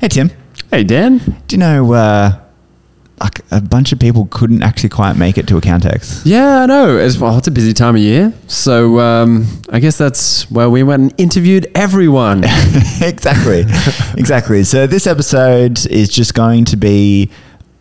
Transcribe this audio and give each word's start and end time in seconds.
Hey, 0.00 0.06
Tim. 0.06 0.30
Hey, 0.70 0.84
Dan. 0.84 1.18
Do 1.48 1.56
you 1.56 1.58
know 1.58 1.92
uh, 1.92 2.38
like 3.18 3.40
a 3.50 3.60
bunch 3.60 3.90
of 3.90 3.98
people 3.98 4.28
couldn't 4.30 4.62
actually 4.62 4.90
quite 4.90 5.16
make 5.16 5.36
it 5.36 5.48
to 5.48 5.54
Accountex? 5.54 6.22
Yeah, 6.24 6.60
I 6.60 6.66
know. 6.66 6.96
As 6.98 7.18
well, 7.18 7.36
it's 7.36 7.48
a 7.48 7.50
busy 7.50 7.72
time 7.72 7.96
of 7.96 8.00
year, 8.00 8.32
so 8.46 9.00
um, 9.00 9.46
I 9.70 9.80
guess 9.80 9.98
that's 9.98 10.48
where 10.52 10.70
we 10.70 10.84
went 10.84 11.02
and 11.02 11.14
interviewed 11.20 11.66
everyone. 11.74 12.44
exactly. 13.02 13.64
exactly. 14.16 14.62
So 14.62 14.86
this 14.86 15.08
episode 15.08 15.84
is 15.86 16.08
just 16.08 16.32
going 16.32 16.64
to 16.66 16.76
be 16.76 17.28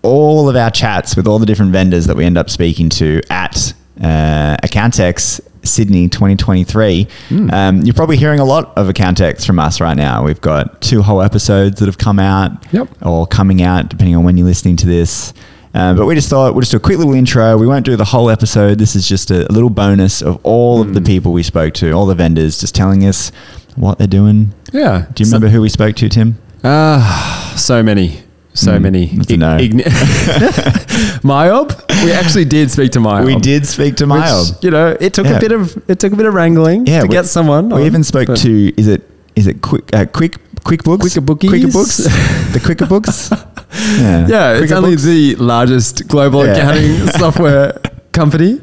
all 0.02 0.50
of 0.50 0.56
our 0.56 0.72
chats 0.72 1.16
with 1.16 1.28
all 1.28 1.38
the 1.38 1.46
different 1.46 1.72
vendors 1.72 2.08
that 2.08 2.16
we 2.16 2.26
end 2.26 2.40
up 2.40 2.50
speaking 2.50 2.90
to 2.90 3.22
at 3.30 3.76
uh, 4.02 4.58
Accountex 4.64 5.40
Sydney 5.68 6.10
2023. 6.10 7.08
Um, 7.52 7.82
you're 7.82 7.94
probably 7.94 8.18
hearing 8.18 8.40
a 8.40 8.46
lot 8.46 8.76
of 8.78 8.88
Accountex 8.88 9.46
from 9.46 9.60
us 9.60 9.80
right 9.80 9.96
now. 9.98 10.24
We've 10.24 10.42
got 10.42 10.82
two 10.82 11.02
whole 11.02 11.22
episodes 11.22 11.80
that 11.80 11.86
have 11.86 11.98
come 11.98 12.20
out 12.20 12.52
Yep. 12.74 12.90
or 13.04 13.28
coming 13.28 13.62
out, 13.62 13.90
depending 13.90 14.16
on 14.16 14.24
when 14.24 14.38
you're 14.38 14.48
listening 14.48 14.76
to 14.78 14.88
this. 14.88 15.34
Uh, 15.74 15.94
but 15.94 16.06
we 16.08 16.16
just 16.16 16.30
thought 16.30 16.54
we'll 16.56 16.62
just 16.62 16.72
do 16.72 16.78
a 16.78 16.80
quick 16.80 16.98
little 16.98 17.14
intro. 17.14 17.56
We 17.58 17.68
won't 17.68 17.86
do 17.86 17.96
the 17.96 18.06
whole 18.06 18.30
episode. 18.32 18.80
This 18.80 18.96
is 18.96 19.08
just 19.08 19.30
a, 19.30 19.46
a 19.48 19.52
little 19.54 19.70
bonus 19.70 20.22
of 20.24 20.40
all 20.44 20.82
of 20.82 20.94
the 20.96 21.02
people 21.02 21.34
we 21.34 21.44
spoke 21.44 21.74
to, 21.76 21.92
all 21.92 22.08
the 22.08 22.16
vendors, 22.16 22.60
just 22.60 22.74
telling 22.74 23.06
us 23.06 23.32
what 23.76 24.00
they're 24.00 24.08
doing. 24.08 24.54
yeah. 24.74 25.06
Do 25.14 25.24
you 25.24 25.28
remember 25.30 25.50
who 25.50 25.62
we 25.62 25.70
spoke 25.70 25.96
to, 25.98 26.10
Tim? 26.10 26.38
Ah, 26.64 27.54
so 27.56 27.84
many. 27.84 28.24
So 28.58 28.72
Mm, 28.72 28.82
many. 28.82 29.06
a 29.30 29.38
no. 29.38 29.58
Myob? 31.24 31.68
We 32.04 32.12
actually 32.12 32.46
did 32.46 32.72
speak 32.72 32.92
to 32.94 33.00
Myob. 33.00 33.26
We 33.26 33.36
did 33.36 33.66
speak 33.68 33.96
to 33.98 34.06
Which, 34.08 34.22
Myob. 34.22 34.64
You 34.64 34.72
know, 34.72 34.98
it 35.00 35.14
took 35.14 35.26
Yeah. 35.28 35.38
a 35.38 35.40
bit 35.40 35.52
of 35.52 35.78
it 35.88 36.00
took 36.00 36.14
a 36.14 36.16
bit 36.16 36.26
of 36.26 36.34
wrangling 36.34 36.88
Yeah, 36.88 37.02
to 37.02 37.08
we- 37.08 37.14
get 37.14 37.26
someone. 37.28 37.70
We 37.70 37.82
on, 37.82 37.86
even 37.86 38.04
spoke 38.04 38.34
to 38.36 38.74
is 38.82 38.88
it 38.88 39.02
is 39.36 39.46
it 39.48 39.62
quick 39.62 39.94
uh, 39.94 40.06
quick 40.06 40.38
quick 40.64 40.84
books 40.84 41.02
Quicker 41.04 41.22
Bookies? 41.22 41.50
quicker 41.50 41.72
books 41.72 41.98
the 42.54 42.60
quicker 42.64 42.86
books 42.88 43.30
yeah 44.02 44.28
Yeah, 44.28 44.54
it's 44.62 44.72
only 44.72 44.92
Books. 44.92 45.04
the 45.04 45.36
largest 45.36 46.08
global 46.08 46.44
Yeah. 46.46 46.54
accounting 46.54 47.08
software 47.22 47.80
company. 48.22 48.60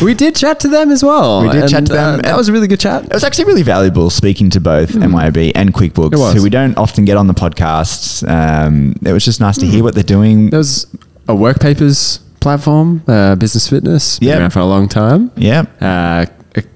We 0.00 0.14
did 0.14 0.34
chat 0.36 0.58
to 0.60 0.68
them 0.68 0.90
as 0.90 1.02
well. 1.04 1.42
We 1.42 1.50
did 1.50 1.68
chat 1.68 1.86
to 1.86 1.92
them. 1.92 2.18
uh, 2.20 2.22
that 2.22 2.36
was 2.36 2.48
a 2.48 2.52
really 2.52 2.66
good 2.68 2.80
chat. 2.80 3.04
It 3.04 3.12
was 3.12 3.24
actually 3.24 3.44
really 3.46 3.62
valuable 3.62 4.08
speaking 4.10 4.48
to 4.50 4.60
both 4.60 4.90
MYOB 4.92 5.52
and 5.54 5.74
QuickBooks, 5.74 6.16
Hmm. 6.32 6.36
Who 6.36 6.42
we 6.42 6.50
don't 6.50 6.76
often 6.78 7.04
get 7.04 7.16
on 7.16 7.26
the 7.26 7.34
podcasts. 7.34 8.22
Um, 8.28 8.94
it 9.04 9.12
was 9.12 9.24
just 9.24 9.40
nice 9.40 9.58
to 9.58 9.66
Hmm. 9.66 9.72
hear 9.72 9.82
what 9.84 9.94
they're 9.94 10.02
doing. 10.18 10.50
There 10.50 10.58
was 10.58 10.86
a 11.28 11.34
work 11.34 11.60
papers 11.60 12.20
platform, 12.40 13.02
uh, 13.06 13.34
business 13.36 13.68
fitness, 13.68 14.18
been 14.18 14.28
Yep. 14.30 14.38
around 14.40 14.50
for 14.50 14.60
a 14.60 14.64
long 14.66 14.88
time. 14.88 15.30
yeah, 15.36 15.64
Uh, 15.80 16.26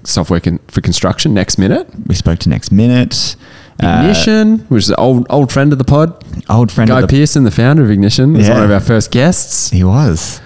software 0.03 0.39
con- 0.39 0.59
for 0.67 0.81
construction, 0.81 1.33
Next 1.33 1.57
Minute. 1.57 1.87
we 2.07 2.15
spoke 2.15 2.39
to 2.39 2.49
Next 2.49 2.71
Minute. 2.71 3.35
Uh, 3.83 3.87
Ignition, 4.01 4.65
which 4.69 4.83
is 4.85 4.89
an 4.89 4.95
old 4.97 5.27
old 5.29 5.51
friend 5.51 5.71
of 5.71 5.77
the 5.77 5.83
pod. 5.83 6.13
old 6.49 6.71
friend 6.71 6.89
Guy 6.89 6.95
of 7.01 7.01
the 7.03 7.07
Pearson, 7.15 7.43
the 7.43 7.51
founder 7.51 7.83
of 7.83 7.91
Ignition, 7.91 8.33
was 8.33 8.47
Yeah. 8.47 8.55
one 8.55 8.63
of 8.63 8.71
our 8.71 8.79
first 8.79 9.11
guests. 9.11 9.69
He 9.69 9.83
was. 9.83 10.39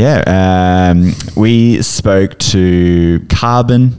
Yeah. 0.00 0.90
Um, 0.90 1.12
we 1.36 1.82
spoke 1.82 2.38
to 2.38 3.20
Karbon. 3.28 3.92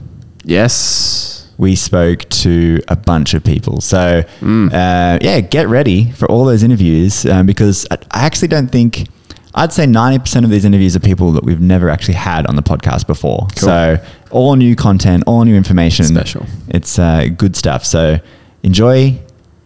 Yes. 0.44 1.48
We 1.58 1.76
spoke 1.76 2.28
to 2.30 2.80
a 2.88 2.96
bunch 2.96 3.34
of 3.34 3.44
people. 3.44 3.80
So, 3.80 4.24
uh, 4.42 5.18
yeah, 5.22 5.40
get 5.40 5.68
ready 5.68 6.10
for 6.10 6.28
all 6.28 6.44
those 6.44 6.64
interviews 6.64 7.24
um, 7.26 7.46
because 7.46 7.86
I, 7.90 7.98
I 8.10 8.24
actually 8.26 8.48
don't 8.48 8.66
think, 8.66 9.06
I'd 9.54 9.72
say 9.72 9.84
90% 9.84 10.42
of 10.42 10.50
these 10.50 10.64
interviews 10.64 10.96
are 10.96 11.00
people 11.00 11.30
that 11.32 11.44
we've 11.44 11.60
never 11.60 11.88
actually 11.88 12.14
had 12.14 12.46
on 12.48 12.56
the 12.56 12.62
podcast 12.62 13.06
before. 13.06 13.46
Cool. 13.56 13.68
So, 13.68 14.04
all 14.32 14.56
new 14.56 14.74
content, 14.74 15.22
all 15.28 15.44
new 15.44 15.54
information. 15.54 16.06
Special. 16.06 16.46
It's 16.68 16.98
uh, 16.98 17.28
good 17.36 17.54
stuff. 17.54 17.84
So, 17.84 18.18
enjoy 18.64 19.20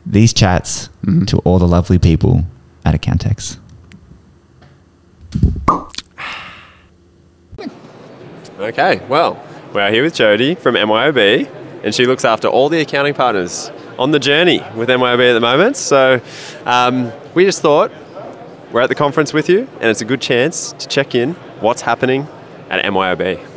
these 0.05 0.35
chats 0.35 0.91
to 1.29 1.39
all 1.39 1.59
the 1.59 1.69
lovely 1.69 1.99
people 1.99 2.45
at 2.85 2.95
Accountex. 2.95 3.59
Okay, 8.59 9.05
well, 9.07 9.39
we're 9.75 9.91
here 9.91 10.03
with 10.03 10.15
Jody 10.15 10.55
from 10.55 10.77
MYOB, 10.77 11.47
and 11.85 11.95
she 11.95 12.07
looks 12.07 12.25
after 12.25 12.49
all 12.49 12.71
the 12.71 12.81
accounting 12.81 13.13
partners 13.13 13.71
on 13.99 14.13
the 14.13 14.19
journey 14.19 14.63
with 14.75 14.89
MYOB 14.89 15.29
at 15.29 15.35
the 15.35 15.41
moment. 15.41 15.77
So 15.77 16.23
um, 16.65 17.13
we 17.35 17.45
just 17.45 17.61
thought 17.61 17.93
we're 18.73 18.81
at 18.81 18.89
the 18.89 18.95
conference 18.95 19.35
with 19.35 19.51
you, 19.51 19.69
and 19.75 19.91
it's 19.91 20.01
a 20.01 20.07
good 20.07 20.23
chance 20.23 20.73
to 20.73 20.89
check 20.89 21.15
in 21.15 21.35
what's 21.61 21.83
happening 21.83 22.27
at 22.71 22.83
MYOB. 22.83 23.56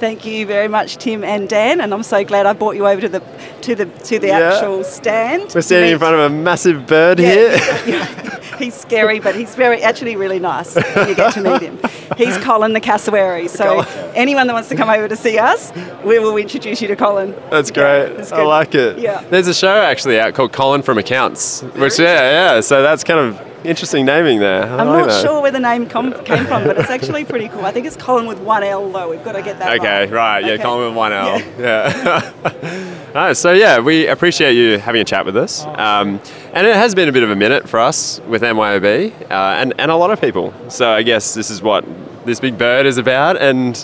Thank 0.00 0.24
you 0.24 0.46
very 0.46 0.66
much, 0.66 0.96
Tim 0.96 1.22
and 1.22 1.46
Dan, 1.46 1.80
and 1.82 1.92
I'm 1.92 2.02
so 2.02 2.24
glad 2.24 2.46
I 2.46 2.54
brought 2.54 2.74
you 2.74 2.86
over 2.88 3.02
to 3.02 3.08
the 3.08 3.20
to 3.60 3.74
the 3.74 3.84
to 3.84 4.18
the 4.18 4.28
Yeah. 4.28 4.54
actual 4.54 4.82
stand. 4.82 5.52
We're 5.54 5.60
standing 5.60 5.92
in 5.92 5.98
front 5.98 6.14
of 6.14 6.20
a 6.22 6.30
massive 6.30 6.86
bird 6.86 7.18
here. 7.18 7.58
he's 8.58 8.74
scary, 8.74 9.20
but 9.20 9.34
he's 9.34 9.54
very 9.54 9.82
actually 9.82 10.16
really 10.16 10.38
nice. 10.38 10.74
when 10.74 11.08
You 11.10 11.14
get 11.14 11.34
to 11.34 11.42
meet 11.42 11.60
him. 11.60 11.78
He's 12.16 12.38
Colin 12.38 12.72
the 12.72 12.80
cassowary. 12.80 13.46
So 13.48 13.80
anyone 14.14 14.46
that 14.46 14.54
wants 14.54 14.70
to 14.70 14.74
come 14.74 14.88
over 14.88 15.06
to 15.06 15.16
see 15.16 15.38
us, 15.38 15.70
we 16.02 16.18
will 16.18 16.38
introduce 16.38 16.80
you 16.80 16.88
to 16.88 16.96
Colin. 16.96 17.34
That's 17.50 17.68
Yeah, 17.68 18.06
great. 18.06 18.20
it's 18.20 18.32
I 18.32 18.42
like 18.42 18.74
it. 18.74 18.98
Yeah. 18.98 19.22
There's 19.28 19.48
a 19.48 19.54
show 19.54 19.82
actually 19.82 20.18
out 20.18 20.32
called 20.32 20.52
Colin 20.52 20.80
from 20.80 20.96
Accounts, 20.96 21.60
which 21.76 21.98
yeah, 21.98 22.54
yeah. 22.54 22.60
So 22.62 22.82
that's 22.82 23.04
kind 23.04 23.20
of 23.20 23.49
interesting 23.64 24.04
naming 24.06 24.38
there. 24.40 24.64
I 24.64 24.78
I'm 24.78 24.86
like 24.88 24.98
not 25.00 25.08
that. 25.08 25.22
sure 25.24 25.40
where 25.42 25.50
the 25.50 25.60
name 25.60 25.86
com- 25.88 26.12
came 26.24 26.44
from, 26.46 26.64
but 26.64 26.78
it's 26.78 26.90
actually 26.90 27.24
pretty 27.24 27.48
cool. 27.48 27.64
I 27.64 27.72
think 27.72 27.86
it's 27.86 27.96
Colin 27.96 28.26
with 28.26 28.38
one 28.40 28.62
L 28.62 28.90
though. 28.90 29.10
We've 29.10 29.22
got 29.24 29.32
to 29.32 29.42
get 29.42 29.58
that 29.58 29.78
Okay, 29.78 30.06
right. 30.06 30.44
Yeah, 30.44 30.52
Okay. 30.52 30.62
Colin 30.62 30.88
with 30.88 30.96
one 30.96 31.12
L. 31.12 31.38
Yeah. 31.58 32.32
Yeah. 32.44 33.32
So 33.34 33.52
yeah, 33.52 33.80
we 33.80 34.06
appreciate 34.06 34.52
you 34.54 34.78
having 34.78 35.00
a 35.00 35.04
chat 35.04 35.26
with 35.26 35.36
us. 35.36 35.64
Um, 35.64 36.20
and 36.52 36.64
it 36.66 36.76
has 36.76 36.94
been 36.94 37.08
a 37.08 37.12
bit 37.12 37.24
of 37.24 37.30
a 37.30 37.34
minute 37.36 37.68
for 37.68 37.80
us 37.80 38.20
with 38.28 38.42
MYOB 38.42 39.12
uh, 39.22 39.34
and, 39.34 39.74
and 39.78 39.90
a 39.90 39.96
lot 39.96 40.10
of 40.12 40.20
people. 40.20 40.54
So 40.68 40.88
I 40.88 41.02
guess 41.02 41.34
this 41.34 41.50
is 41.50 41.60
what 41.60 41.84
this 42.24 42.38
big 42.38 42.56
bird 42.56 42.86
is 42.86 42.98
about 42.98 43.36
and 43.36 43.76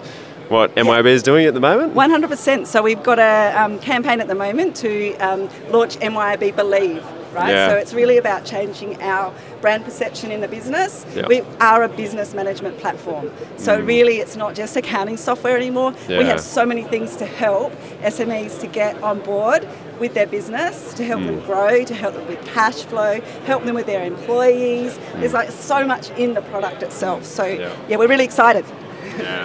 what 0.48 0.72
MYOB 0.76 1.06
is 1.06 1.24
doing 1.24 1.46
at 1.46 1.54
the 1.54 1.60
moment. 1.60 1.94
100%. 1.94 2.66
So 2.68 2.82
we've 2.82 3.02
got 3.02 3.18
a 3.18 3.60
um, 3.60 3.80
campaign 3.80 4.20
at 4.20 4.28
the 4.28 4.34
moment 4.36 4.76
to 4.76 5.16
um, 5.16 5.48
launch 5.70 5.96
MYOB 5.98 6.54
Believe, 6.54 7.02
right? 7.36 7.50
Yeah. 7.50 7.68
So 7.68 7.76
it's 7.76 7.92
really 7.92 8.16
about 8.16 8.44
changing 8.44 9.00
our 9.02 9.32
brand 9.60 9.84
perception 9.84 10.30
in 10.30 10.40
the 10.40 10.48
business. 10.48 11.04
Yeah. 11.14 11.22
Mm. 11.22 11.28
We 11.28 11.40
are 11.60 11.82
a 11.82 11.88
business 11.88 12.32
management 12.34 12.78
platform. 12.78 13.30
So 13.58 13.78
really 13.78 14.16
it's 14.18 14.36
not 14.36 14.54
just 14.54 14.76
accounting 14.76 15.16
software 15.18 15.56
anymore. 15.56 15.92
Yeah. 16.08 16.18
We 16.18 16.24
have 16.24 16.40
so 16.40 16.64
many 16.64 16.82
things 16.84 17.16
to 17.16 17.26
help 17.26 17.72
SMEs 18.02 18.58
to 18.60 18.66
get 18.66 19.00
on 19.02 19.20
board 19.20 19.68
with 20.00 20.14
their 20.14 20.26
business, 20.26 20.92
to 20.94 21.04
help 21.04 21.20
Mm. 21.22 21.26
them 21.26 21.40
grow, 21.40 21.84
to 21.84 21.94
help 21.94 22.14
them 22.14 22.26
with 22.26 22.44
cash 22.46 22.82
flow, 22.84 23.20
help 23.46 23.64
them 23.64 23.74
with 23.74 23.86
their 23.86 24.04
employees. 24.04 24.98
There's 25.16 25.32
like 25.34 25.50
so 25.50 25.86
much 25.86 26.10
in 26.18 26.34
the 26.34 26.42
product 26.42 26.82
itself. 26.82 27.24
So 27.24 27.44
Yeah. 27.44 27.70
yeah, 27.88 27.96
we're 27.96 28.08
really 28.08 28.24
excited. 28.24 28.64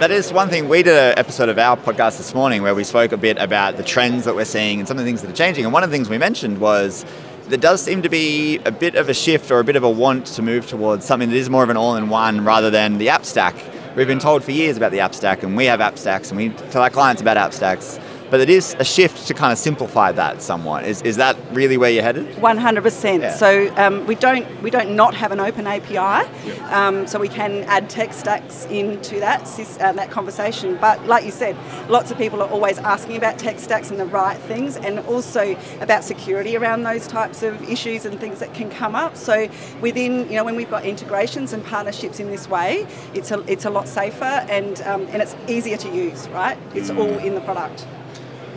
That 0.00 0.10
is 0.10 0.30
one 0.34 0.50
thing. 0.50 0.68
We 0.68 0.82
did 0.82 0.94
an 0.98 1.18
episode 1.18 1.48
of 1.48 1.58
our 1.58 1.78
podcast 1.78 2.18
this 2.18 2.34
morning 2.34 2.62
where 2.62 2.74
we 2.74 2.84
spoke 2.84 3.12
a 3.12 3.16
bit 3.16 3.38
about 3.38 3.78
the 3.78 3.82
trends 3.82 4.24
that 4.26 4.34
we're 4.34 4.44
seeing 4.44 4.80
and 4.80 4.86
some 4.86 4.98
of 4.98 5.04
the 5.04 5.08
things 5.08 5.22
that 5.22 5.30
are 5.30 5.34
changing. 5.44 5.64
And 5.64 5.72
one 5.72 5.82
of 5.82 5.88
the 5.90 5.96
things 5.96 6.10
we 6.10 6.18
mentioned 6.18 6.58
was 6.58 7.06
there 7.48 7.58
does 7.58 7.82
seem 7.82 8.02
to 8.02 8.08
be 8.08 8.58
a 8.64 8.70
bit 8.70 8.94
of 8.94 9.08
a 9.08 9.14
shift 9.14 9.50
or 9.50 9.58
a 9.58 9.64
bit 9.64 9.76
of 9.76 9.82
a 9.82 9.90
want 9.90 10.26
to 10.26 10.42
move 10.42 10.66
towards 10.66 11.04
something 11.04 11.28
that 11.30 11.36
is 11.36 11.50
more 11.50 11.64
of 11.64 11.70
an 11.70 11.76
all 11.76 11.96
in 11.96 12.08
one 12.08 12.44
rather 12.44 12.70
than 12.70 12.98
the 12.98 13.08
app 13.08 13.24
stack. 13.24 13.54
We've 13.96 14.06
been 14.06 14.18
told 14.18 14.42
for 14.42 14.52
years 14.52 14.76
about 14.76 14.92
the 14.92 15.00
app 15.00 15.14
stack, 15.14 15.42
and 15.42 15.56
we 15.56 15.66
have 15.66 15.80
app 15.80 15.98
stacks, 15.98 16.30
and 16.30 16.38
we 16.38 16.48
tell 16.70 16.82
our 16.82 16.90
clients 16.90 17.20
about 17.20 17.36
app 17.36 17.52
stacks. 17.52 17.98
But 18.32 18.40
it 18.40 18.48
is 18.48 18.74
a 18.78 18.84
shift 18.84 19.26
to 19.26 19.34
kind 19.34 19.52
of 19.52 19.58
simplify 19.58 20.10
that 20.12 20.40
somewhat. 20.40 20.86
Is, 20.86 21.02
is 21.02 21.16
that 21.16 21.36
really 21.50 21.76
where 21.76 21.90
you're 21.90 22.02
headed? 22.02 22.40
One 22.40 22.56
hundred 22.56 22.80
percent. 22.80 23.22
Yeah. 23.22 23.34
So 23.34 23.70
um, 23.76 24.06
we 24.06 24.14
don't 24.14 24.46
we 24.62 24.70
don't 24.70 24.96
not 24.96 25.14
have 25.14 25.32
an 25.32 25.38
open 25.38 25.66
API, 25.66 26.26
um, 26.70 27.06
so 27.06 27.18
we 27.18 27.28
can 27.28 27.62
add 27.64 27.90
tech 27.90 28.14
stacks 28.14 28.64
into 28.70 29.20
that 29.20 29.42
uh, 29.82 29.92
that 29.92 30.10
conversation. 30.10 30.78
But 30.80 31.06
like 31.06 31.26
you 31.26 31.30
said, 31.30 31.58
lots 31.90 32.10
of 32.10 32.16
people 32.16 32.40
are 32.40 32.48
always 32.48 32.78
asking 32.78 33.16
about 33.18 33.38
tech 33.38 33.58
stacks 33.58 33.90
and 33.90 34.00
the 34.00 34.06
right 34.06 34.38
things, 34.38 34.78
and 34.78 35.00
also 35.00 35.54
about 35.82 36.02
security 36.02 36.56
around 36.56 36.84
those 36.84 37.06
types 37.06 37.42
of 37.42 37.62
issues 37.68 38.06
and 38.06 38.18
things 38.18 38.38
that 38.38 38.54
can 38.54 38.70
come 38.70 38.94
up. 38.94 39.14
So 39.14 39.46
within 39.82 40.26
you 40.30 40.36
know 40.36 40.44
when 40.44 40.56
we've 40.56 40.70
got 40.70 40.86
integrations 40.86 41.52
and 41.52 41.62
partnerships 41.66 42.18
in 42.18 42.30
this 42.30 42.48
way, 42.48 42.86
it's 43.12 43.30
a 43.30 43.44
it's 43.46 43.66
a 43.66 43.70
lot 43.70 43.88
safer 43.88 44.24
and 44.24 44.80
um, 44.86 45.02
and 45.08 45.20
it's 45.20 45.36
easier 45.48 45.76
to 45.76 45.94
use. 45.94 46.30
Right? 46.30 46.56
It's 46.74 46.88
all 46.88 47.18
in 47.18 47.34
the 47.34 47.42
product. 47.42 47.86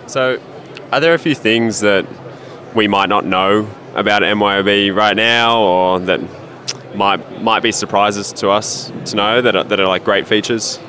So, 0.08 0.40
are 0.92 1.00
there 1.00 1.14
a 1.14 1.20
few 1.20 1.36
things 1.36 1.80
that 1.82 2.06
we 2.76 2.88
might 2.88 3.10
not 3.10 3.26
know 3.26 3.68
about 3.96 4.22
MYOB 4.22 4.96
right 4.96 5.16
now, 5.16 5.62
or 5.62 6.00
that 6.00 6.20
might 6.96 7.42
might 7.42 7.64
be 7.64 7.72
surprises 7.72 8.32
to 8.34 8.50
us 8.50 8.92
to 9.06 9.16
know 9.16 9.42
that 9.42 9.56
are, 9.56 9.64
that 9.64 9.80
are 9.80 9.88
like 9.88 10.04
great 10.04 10.28
features? 10.28 10.80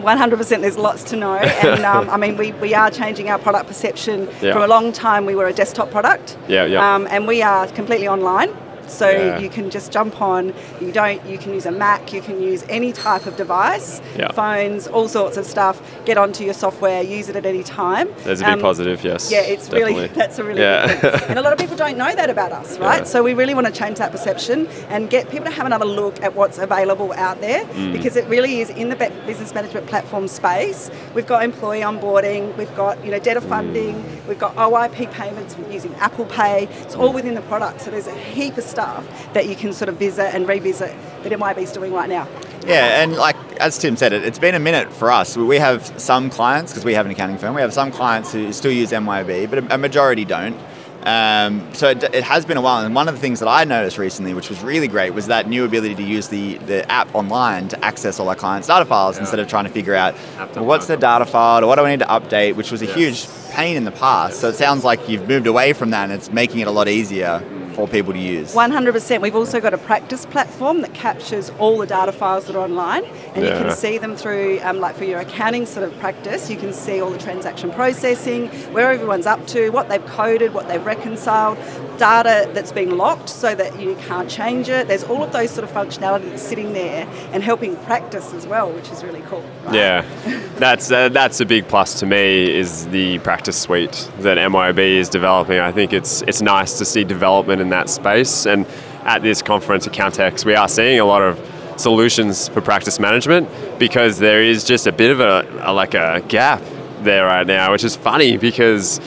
100% 0.00 0.60
there's 0.60 0.76
lots 0.76 1.02
to 1.04 1.16
know 1.16 1.34
and 1.64 1.82
um, 1.82 2.10
i 2.10 2.16
mean 2.18 2.36
we, 2.36 2.52
we 2.52 2.74
are 2.74 2.90
changing 2.90 3.30
our 3.30 3.38
product 3.38 3.66
perception 3.68 4.28
Yeah. 4.42 4.52
from 4.52 4.60
a 4.60 4.66
long 4.66 4.92
time 4.92 5.24
we 5.24 5.34
were 5.34 5.46
a 5.46 5.52
desktop 5.54 5.90
product 5.90 6.36
Yeah, 6.46 6.66
yeah. 6.66 6.94
Um, 6.94 7.06
and 7.10 7.26
we 7.26 7.40
are 7.40 7.66
completely 7.68 8.06
online 8.06 8.50
So 8.88 9.08
Yeah. 9.10 9.38
you 9.38 9.48
can 9.48 9.70
just 9.70 9.92
jump 9.92 10.20
on. 10.20 10.52
You 10.80 10.92
don't. 10.92 11.24
You 11.26 11.38
can 11.38 11.52
use 11.54 11.66
a 11.66 11.70
Mac. 11.70 12.12
You 12.12 12.20
can 12.20 12.40
use 12.42 12.64
any 12.68 12.92
type 12.92 13.26
of 13.26 13.36
device, 13.36 14.00
Yeah. 14.18 14.30
phones, 14.32 14.86
all 14.86 15.08
sorts 15.08 15.36
of 15.36 15.46
stuff. 15.46 15.80
Get 16.04 16.18
onto 16.18 16.44
your 16.44 16.54
software. 16.54 17.02
Use 17.02 17.28
it 17.28 17.36
at 17.36 17.46
any 17.46 17.62
time. 17.62 18.08
There's 18.24 18.40
a 18.40 18.44
big 18.44 18.54
Um, 18.54 18.60
positive, 18.60 19.02
yes. 19.04 19.30
Yeah, 19.30 19.40
it's 19.40 19.70
really 19.70 20.06
that's 20.14 20.38
a 20.38 20.44
really 20.44 20.60
Yeah. 20.62 20.86
good 21.00 21.12
thing. 21.20 21.30
And 21.30 21.38
a 21.38 21.42
lot 21.42 21.52
of 21.52 21.58
people 21.64 21.76
don't 21.76 21.96
know 21.96 22.14
that 22.14 22.30
about 22.30 22.52
us, 22.52 22.78
right? 22.78 22.98
Yeah. 22.98 23.04
So 23.04 23.22
we 23.22 23.34
really 23.34 23.54
want 23.54 23.66
to 23.66 23.72
change 23.72 23.98
that 23.98 24.12
perception 24.12 24.68
and 24.90 25.08
get 25.10 25.30
people 25.30 25.46
to 25.46 25.52
have 25.52 25.66
another 25.66 25.84
look 25.86 26.22
at 26.22 26.34
what's 26.34 26.58
available 26.58 27.12
out 27.16 27.40
there 27.40 27.64
Mm. 27.64 27.92
because 27.92 28.16
it 28.16 28.26
really 28.28 28.60
is 28.60 28.70
in 28.70 28.88
the 28.88 28.96
business 29.26 29.54
management 29.54 29.86
platform 29.86 30.28
space. 30.28 30.90
We've 31.14 31.26
got 31.26 31.42
employee 31.44 31.80
onboarding, 31.80 32.56
we've 32.56 32.74
got 32.76 33.02
you 33.04 33.10
know 33.10 33.18
data 33.18 33.40
Mm. 33.40 33.48
funding, 33.48 34.04
we've 34.28 34.38
got 34.38 34.54
OIP 34.56 35.06
payments 35.06 35.56
We're 35.58 35.72
using 35.72 35.94
Apple 36.00 36.24
Pay. 36.24 36.68
It's 36.82 36.94
all 36.94 37.12
within 37.12 37.34
the 37.34 37.40
product. 37.42 37.80
So 37.82 37.90
there's 37.90 38.06
a 38.06 38.12
heap 38.14 38.56
of 38.56 38.64
stuff 38.74 39.32
that 39.34 39.48
you 39.48 39.54
can 39.56 39.72
sort 39.72 39.88
of 39.88 39.96
visit 39.96 40.34
and 40.34 40.46
revisit 40.48 40.94
that 41.22 41.32
MYB 41.32 41.58
is 41.58 41.72
doing 41.72 41.92
right 41.92 42.08
now. 42.08 42.28
Yeah, 42.66 43.02
and 43.02 43.14
like 43.14 43.36
as 43.60 43.78
Tim 43.78 43.96
said, 43.96 44.12
it, 44.12 44.24
it's 44.24 44.38
been 44.38 44.54
a 44.54 44.58
minute 44.58 44.92
for 44.92 45.10
us. 45.10 45.36
We 45.36 45.58
have 45.58 45.86
some 46.00 46.30
clients 46.30 46.72
because 46.72 46.84
we 46.84 46.94
have 46.94 47.06
an 47.06 47.12
accounting 47.12 47.38
firm. 47.38 47.54
We 47.54 47.60
have 47.60 47.72
some 47.74 47.90
clients 47.92 48.32
who 48.32 48.52
still 48.52 48.72
use 48.72 48.90
MYB, 48.90 49.48
but 49.50 49.58
a, 49.60 49.74
a 49.74 49.78
majority 49.78 50.24
don't. 50.24 50.56
Um, 51.04 51.74
so 51.74 51.90
it, 51.90 52.02
it 52.02 52.24
has 52.24 52.46
been 52.46 52.56
a 52.56 52.62
while, 52.62 52.82
and 52.84 52.94
one 52.94 53.08
of 53.08 53.14
the 53.14 53.20
things 53.20 53.40
that 53.40 53.48
I 53.48 53.64
noticed 53.64 53.98
recently, 53.98 54.32
which 54.32 54.48
was 54.48 54.62
really 54.62 54.88
great, 54.88 55.10
was 55.10 55.26
that 55.26 55.46
new 55.46 55.66
ability 55.66 55.94
to 55.96 56.02
use 56.02 56.28
the, 56.28 56.56
the 56.58 56.90
app 56.90 57.14
online 57.14 57.68
to 57.68 57.84
access 57.84 58.18
all 58.18 58.28
our 58.30 58.34
clients' 58.34 58.68
data 58.68 58.86
files 58.86 59.18
instead 59.18 59.38
of 59.38 59.46
trying 59.46 59.64
to 59.64 59.70
figure 59.70 59.94
out 59.94 60.14
well, 60.56 60.64
what's 60.64 60.86
the 60.86 60.96
data 60.96 61.26
file 61.26 61.62
or 61.62 61.66
what 61.66 61.76
do 61.76 61.82
I 61.84 61.90
need 61.90 62.00
to 62.00 62.06
update, 62.06 62.56
which 62.56 62.72
was 62.72 62.80
a 62.80 62.86
Yes. 62.86 62.94
huge 62.96 63.26
pain 63.54 63.76
in 63.76 63.84
the 63.84 63.90
past. 63.92 64.40
So 64.40 64.48
it 64.48 64.54
sounds 64.54 64.82
like 64.82 65.06
you've 65.06 65.28
moved 65.28 65.46
away 65.46 65.74
from 65.74 65.90
that, 65.90 66.04
and 66.04 66.12
it's 66.14 66.32
making 66.32 66.60
it 66.60 66.68
a 66.68 66.70
lot 66.70 66.88
easier 66.88 67.42
for 67.74 67.88
people 67.88 68.12
to 68.12 68.18
use. 68.18 68.54
100%. 68.54 69.20
We've 69.20 69.34
also 69.34 69.60
got 69.60 69.74
a 69.74 69.78
practice 69.78 70.26
platform 70.26 70.80
that 70.82 70.94
captures 70.94 71.50
all 71.58 71.78
the 71.78 71.86
data 71.86 72.12
files 72.12 72.46
that 72.46 72.56
are 72.56 72.64
online, 72.64 73.04
and 73.34 73.44
you 73.44 73.50
can 73.50 73.70
see 73.70 73.98
them 73.98 74.16
through, 74.16 74.60
um, 74.62 74.80
like 74.80 74.96
for 74.96 75.04
your 75.04 75.20
accounting 75.20 75.66
sort 75.66 75.86
of 75.86 75.98
practice, 75.98 76.50
you 76.50 76.56
can 76.56 76.72
see 76.72 77.00
all 77.00 77.10
the 77.10 77.18
transaction 77.18 77.70
processing, 77.72 78.48
where 78.72 78.90
everyone's 78.90 79.26
up 79.26 79.46
to, 79.48 79.70
what 79.70 79.88
they've 79.88 80.04
coded, 80.06 80.54
what 80.54 80.68
they've 80.68 80.84
reconciled, 80.84 81.58
data 81.98 82.50
that's 82.52 82.72
been 82.72 82.96
locked 82.96 83.28
so 83.28 83.54
that 83.54 83.80
you 83.80 83.94
can't 84.06 84.28
change 84.28 84.68
it. 84.68 84.88
There's 84.88 85.04
all 85.04 85.22
of 85.22 85.32
those 85.32 85.50
sort 85.50 85.64
of 85.64 85.70
functionality 85.70 86.28
that's 86.30 86.42
sitting 86.42 86.72
there 86.72 87.06
and 87.32 87.42
helping 87.42 87.76
practice 87.84 88.32
as 88.32 88.46
well, 88.46 88.70
which 88.72 88.90
is 88.90 89.02
really 89.04 89.22
cool. 89.22 89.44
right? 89.64 89.74
Yeah, 89.74 90.50
that's 90.56 90.90
uh, 90.90 91.08
that's 91.08 91.40
a 91.40 91.46
big 91.46 91.68
plus 91.68 92.00
to 92.00 92.06
me 92.06 92.54
is 92.54 92.86
the 92.88 93.18
practice 93.20 93.60
suite 93.60 94.10
that 94.18 94.38
MYOB 94.38 94.78
is 94.78 95.08
developing. 95.08 95.58
I 95.58 95.72
think 95.72 95.92
it's 95.92 96.22
it's 96.22 96.42
nice 96.42 96.78
to 96.78 96.84
see 96.84 97.04
development 97.04 97.60
in 97.60 97.70
that 97.70 97.88
space. 97.90 98.46
And 98.46 98.66
at 99.04 99.22
this 99.22 99.42
conference, 99.42 99.86
Accountex, 99.86 100.44
we 100.44 100.54
are 100.54 100.68
seeing 100.68 100.98
a 100.98 101.04
lot 101.04 101.22
of 101.22 101.38
solutions 101.76 102.48
for 102.48 102.60
practice 102.60 102.98
management 102.98 103.48
because 103.78 104.18
there 104.18 104.42
is 104.42 104.64
just 104.64 104.86
a 104.86 104.92
bit 104.92 105.10
of 105.10 105.20
a, 105.20 105.46
a 105.62 105.72
like 105.72 105.94
a 105.94 106.22
gap 106.28 106.62
there 107.00 107.26
right 107.26 107.46
now, 107.46 107.72
which 107.72 107.84
is 107.84 107.96
funny 107.96 108.36
because 108.36 109.00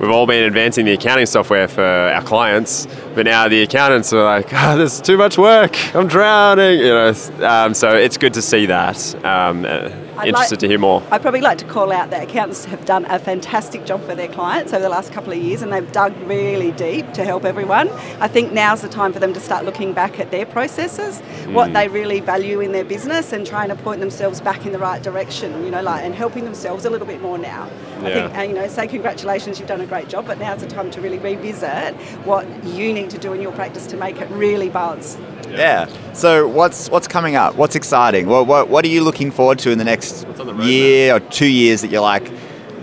we've 0.00 0.10
all 0.10 0.26
been 0.26 0.44
advancing 0.44 0.86
the 0.86 0.92
accounting 0.94 1.26
software 1.26 1.68
for 1.68 1.84
our 1.84 2.22
clients, 2.22 2.86
but 3.14 3.24
now 3.26 3.48
the 3.48 3.62
accountants 3.62 4.12
are 4.12 4.22
like, 4.24 4.48
oh, 4.52 4.76
there's 4.76 5.00
too 5.00 5.16
much 5.16 5.36
work, 5.38 5.76
I'm 5.94 6.06
drowning, 6.08 6.78
you 6.80 6.88
know. 6.88 7.14
Um, 7.42 7.74
so 7.74 7.94
it's 7.96 8.16
good 8.16 8.34
to 8.34 8.42
see 8.42 8.66
that. 8.66 9.14
Um, 9.24 9.64
uh, 9.64 9.90
interested 10.22 10.56
like- 10.56 10.58
to 10.60 10.68
hear 10.68 10.78
more. 10.78 11.02
I'd 11.10 11.22
probably 11.22 11.40
like 11.40 11.56
to 11.58 11.64
call 11.64 11.90
out 11.92 12.10
that 12.10 12.22
accountants 12.22 12.66
have 12.66 12.84
done 12.84 13.06
a 13.06 13.18
fantastic 13.18 13.86
job 13.86 14.04
for 14.06 14.14
their 14.14 14.28
clients 14.28 14.74
over 14.74 14.82
the 14.82 14.90
last 14.90 15.12
couple 15.12 15.32
of 15.32 15.38
years 15.38 15.62
and 15.62 15.72
they've 15.72 15.90
dug 15.92 16.12
really 16.26 16.72
deep 16.72 17.10
to 17.14 17.24
help 17.24 17.46
everyone. 17.46 17.88
I 18.20 18.28
think 18.28 18.52
now's 18.52 18.82
the 18.82 18.88
time 18.90 19.14
for 19.14 19.18
them 19.18 19.32
to 19.32 19.40
start 19.40 19.64
looking 19.64 19.94
back 19.94 20.20
at 20.20 20.30
their 20.30 20.44
processes, 20.44 21.22
Mm. 21.46 21.54
what 21.54 21.72
they 21.72 21.88
really 21.88 22.20
value 22.20 22.60
in 22.60 22.72
their 22.72 22.84
business 22.84 23.32
and 23.32 23.46
trying 23.46 23.70
to 23.70 23.74
point 23.76 24.00
themselves 24.00 24.42
back 24.42 24.66
in 24.66 24.72
the 24.72 24.78
right 24.78 25.02
direction, 25.02 25.64
you 25.64 25.70
know, 25.70 25.80
like 25.80 26.04
and 26.04 26.14
helping 26.14 26.44
themselves 26.44 26.84
a 26.84 26.90
little 26.90 27.06
bit 27.06 27.22
more 27.22 27.38
now. 27.38 27.66
I 28.02 28.12
think, 28.12 28.38
uh, 28.38 28.42
you 28.42 28.54
know, 28.54 28.66
say 28.68 28.86
congratulations, 28.88 29.58
you've 29.58 29.68
done 29.68 29.80
a 29.80 29.86
great 29.86 30.08
job, 30.08 30.26
but 30.26 30.38
now's 30.38 30.60
the 30.60 30.66
time 30.66 30.90
to 30.90 31.00
really 31.00 31.18
revisit 31.18 31.94
what 32.24 32.46
you 32.64 32.92
need 32.92 33.09
to 33.10 33.18
do 33.18 33.32
in 33.32 33.40
your 33.40 33.52
practice 33.52 33.86
to 33.88 33.96
make 33.96 34.20
it 34.20 34.30
really 34.30 34.68
buzz. 34.68 35.18
Yeah. 35.48 35.88
So 36.12 36.46
what's 36.48 36.88
what's 36.88 37.08
coming 37.08 37.36
up? 37.36 37.56
What's 37.56 37.76
exciting? 37.76 38.26
What 38.26 38.46
what, 38.46 38.68
what 38.68 38.84
are 38.84 38.88
you 38.88 39.02
looking 39.02 39.30
forward 39.30 39.58
to 39.60 39.70
in 39.70 39.78
the 39.78 39.84
next 39.84 40.22
the 40.22 40.44
roadmap? 40.44 40.66
year 40.66 41.16
or 41.16 41.20
two 41.20 41.48
years 41.48 41.80
that 41.82 41.90
you're 41.90 42.00
like, 42.00 42.30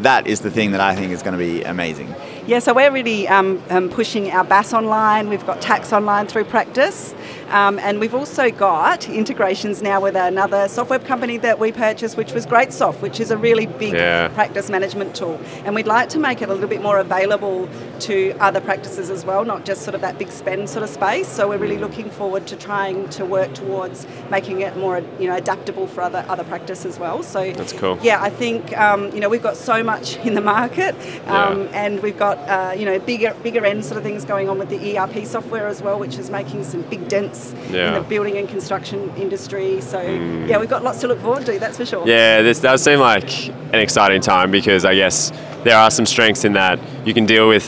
that 0.02 0.28
is 0.28 0.42
the 0.42 0.52
thing 0.52 0.72
that 0.72 0.82
I 0.82 0.96
think 0.96 1.12
is 1.12 1.24
going 1.24 1.34
to 1.34 1.40
be 1.40 1.64
amazing. 1.64 2.14
Yeah, 2.46 2.60
so 2.60 2.74
we're 2.74 2.92
really 2.92 3.28
um, 3.28 3.62
um, 3.70 3.90
pushing 3.90 4.32
our 4.32 4.46
BAS 4.46 4.74
online. 4.74 5.28
We've 5.28 5.46
got 5.46 5.62
tax 5.62 5.92
online 5.92 6.28
through 6.28 6.46
practice. 6.46 7.14
Um, 7.50 7.80
and 7.80 8.00
we've 8.00 8.14
also 8.16 8.52
got 8.52 9.08
integrations 9.10 9.82
now 9.82 10.02
with 10.02 10.16
another 10.16 10.68
software 10.68 11.00
company 11.00 11.38
that 11.38 11.60
we 11.60 11.72
purchased, 11.72 12.18
which 12.18 12.34
was 12.34 12.46
GreatSoft, 12.46 13.02
which 13.02 13.20
is 13.20 13.32
a 13.32 13.38
really 13.38 13.66
big 13.66 13.94
Yeah. 13.94 14.28
practice 14.30 14.70
management 14.70 15.16
tool. 15.16 15.40
And 15.66 15.74
we'd 15.74 15.88
like 15.88 16.10
to 16.10 16.20
make 16.20 16.42
it 16.42 16.50
a 16.50 16.54
little 16.54 16.68
bit 16.70 16.82
more 16.82 17.00
available 17.00 17.70
to 18.02 18.36
other 18.40 18.60
practices 18.60 19.10
as 19.10 19.26
well, 19.26 19.46
not 19.46 19.64
just 19.66 19.84
sort 19.84 19.96
of 19.96 20.02
that 20.02 20.18
big 20.18 20.30
spend 20.32 20.70
sort 20.70 20.84
of 20.84 20.90
space. 20.90 21.28
So 21.28 21.48
we're 21.48 21.58
really 21.58 21.78
looking 21.78 22.10
forward 22.10 22.48
to 22.48 22.56
trying 22.58 23.08
to 23.10 23.26
work 23.26 23.54
towards 23.54 24.06
making 24.30 24.62
it 24.62 24.76
more, 24.76 25.02
you 25.20 25.28
know, 25.28 25.36
adaptable 25.36 25.88
for 25.88 26.02
other 26.02 26.26
other 26.28 26.44
practice 26.44 26.86
as 26.86 27.00
well. 27.00 27.24
So 27.24 27.52
That's 27.54 27.74
cool. 27.74 27.98
Yeah, 28.02 28.22
I 28.22 28.30
think 28.30 28.78
um, 28.78 29.14
you 29.14 29.20
know 29.22 29.30
we've 29.30 29.44
got 29.44 29.56
so 29.56 29.84
much 29.84 30.18
in 30.26 30.34
the 30.34 30.42
market, 30.42 30.94
um, 31.28 31.62
Yeah. 31.64 31.68
and 31.86 32.02
we've 32.04 32.18
got 32.18 32.38
uh, 32.50 32.74
you 32.78 32.86
know 32.86 33.00
bigger 33.00 33.34
bigger 33.42 33.66
end 33.66 33.86
sort 33.86 33.98
of 33.98 34.04
things 34.04 34.26
going 34.26 34.50
on 34.50 34.60
with 34.60 34.70
the 34.70 34.98
ERP 34.98 35.26
software 35.26 35.68
as 35.68 35.82
well, 35.82 35.98
which 35.98 36.18
is 36.18 36.30
making 36.30 36.64
some 36.64 36.82
big 36.84 37.08
dents 37.08 37.37
in 37.54 37.74
Yeah. 37.76 37.92
Mm. 37.92 38.04
the 38.04 38.10
building 38.10 38.38
and 38.38 38.48
construction 38.50 39.12
industry. 39.18 39.82
So 39.82 40.00
yeah, 40.02 40.58
we've 40.60 40.70
got 40.70 40.84
lots 40.84 41.00
to 41.02 41.08
look 41.08 41.20
forward 41.22 41.46
to. 41.48 41.60
That's 41.60 41.78
for 41.78 41.86
sure. 41.86 42.04
Yeah, 42.08 42.42
this 42.42 42.60
does 42.60 42.84
seem 42.84 43.00
like 43.00 43.50
an 43.74 43.80
exciting 43.86 44.22
time 44.22 44.52
because 44.52 44.86
I 44.86 44.96
guess 44.96 45.32
there 45.64 45.78
are 45.78 45.92
some 45.92 46.06
strengths 46.06 46.46
in 46.46 46.54
that 46.54 46.80
you 47.06 47.14
can 47.14 47.26
deal 47.26 47.48
with 47.48 47.66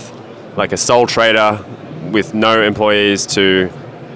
like 0.55 0.71
a 0.73 0.77
sole 0.77 1.07
trader 1.07 1.63
with 2.11 2.33
no 2.33 2.61
employees 2.61 3.25
to 3.27 3.69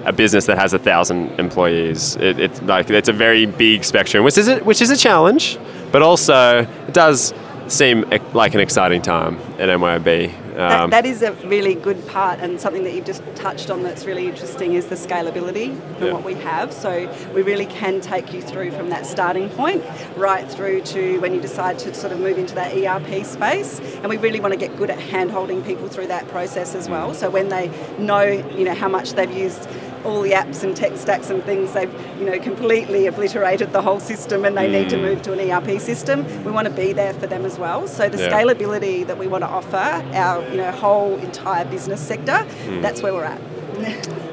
a 0.06 0.12
business 0.12 0.46
that 0.48 0.58
has 0.58 0.74
a 0.74 0.80
thousand 0.80 1.30
employees. 1.40 2.16
It, 2.18 2.40
it's 2.40 2.62
like 2.64 2.90
it's 2.90 3.10
a 3.10 3.14
very 3.14 3.46
big 3.46 3.84
spectrum, 3.84 4.24
which 4.26 4.38
is 4.38 4.48
a, 4.48 4.60
which 4.60 4.82
is 4.82 4.90
a 4.90 4.98
challenge, 4.98 5.58
but 5.92 6.02
also 6.02 6.60
it 6.88 6.94
does 6.94 7.34
seem 7.68 8.04
e- 8.14 8.20
like 8.34 8.54
an 8.54 8.60
exciting 8.60 9.02
time 9.02 9.38
at 9.60 9.70
MYOB. 9.70 10.32
That, 10.56 10.82
Um, 10.82 10.90
that 10.92 11.06
is 11.06 11.22
a 11.22 11.32
really 11.46 11.76
good 11.76 12.06
part, 12.08 12.40
and 12.40 12.60
something 12.60 12.84
that 12.84 12.94
you've 12.94 13.06
just 13.06 13.24
touched 13.36 13.70
on 13.70 13.84
that's 13.84 14.06
really 14.06 14.28
interesting 14.28 14.74
is 14.74 14.86
the 14.86 14.96
scalability 14.96 15.76
from 15.98 16.08
Yeah. 16.08 16.14
what 16.14 16.24
we 16.24 16.36
have. 16.36 16.72
So 16.74 17.10
we 17.34 17.42
really 17.42 17.66
can 17.66 18.02
take 18.02 18.34
you 18.34 18.42
through 18.42 18.72
from 18.72 18.90
that 18.90 19.06
starting 19.06 19.50
point 19.50 19.84
right 20.16 20.50
through 20.50 20.82
to 20.82 21.20
when 21.20 21.34
you 21.34 21.42
decide 21.42 21.80
to 21.80 21.94
sort 21.94 22.14
of 22.14 22.20
move 22.20 22.38
into 22.38 22.56
that 22.56 22.76
ERP 22.76 23.24
space. 23.24 23.82
And 24.02 24.10
we 24.10 24.18
really 24.18 24.40
want 24.40 24.54
to 24.54 24.60
get 24.60 24.78
good 24.78 24.90
at 24.90 25.00
hand 25.00 25.32
holding 25.32 25.62
people 25.64 25.88
through 25.88 26.08
that 26.08 26.28
process 26.30 26.76
as 26.76 26.90
well. 26.90 27.14
So 27.14 27.30
when 27.30 27.50
they 27.50 27.70
know, 27.98 28.24
you 28.24 28.64
know, 28.64 28.74
how 28.74 28.88
much 28.88 29.14
they've 29.14 29.32
used 29.32 29.68
all 30.06 30.22
the 30.22 30.32
apps 30.32 30.64
and 30.64 30.76
tech 30.76 30.98
stacks 30.98 31.30
and 31.30 31.44
things, 31.44 31.74
they've, 31.74 31.94
you 32.20 32.25
know, 32.25 32.39
completely 32.39 33.08
obliterated 33.08 33.72
the 33.74 33.82
whole 33.82 34.00
system 34.00 34.46
and 34.46 34.58
they 34.58 34.70
need 34.70 34.89
to 34.89 34.98
mm. 34.98 35.01
move 35.04 35.22
to 35.24 35.34
an 35.34 35.39
ERP 35.39 35.80
system. 35.80 36.25
We 36.44 36.51
want 36.51 36.68
to 36.68 36.74
be 36.74 36.94
there 36.94 37.13
for 37.13 37.27
them 37.27 37.46
as 37.46 37.58
well. 37.58 37.88
So 37.88 38.10
the 38.10 38.18
Yeah. 38.18 38.30
scalability 38.30 39.06
that 39.08 39.18
we 39.18 39.27
want 39.27 39.44
to 39.44 39.50
offer 39.50 40.04
our, 40.13 40.48
you 40.50 40.58
know, 40.58 40.72
whole 40.72 41.18
entire 41.20 41.66
business 41.66 42.01
sector, 42.01 42.46
mm. 42.68 42.82
that's 42.82 43.01
where 43.01 43.13
we're 43.13 43.24
at. 43.24 43.42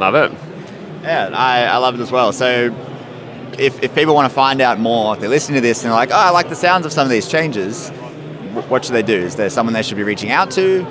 love 0.01 0.15
it. 0.15 0.33
Yeah, 1.03 1.31
I, 1.33 1.65
I 1.65 1.77
love 1.79 1.95
it 1.95 2.01
as 2.01 2.13
well. 2.13 2.33
So 2.33 2.75
if, 3.59 3.83
if 3.83 3.95
people 3.95 4.15
want 4.15 4.29
to 4.29 4.35
find 4.35 4.61
out 4.61 4.79
more, 4.79 5.15
if 5.15 5.21
they're 5.21 5.31
listening 5.31 5.57
to 5.57 5.61
this 5.61 5.83
and 5.83 5.91
they're 5.91 5.99
like, 5.99 6.11
oh, 6.11 6.15
I 6.15 6.31
like 6.31 6.49
the 6.49 6.57
sounds 6.57 6.87
of 6.87 6.93
some 6.93 7.05
of 7.05 7.11
these 7.11 7.29
changes, 7.29 7.91
what 8.69 8.85
should 8.85 8.95
they 8.95 9.03
do? 9.03 9.17
Is 9.17 9.37
there 9.37 9.51
someone 9.51 9.73
they 9.73 9.83
should 9.83 9.97
be 9.97 10.03
reaching 10.03 10.31
out 10.31 10.51
to? 10.53 10.87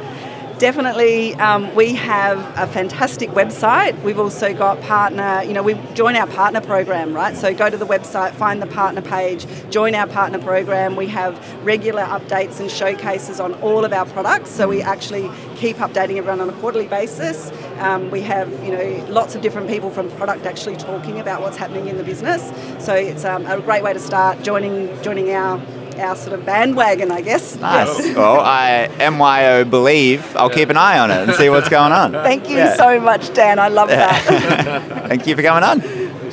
Definitely, 0.60 1.36
um, 1.36 1.74
we 1.74 1.96
have 1.96 2.38
a 2.58 2.68
fantastic 2.68 3.30
website. 3.30 3.98
We've 4.04 4.20
also 4.20 4.54
got 4.54 4.82
partner, 4.82 5.42
you 5.44 5.54
know, 5.54 5.64
we 5.64 5.76
join 5.94 6.18
our 6.18 6.28
partner 6.28 6.60
program, 6.60 7.14
right? 7.14 7.34
So 7.38 7.54
go 7.54 7.70
to 7.70 7.78
the 7.78 7.86
website, 7.86 8.34
find 8.34 8.62
the 8.62 8.68
partner 8.68 9.02
page, 9.02 9.48
join 9.70 9.96
our 9.96 10.06
partner 10.06 10.38
program. 10.38 10.98
We 10.98 11.08
have 11.08 11.40
regular 11.64 12.04
updates 12.04 12.60
and 12.60 12.70
showcases 12.70 13.40
on 13.40 13.54
all 13.62 13.86
of 13.86 13.94
our 13.94 14.06
products. 14.08 14.50
So 14.50 14.68
we 14.68 14.82
actually 14.82 15.32
keep 15.56 15.78
updating 15.78 16.18
everyone 16.18 16.42
on 16.42 16.50
a 16.50 16.54
quarterly 16.60 16.88
basis. 16.88 17.54
Um, 17.78 18.12
we 18.12 18.20
have, 18.24 18.52
you 18.62 18.72
know, 18.72 19.06
lots 19.08 19.36
of 19.36 19.42
different 19.42 19.70
people 19.70 19.90
from 19.90 20.12
product 20.12 20.46
actually 20.46 20.76
talking 20.76 21.22
about 21.22 21.42
what's 21.42 21.56
happening 21.56 21.88
in 21.88 21.96
the 21.96 22.04
business. 22.04 22.52
So 22.84 22.94
it's 22.94 23.24
um, 23.24 23.46
a 23.46 23.62
great 23.62 23.82
way 23.82 23.94
to 23.94 24.00
start 24.00 24.44
joining 24.44 25.02
joining 25.04 25.32
our 25.32 25.58
our 26.00 26.16
sort 26.16 26.38
of 26.40 26.46
bandwagon, 26.46 27.12
I 27.12 27.22
guess. 27.22 27.56
Nice. 27.58 28.16
well, 28.16 28.40
I 28.40 28.88
MYO 29.10 29.66
believe 29.66 30.36
I'll 30.36 30.50
keep 30.50 30.70
an 30.70 30.78
eye 30.78 31.00
on 31.00 31.12
it 31.12 31.18
and 31.28 31.34
see 31.36 31.50
what's 31.50 31.70
going 31.70 31.92
on. 31.92 32.12
Thank 32.12 32.50
you 32.50 32.58
Yeah. 32.58 32.76
so 32.76 33.00
much, 33.00 33.34
Dan. 33.34 33.60
I 33.60 33.68
love 33.68 33.90
that. 33.90 34.84
Thank 35.08 35.28
you 35.28 35.36
for 35.36 35.42
coming 35.42 35.64
on. 35.64 35.82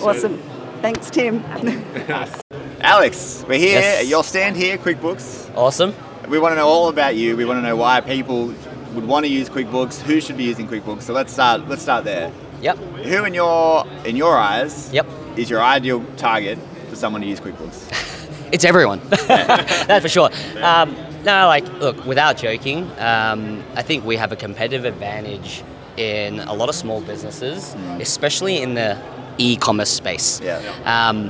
awesome. 0.00 0.38
Thanks, 0.82 1.10
Tim. 1.10 1.42
Alex, 2.80 3.44
we're 3.48 3.58
here 3.58 3.80
Yes. 3.80 4.00
at 4.02 4.06
your 4.06 4.22
stand 4.22 4.56
here, 4.56 4.76
QuickBooks. 4.78 5.54
Awesome. 5.56 5.94
We 6.28 6.38
want 6.38 6.52
to 6.52 6.56
know 6.56 6.68
all 6.68 6.88
about 6.88 7.16
you. 7.16 7.36
We 7.36 7.44
want 7.44 7.58
to 7.58 7.62
know 7.62 7.76
why 7.76 8.00
people 8.00 8.52
would 8.94 9.06
want 9.06 9.24
to 9.26 9.30
use 9.30 9.48
QuickBooks? 9.48 10.00
Who 10.02 10.20
should 10.20 10.36
be 10.36 10.44
using 10.44 10.66
QuickBooks? 10.68 11.02
So 11.02 11.12
let's 11.12 11.32
start. 11.32 11.68
Let's 11.68 11.82
start 11.82 12.04
there. 12.04 12.32
Yep. 12.62 12.78
Who 12.78 13.24
in 13.24 13.34
your 13.34 13.86
in 14.04 14.16
your 14.16 14.36
eyes 14.38 14.90
Yep. 14.92 15.06
is 15.36 15.50
your 15.50 15.62
ideal 15.62 16.04
target 16.16 16.58
for 16.88 16.96
someone 16.96 17.20
to 17.22 17.26
use 17.28 17.40
QuickBooks? 17.40 18.12
It's 18.56 18.64
everyone. 18.64 19.02
That's 19.10 20.00
for 20.02 20.08
sure. 20.08 20.30
Um, 20.62 20.96
no, 21.26 21.46
like, 21.46 21.70
look, 21.74 22.06
without 22.06 22.38
joking, 22.38 22.90
um, 22.98 23.62
I 23.74 23.82
think 23.82 24.02
we 24.06 24.16
have 24.16 24.32
a 24.32 24.36
competitive 24.36 24.86
advantage 24.86 25.62
in 25.98 26.40
a 26.40 26.54
lot 26.54 26.70
of 26.70 26.74
small 26.74 27.02
businesses, 27.02 27.76
especially 28.00 28.62
in 28.62 28.72
the 28.72 28.98
e-commerce 29.36 29.90
space. 29.90 30.40
Yeah. 30.40 30.62
Um, 30.86 31.28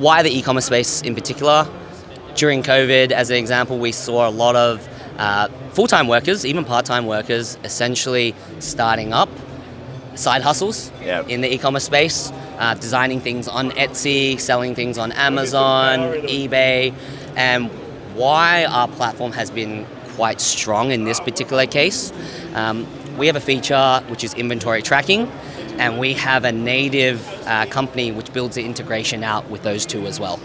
why 0.00 0.24
the 0.24 0.36
e-commerce 0.36 0.66
space 0.66 1.00
in 1.02 1.14
particular? 1.14 1.68
During 2.34 2.64
COVID, 2.64 3.12
as 3.12 3.30
an 3.30 3.36
example, 3.36 3.78
we 3.78 3.92
saw 3.92 4.28
a 4.28 4.34
lot 4.34 4.56
of 4.56 4.88
uh, 5.18 5.46
full-time 5.74 6.08
workers, 6.08 6.44
even 6.44 6.64
part-time 6.64 7.06
workers, 7.06 7.56
essentially 7.62 8.34
starting 8.58 9.12
up 9.12 9.28
side 10.14 10.42
hustles 10.42 10.92
Yeah. 11.04 11.22
in 11.28 11.40
the 11.40 11.52
e-commerce 11.52 11.84
space, 11.84 12.32
uh, 12.58 12.74
designing 12.74 13.20
things 13.20 13.48
on 13.48 13.70
Etsy, 13.72 14.38
selling 14.40 14.74
things 14.74 14.98
on 14.98 15.12
Amazon, 15.12 15.98
eBay, 16.22 16.92
and 17.36 17.70
why 18.14 18.64
our 18.64 18.88
platform 18.88 19.32
has 19.32 19.50
been 19.50 19.86
quite 20.16 20.40
strong 20.40 20.92
in 20.92 21.04
this 21.04 21.18
particular 21.20 21.66
case. 21.66 22.12
Um, 22.54 22.86
we 23.18 23.26
have 23.26 23.36
a 23.36 23.40
feature 23.40 24.02
which 24.08 24.22
is 24.22 24.34
inventory 24.34 24.82
tracking, 24.82 25.30
and 25.78 25.98
we 25.98 26.12
have 26.14 26.44
a 26.44 26.52
native 26.52 27.20
uh, 27.46 27.66
company 27.66 28.12
which 28.12 28.32
builds 28.32 28.54
the 28.54 28.64
integration 28.64 29.24
out 29.24 29.50
with 29.50 29.62
those 29.62 29.84
two 29.84 30.06
as 30.06 30.20
well. 30.20 30.38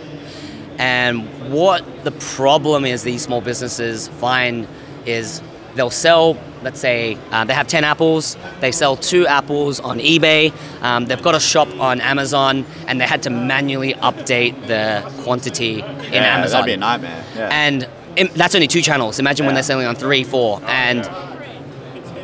And 0.79 1.27
what 1.51 1.83
the 2.03 2.11
problem 2.11 2.85
is 2.85 3.03
these 3.03 3.21
small 3.21 3.41
businesses 3.41 4.07
find 4.07 4.67
is 5.05 5.41
they'll 5.79 5.89
sell, 5.89 6.37
let's 6.61 6.77
say, 6.77 7.17
uh, 7.31 7.45
they 7.45 7.53
have 7.53 7.65
10 7.65 7.85
apples, 7.85 8.35
they 8.59 8.69
sell 8.69 8.97
two 8.97 9.25
apples 9.25 9.79
on 9.79 9.99
eBay, 9.99 10.51
um, 10.81 11.05
they've 11.05 11.21
got 11.21 11.33
a 11.33 11.39
shop 11.39 11.69
on 11.79 12.01
Amazon, 12.01 12.65
and 12.85 12.99
they 12.99 13.05
had 13.05 13.23
to 13.23 13.29
manually 13.29 13.93
update 13.93 14.67
the 14.67 15.09
quantity 15.23 15.79
in 15.79 16.11
yeah, 16.11 16.35
Amazon. 16.35 16.59
That'd 16.59 16.65
be 16.65 16.73
a 16.73 16.77
nightmare. 16.77 17.23
Yeah. 17.33 17.49
And 17.49 17.87
im- 18.17 18.27
that's 18.35 18.55
only 18.55 18.67
two 18.67 18.81
channels. 18.81 19.19
Imagine 19.19 19.45
when 19.45 19.55
they're 19.55 19.63
selling 19.63 19.87
on 19.87 19.95
three, 19.95 20.25
four. 20.25 20.61
And 20.65 21.09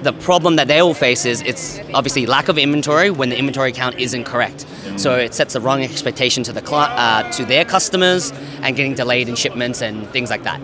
the 0.04 0.12
problem 0.12 0.58
that 0.58 0.68
they 0.68 0.80
all 0.80 0.94
face 0.94 1.26
is 1.26 1.40
it's 1.44 1.80
obviously 1.94 2.26
lack 2.26 2.50
of 2.50 2.58
inventory 2.58 3.10
when 3.10 3.30
the 3.30 3.40
inventory 3.40 3.72
count 3.72 3.98
isn't 3.98 4.26
correct. 4.26 4.66
So 4.98 5.16
it 5.16 5.34
sets 5.34 5.54
the 5.54 5.62
wrong 5.62 5.82
expectation 5.82 6.44
to 6.44 6.52
the 6.52 6.62
cli- 6.62 6.92
uh, 7.06 7.32
to 7.32 7.46
their 7.46 7.64
customers 7.64 8.34
and 8.62 8.76
getting 8.76 8.96
delayed 8.96 9.30
in 9.30 9.36
shipments 9.36 9.82
and 9.82 10.06
things 10.10 10.30
like 10.30 10.44
that. 10.44 10.60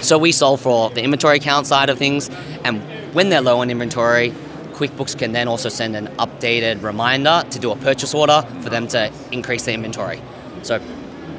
So 0.00 0.18
we 0.18 0.30
solve 0.32 0.60
for 0.60 0.90
the 0.90 1.02
inventory 1.02 1.40
count 1.40 1.66
side 1.66 1.88
of 1.90 1.98
things, 1.98 2.30
and 2.64 2.80
when 3.14 3.30
they're 3.30 3.40
low 3.40 3.60
on 3.60 3.70
inventory, 3.70 4.32
QuickBooks 4.72 5.16
can 5.18 5.32
then 5.32 5.48
also 5.48 5.68
send 5.70 5.96
an 5.96 6.08
updated 6.18 6.82
reminder 6.82 7.42
to 7.50 7.58
do 7.58 7.70
a 7.70 7.76
purchase 7.76 8.12
order 8.14 8.42
for 8.60 8.68
them 8.68 8.86
to 8.88 9.10
increase 9.32 9.64
their 9.64 9.74
inventory. 9.74 10.20
So 10.62 10.80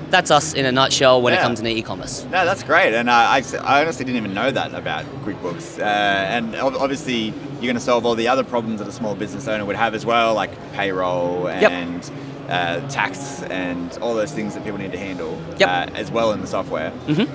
that's 0.10 0.32
us 0.32 0.54
in 0.54 0.66
a 0.66 0.72
nutshell 0.72 1.22
when 1.22 1.34
it 1.34 1.40
comes 1.40 1.62
to 1.62 1.68
e-commerce. 1.68 2.24
No, 2.32 2.46
that's 2.46 2.64
great, 2.64 2.94
and 2.96 3.10
uh, 3.10 3.14
I, 3.14 3.44
I 3.62 3.82
honestly 3.82 4.06
didn't 4.06 4.18
even 4.18 4.34
know 4.34 4.50
that 4.52 4.74
about 4.74 5.06
QuickBooks. 5.24 5.80
Uh, 5.80 5.84
and 5.84 6.56
obviously, 6.56 7.26
you're 7.26 7.62
going 7.62 7.76
to 7.76 7.80
solve 7.80 8.06
all 8.06 8.16
the 8.16 8.28
other 8.28 8.44
problems 8.44 8.80
that 8.80 8.88
a 8.88 8.92
small 8.92 9.16
business 9.16 9.48
owner 9.48 9.66
would 9.66 9.76
have 9.76 9.94
as 9.94 10.06
well, 10.06 10.34
like 10.34 10.50
payroll 10.74 11.44
Yep. 11.46 11.72
and 11.72 12.12
uh, 12.50 12.88
tax 12.90 13.44
and 13.44 13.98
all 14.02 14.16
those 14.16 14.32
things 14.32 14.56
that 14.56 14.64
people 14.64 14.80
need 14.80 14.94
to 14.94 14.98
handle, 14.98 15.38
Yep. 15.60 15.70
uh, 15.70 15.96
as 15.96 16.10
well 16.10 16.32
in 16.32 16.42
the 16.42 16.48
software. 16.48 16.92
Mhm. 17.06 17.28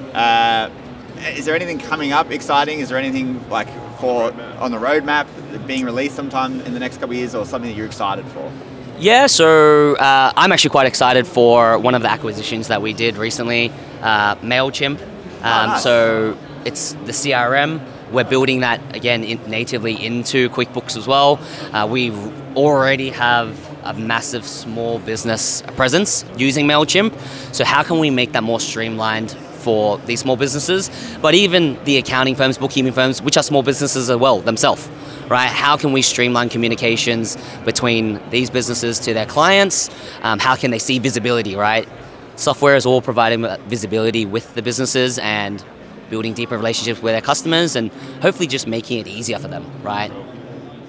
Uh, 1.22 1.28
is 1.28 1.44
there 1.44 1.54
anything 1.54 1.78
coming 1.78 2.12
up 2.12 2.30
exciting? 2.30 2.80
Is 2.80 2.88
there 2.88 2.98
anything 2.98 3.48
like 3.48 3.68
for 3.98 4.32
on 4.58 4.72
the 4.72 4.78
roadmap 4.78 5.26
being 5.66 5.84
released 5.84 6.16
sometime 6.16 6.60
in 6.62 6.74
the 6.74 6.80
next 6.80 6.96
couple 6.96 7.10
of 7.10 7.16
years, 7.16 7.34
or 7.34 7.44
something 7.44 7.70
that 7.70 7.76
you're 7.76 7.86
excited 7.86 8.24
for? 8.26 8.50
Yeah, 8.98 9.26
so 9.26 9.96
uh, 9.96 10.32
I'm 10.36 10.52
actually 10.52 10.70
quite 10.70 10.86
excited 10.86 11.26
for 11.26 11.78
one 11.78 11.94
of 11.94 12.02
the 12.02 12.10
acquisitions 12.10 12.68
that 12.68 12.82
we 12.82 12.92
did 12.92 13.16
recently, 13.16 13.72
uh, 14.00 14.36
MailChimp. 14.36 15.00
Um, 15.00 15.70
nice. 15.70 15.82
So 15.82 16.36
it's 16.64 16.92
the 16.92 17.12
CRM. 17.12 17.80
We're 18.12 18.24
building 18.24 18.60
that 18.60 18.94
again 18.94 19.24
in, 19.24 19.50
natively 19.50 19.94
into 20.04 20.50
QuickBooks 20.50 20.96
as 20.96 21.06
well. 21.06 21.40
Uh, 21.72 21.86
we 21.90 22.12
already 22.54 23.10
have 23.10 23.58
a 23.84 23.94
massive 23.94 24.44
small 24.44 24.98
business 25.00 25.62
presence 25.76 26.24
using 26.36 26.66
MailChimp. 26.66 27.16
So, 27.54 27.64
how 27.64 27.82
can 27.82 27.98
we 27.98 28.10
make 28.10 28.32
that 28.32 28.42
more 28.42 28.60
streamlined 28.60 29.36
for 29.62 29.98
these 29.98 30.20
small 30.20 30.36
businesses? 30.36 30.90
But 31.22 31.34
even 31.34 31.82
the 31.84 31.96
accounting 31.96 32.34
firms, 32.34 32.58
bookkeeping 32.58 32.92
firms, 32.92 33.22
which 33.22 33.36
are 33.36 33.42
small 33.42 33.62
businesses 33.62 34.10
as 34.10 34.16
well 34.16 34.40
themselves 34.40 34.88
right? 35.28 35.48
How 35.48 35.78
can 35.78 35.92
we 35.92 36.02
streamline 36.02 36.50
communications 36.50 37.38
between 37.64 38.20
these 38.28 38.50
businesses 38.50 38.98
to 39.00 39.14
their 39.14 39.24
clients? 39.24 39.88
Um, 40.22 40.38
how 40.38 40.56
can 40.56 40.70
they 40.70 40.78
see 40.78 40.98
visibility, 40.98 41.56
right? 41.56 41.88
Software 42.36 42.76
is 42.76 42.84
all 42.84 43.00
providing 43.00 43.46
visibility 43.66 44.26
with 44.26 44.54
the 44.54 44.62
businesses 44.62 45.18
and 45.18 45.64
building 46.10 46.34
deeper 46.34 46.56
relationships 46.56 47.00
with 47.00 47.14
their 47.14 47.22
customers 47.22 47.76
and 47.76 47.90
hopefully 48.20 48.46
just 48.46 48.66
making 48.66 48.98
it 48.98 49.06
easier 49.06 49.38
for 49.38 49.48
them, 49.48 49.64
right? 49.82 50.12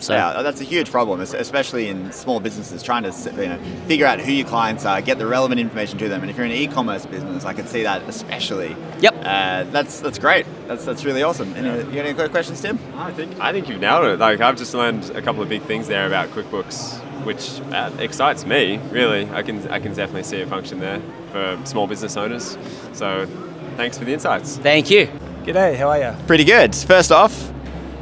So, 0.04 0.14
yeah, 0.14 0.42
that's 0.42 0.60
a 0.60 0.66
huge 0.66 0.92
problem, 0.92 1.22
especially 1.22 1.88
in 1.88 2.12
small 2.12 2.42
businesses 2.42 2.84
trying 2.84 3.04
to 3.04 3.32
you 3.42 3.48
know, 3.48 3.60
figure 3.88 4.06
out 4.06 4.20
who 4.20 4.34
your 4.34 4.46
clients 4.46 4.86
are, 4.86 5.02
get 5.02 5.18
the 5.18 5.26
relevant 5.26 5.62
information 5.62 5.98
to 6.00 6.10
them. 6.10 6.22
And 6.22 6.30
if 6.30 6.36
you're 6.36 6.46
an 6.46 6.52
e-commerce 6.52 7.06
business, 7.06 7.46
I 7.46 7.54
can 7.54 7.68
see 7.68 7.84
that 7.84 8.02
especially. 8.04 8.76
Yep. 9.00 9.14
Uh, 9.24 9.64
that's 9.72 10.02
that's 10.02 10.20
great. 10.20 10.46
That's 10.68 10.84
that's 10.84 11.06
really 11.06 11.24
awesome. 11.24 11.54
Any, 11.56 11.70
you 11.70 11.84
got 11.84 12.06
any 12.06 12.14
quick 12.14 12.32
questions, 12.32 12.60
Tim? 12.62 12.78
I 12.96 13.12
think 13.14 13.40
I 13.40 13.54
think 13.54 13.70
you've 13.70 13.80
nailed 13.80 14.06
it. 14.06 14.20
Like 14.20 14.42
I've 14.42 14.58
just 14.58 14.74
learned 14.74 15.10
a 15.12 15.22
couple 15.22 15.42
of 15.42 15.48
big 15.48 15.62
things 15.62 15.88
there 15.88 16.06
about 16.06 16.30
QuickBooks, 16.30 17.00
which 17.24 17.62
uh, 17.74 17.90
excites 18.00 18.46
me. 18.46 18.80
Really, 18.92 19.30
I 19.32 19.42
can 19.42 19.66
I 19.70 19.80
can 19.80 19.94
definitely 19.94 20.24
see 20.24 20.42
a 20.42 20.48
function 20.48 20.80
there 20.80 21.02
for 21.32 21.58
small 21.64 21.88
business 21.88 22.18
owners. 22.18 22.58
So, 22.92 23.26
thanks 23.78 23.98
for 23.98 24.04
the 24.04 24.12
insights. 24.14 24.58
thank 24.58 24.92
you. 24.92 25.08
G'day, 25.46 25.76
how 25.78 25.90
are 25.90 26.00
you? 26.00 26.16
Pretty 26.28 26.44
good. 26.44 26.76
First 26.76 27.12
off, 27.12 27.52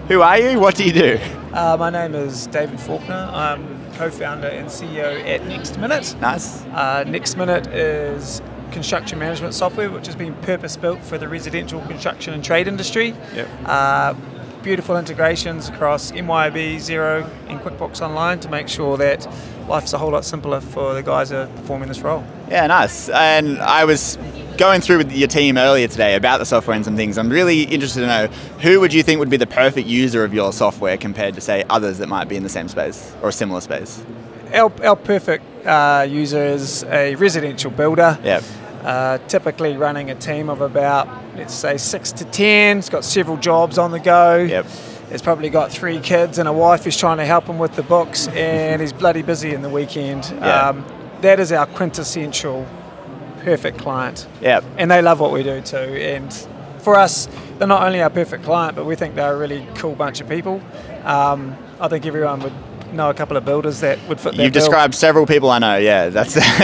who 0.08 0.22
are 0.22 0.39
you? 0.39 0.60
What 0.60 0.75
do 0.75 0.84
you 0.86 0.93
do? 0.93 1.20
Uh, 1.53 1.75
my 1.77 1.89
name 1.89 2.15
is 2.15 2.48
David 2.48 2.79
Faulkner. 2.79 3.29
I'm 3.34 3.91
co-founder 3.96 4.48
and 4.48 4.67
CEO 4.70 5.22
at 5.27 5.46
Next 5.48 5.77
Minute. 5.77 6.15
Nice. 6.22 6.63
Uh, 6.67 7.03
Next 7.05 7.36
Minute 7.36 7.67
is 7.67 8.41
construction 8.72 9.20
management 9.20 9.53
software 9.53 9.91
which 9.91 10.05
has 10.05 10.15
been 10.15 10.34
purpose-built 10.43 11.01
for 11.03 11.17
the 11.17 11.27
residential 11.27 11.81
construction 11.81 12.34
and 12.34 12.41
trade 12.41 12.70
industry. 12.70 13.13
Yep. 13.36 13.50
Uh, 13.65 14.13
beautiful 14.63 14.98
integrations 14.98 15.70
across 15.70 16.12
MYOB, 16.12 16.75
Xero, 16.75 17.30
and 17.48 17.60
QuickBooks 17.60 18.01
Online 18.01 18.39
to 18.39 18.50
make 18.50 18.68
sure 18.68 18.98
that 18.98 19.27
life's 19.68 19.94
a 19.94 19.98
whole 19.98 20.12
lot 20.12 20.25
simpler 20.25 20.62
for 20.62 20.94
the 20.94 21.03
guys 21.03 21.30
who 21.30 21.38
are 21.38 21.48
performing 21.48 21.88
this 21.88 22.01
role. 22.01 22.24
Yeah, 22.50 22.68
nice. 22.68 23.10
And 23.10 23.60
I 23.60 23.86
was 23.86 24.18
going 24.58 24.82
through 24.82 24.98
with 24.98 25.12
your 25.12 25.27
team 25.27 25.58
earlier 25.58 25.88
today 25.88 26.15
about 26.15 26.38
the 26.38 26.46
software 26.46 26.75
and 26.75 26.86
some 26.86 26.96
things. 26.96 27.18
I'm 27.18 27.30
really 27.30 27.63
interested 27.63 28.01
to 28.01 28.08
know 28.08 28.27
who 28.60 28.80
would 28.80 28.94
you 28.94 29.03
think 29.03 29.20
would 29.20 29.30
be 29.30 29.38
the 29.38 29.48
perfect 29.48 29.88
user 29.88 30.24
of 30.24 30.34
your 30.34 30.53
software 30.53 30.98
compared 30.98 31.36
to 31.36 31.41
say 31.41 31.63
others 31.70 31.98
that 32.00 32.08
might 32.08 32.27
be 32.27 32.36
in 32.36 32.44
the 32.44 32.50
same 32.50 32.68
space 32.68 33.13
or 33.22 33.30
a 33.30 33.34
similar 33.34 33.62
space. 33.62 34.03
Our, 34.53 34.72
our 34.84 34.96
perfect 34.96 35.46
uh, 35.65 36.06
user 36.10 36.44
is 36.44 36.84
a 36.84 37.15
residential 37.15 37.72
builder. 37.72 38.20
Yeah. 38.24 38.41
Uh, 38.83 39.19
typically 39.27 39.77
running 39.77 40.09
a 40.09 40.15
team 40.15 40.50
of 40.50 40.61
about, 40.61 41.07
let's 41.35 41.53
say, 41.53 41.77
six 41.77 42.11
to 42.13 42.25
ten. 42.25 42.77
He's 42.77 42.89
got 42.89 43.05
several 43.05 43.38
jobs 43.38 43.77
on 43.77 43.91
the 43.91 44.00
go. 44.00 44.38
Yep. 44.38 44.65
He's 45.11 45.21
probably 45.21 45.50
got 45.50 45.71
three 45.71 46.00
kids 46.00 46.38
and 46.39 46.47
a 46.47 46.53
wife 46.53 46.83
who's 46.85 46.97
trying 46.97 47.17
to 47.17 47.25
help 47.25 47.45
him 47.45 47.59
with 47.59 47.75
the 47.75 47.83
books, 47.83 48.27
and 48.29 48.81
he's 48.81 48.93
bloody 48.93 49.21
busy 49.21 49.53
in 49.53 49.61
the 49.61 49.69
weekend. 49.69 50.33
Yeah. 50.39 50.69
Um, 50.69 50.85
that 51.21 51.39
is 51.39 51.51
our 51.51 51.67
quintessential 51.67 52.65
perfect 53.43 53.77
client, 53.77 54.27
Yeah. 54.41 54.61
and 54.77 54.89
they 54.89 55.01
love 55.01 55.19
what 55.19 55.31
we 55.31 55.43
do 55.43 55.61
too. 55.61 55.77
And 55.77 56.33
for 56.79 56.95
us, 56.95 57.27
they're 57.59 57.67
not 57.67 57.83
only 57.83 58.01
our 58.01 58.09
perfect 58.09 58.43
client, 58.43 58.75
but 58.75 58.85
we 58.85 58.95
think 58.95 59.13
they're 59.15 59.33
a 59.33 59.38
really 59.38 59.67
cool 59.75 59.93
bunch 59.95 60.21
of 60.21 60.29
people. 60.29 60.61
Um, 61.03 61.55
I 61.79 61.88
think 61.88 62.05
everyone 62.05 62.39
would 62.41 62.53
know 62.93 63.10
a 63.10 63.13
couple 63.13 63.38
of 63.38 63.45
builders 63.45 63.79
that 63.81 63.98
would 64.07 64.19
fit 64.19 64.36
that 64.36 64.43
You've 64.43 64.53
bill. 64.53 64.62
described 64.62 64.95
several 64.95 65.25
people 65.25 65.50
I 65.50 65.60
know. 65.60 65.77
Yeah, 65.77 66.10
that's 66.10 66.36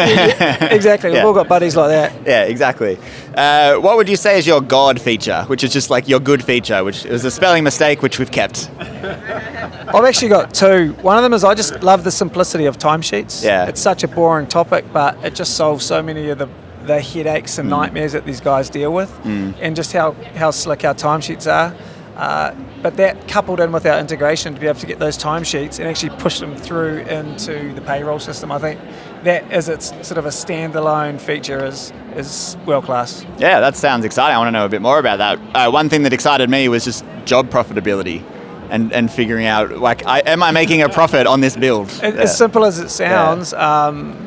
exactly. 0.72 1.12
Yeah. 1.12 1.17
We've 1.17 1.25
all 1.25 1.34
got 1.34 1.48
buddies 1.48 1.75
like 1.75 1.89
that. 1.89 2.13
Yeah, 2.25 2.43
exactly. 2.43 2.98
Uh, 3.36 3.75
what 3.75 3.98
would 3.98 4.10
you 4.10 4.15
say 4.15 4.38
is 4.38 4.48
your 4.48 4.62
God 4.62 5.00
feature, 5.00 5.43
which 5.48 5.63
is 5.63 5.72
just 5.74 5.89
like 5.89 6.07
your 6.07 6.19
good 6.19 6.43
feature, 6.43 6.84
which 6.84 7.05
is 7.05 7.24
a 7.25 7.31
spelling 7.31 7.63
mistake, 7.63 8.01
which 8.01 8.19
we've 8.19 8.31
kept? 8.31 8.69
I've 8.79 10.05
actually 10.05 10.29
got 10.29 10.53
two. 10.53 10.93
One 11.01 11.17
of 11.17 11.24
them 11.24 11.34
is 11.34 11.43
I 11.43 11.53
just 11.55 11.81
love 11.81 12.03
the 12.03 12.12
simplicity 12.12 12.65
of 12.65 12.77
timesheets. 12.77 13.43
Yeah. 13.43 13.67
It's 13.67 13.81
such 13.81 14.03
a 14.03 14.07
boring 14.07 14.48
topic, 14.48 14.86
but 14.91 15.17
it 15.24 15.36
just 15.36 15.55
solves 15.55 15.86
so 15.86 16.01
many 16.03 16.29
of 16.29 16.38
the, 16.39 16.50
the 16.86 17.01
headaches 17.01 17.55
Mm. 17.55 17.60
and 17.60 17.69
nightmares 17.69 18.12
that 18.13 18.25
these 18.25 18.41
guys 18.41 18.69
deal 18.69 18.91
with, 18.93 19.12
and 19.25 19.75
just 19.75 19.93
how, 19.93 20.12
how 20.36 20.51
slick 20.51 20.84
our 20.84 20.93
timesheets 20.96 21.51
are. 21.51 21.74
Uh, 22.17 22.53
but 22.81 22.97
that 22.97 23.27
coupled 23.27 23.59
in 23.59 23.71
with 23.71 23.86
our 23.86 24.00
integration 24.00 24.53
to 24.55 24.59
be 24.59 24.65
able 24.67 24.79
to 24.79 24.88
get 24.88 24.97
those 24.97 25.17
timesheets 25.17 25.77
and 25.79 25.88
actually 25.88 26.09
push 26.17 26.39
them 26.39 26.55
through 26.55 26.97
into 27.01 27.71
the 27.75 27.81
payroll 27.81 28.17
system, 28.19 28.51
I 28.51 28.57
think 28.57 28.79
that 29.24 29.51
is 29.53 29.69
its 29.69 29.89
sort 30.07 30.17
of 30.17 30.25
a 30.25 30.29
standalone 30.29 31.19
feature 31.21 31.63
is 31.63 31.93
is 32.15 32.57
world 32.65 32.86
class. 32.86 33.24
Yeah, 33.38 33.59
that 33.59 33.75
sounds 33.75 34.03
exciting. 34.03 34.36
I 34.36 34.39
want 34.39 34.47
to 34.47 34.51
know 34.51 34.65
a 34.65 34.69
bit 34.69 34.81
more 34.81 34.97
about 34.97 35.17
that. 35.19 35.39
Uh, 35.55 35.69
one 35.71 35.89
thing 35.89 36.01
that 36.03 36.13
excited 36.13 36.50
me 36.50 36.67
was 36.69 36.83
just 36.86 37.05
job 37.25 37.50
profitability. 37.50 38.24
and, 38.69 38.91
and 38.91 39.09
figuring 39.09 39.45
out 39.45 39.77
like, 39.77 40.05
I, 40.05 40.19
am 40.25 40.43
I 40.43 40.51
making 40.51 40.81
a 40.81 40.89
profit 40.89 41.25
on 41.25 41.39
this 41.39 41.55
build? 41.55 41.88
As, 41.88 42.01
Yeah. 42.01 42.09
as 42.24 42.38
simple 42.38 42.65
as 42.65 42.79
it 42.79 42.89
sounds, 42.89 43.53
um, 43.53 44.26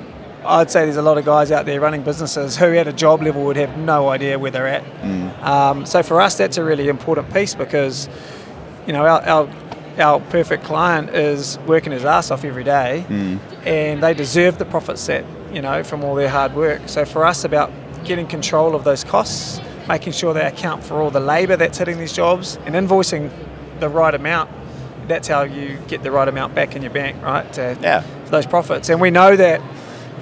I'd 0.50 0.71
say 0.71 0.85
there's 0.85 0.97
a 0.97 1.02
lot 1.02 1.16
of 1.19 1.25
guys 1.25 1.50
out 1.52 1.64
there 1.66 1.80
running 1.80 2.02
businesses 2.02 2.57
who, 2.57 2.75
at 2.75 2.88
a 2.88 2.92
job 2.92 3.23
level, 3.23 3.45
would 3.45 3.57
have 3.57 3.76
no 3.78 4.09
idea 4.09 4.38
where 4.38 4.50
they're 4.50 4.66
at. 4.66 4.85
Um, 5.45 5.87
so 5.87 6.02
for 6.02 6.21
us, 6.21 6.37
that's 6.37 6.57
a 6.57 6.64
really 6.64 6.88
important 6.88 7.33
piece 7.33 7.54
because, 7.54 8.09
you 8.87 8.92
know, 8.92 9.07
our, 9.07 9.23
our 9.23 9.49
our 9.99 10.21
perfect 10.30 10.64
client 10.64 11.11
is 11.11 11.59
working 11.66 11.92
his 11.92 12.04
ass 12.04 12.30
off 12.30 12.45
every 12.45 12.64
day, 12.64 13.04
and 13.64 14.02
they 14.02 14.14
deserve 14.14 14.57
the 14.59 14.64
profits 14.64 15.07
that 15.07 15.25
you 15.52 15.61
know 15.61 15.83
from 15.85 16.04
all 16.04 16.14
their 16.14 16.28
hard 16.28 16.54
work. 16.54 16.80
So 16.87 17.04
for 17.04 17.25
us, 17.25 17.45
about 17.45 17.71
getting 18.04 18.26
control 18.26 18.75
of 18.75 18.83
those 18.85 19.04
costs, 19.04 19.61
making 19.88 20.14
sure 20.14 20.33
they 20.33 20.47
account 20.47 20.83
for 20.85 21.02
all 21.02 21.11
the 21.11 21.21
labour 21.21 21.57
that's 21.57 21.76
hitting 21.78 21.99
these 21.99 22.12
jobs, 22.12 22.57
and 22.66 22.75
invoicing 22.75 23.30
the 23.80 23.88
right 23.88 24.14
amount. 24.14 24.50
That's 25.07 25.26
how 25.28 25.42
you 25.42 25.76
get 25.88 26.02
the 26.04 26.11
right 26.12 26.28
amount 26.28 26.54
back 26.54 26.76
in 26.76 26.83
your 26.83 26.92
bank, 26.92 27.21
right? 27.23 27.52
To, 27.54 27.76
Yeah. 27.83 28.02
for 28.25 28.30
those 28.30 28.47
profits. 28.47 28.88
And 28.90 29.00
we 29.00 29.11
know 29.11 29.35
that 29.37 29.61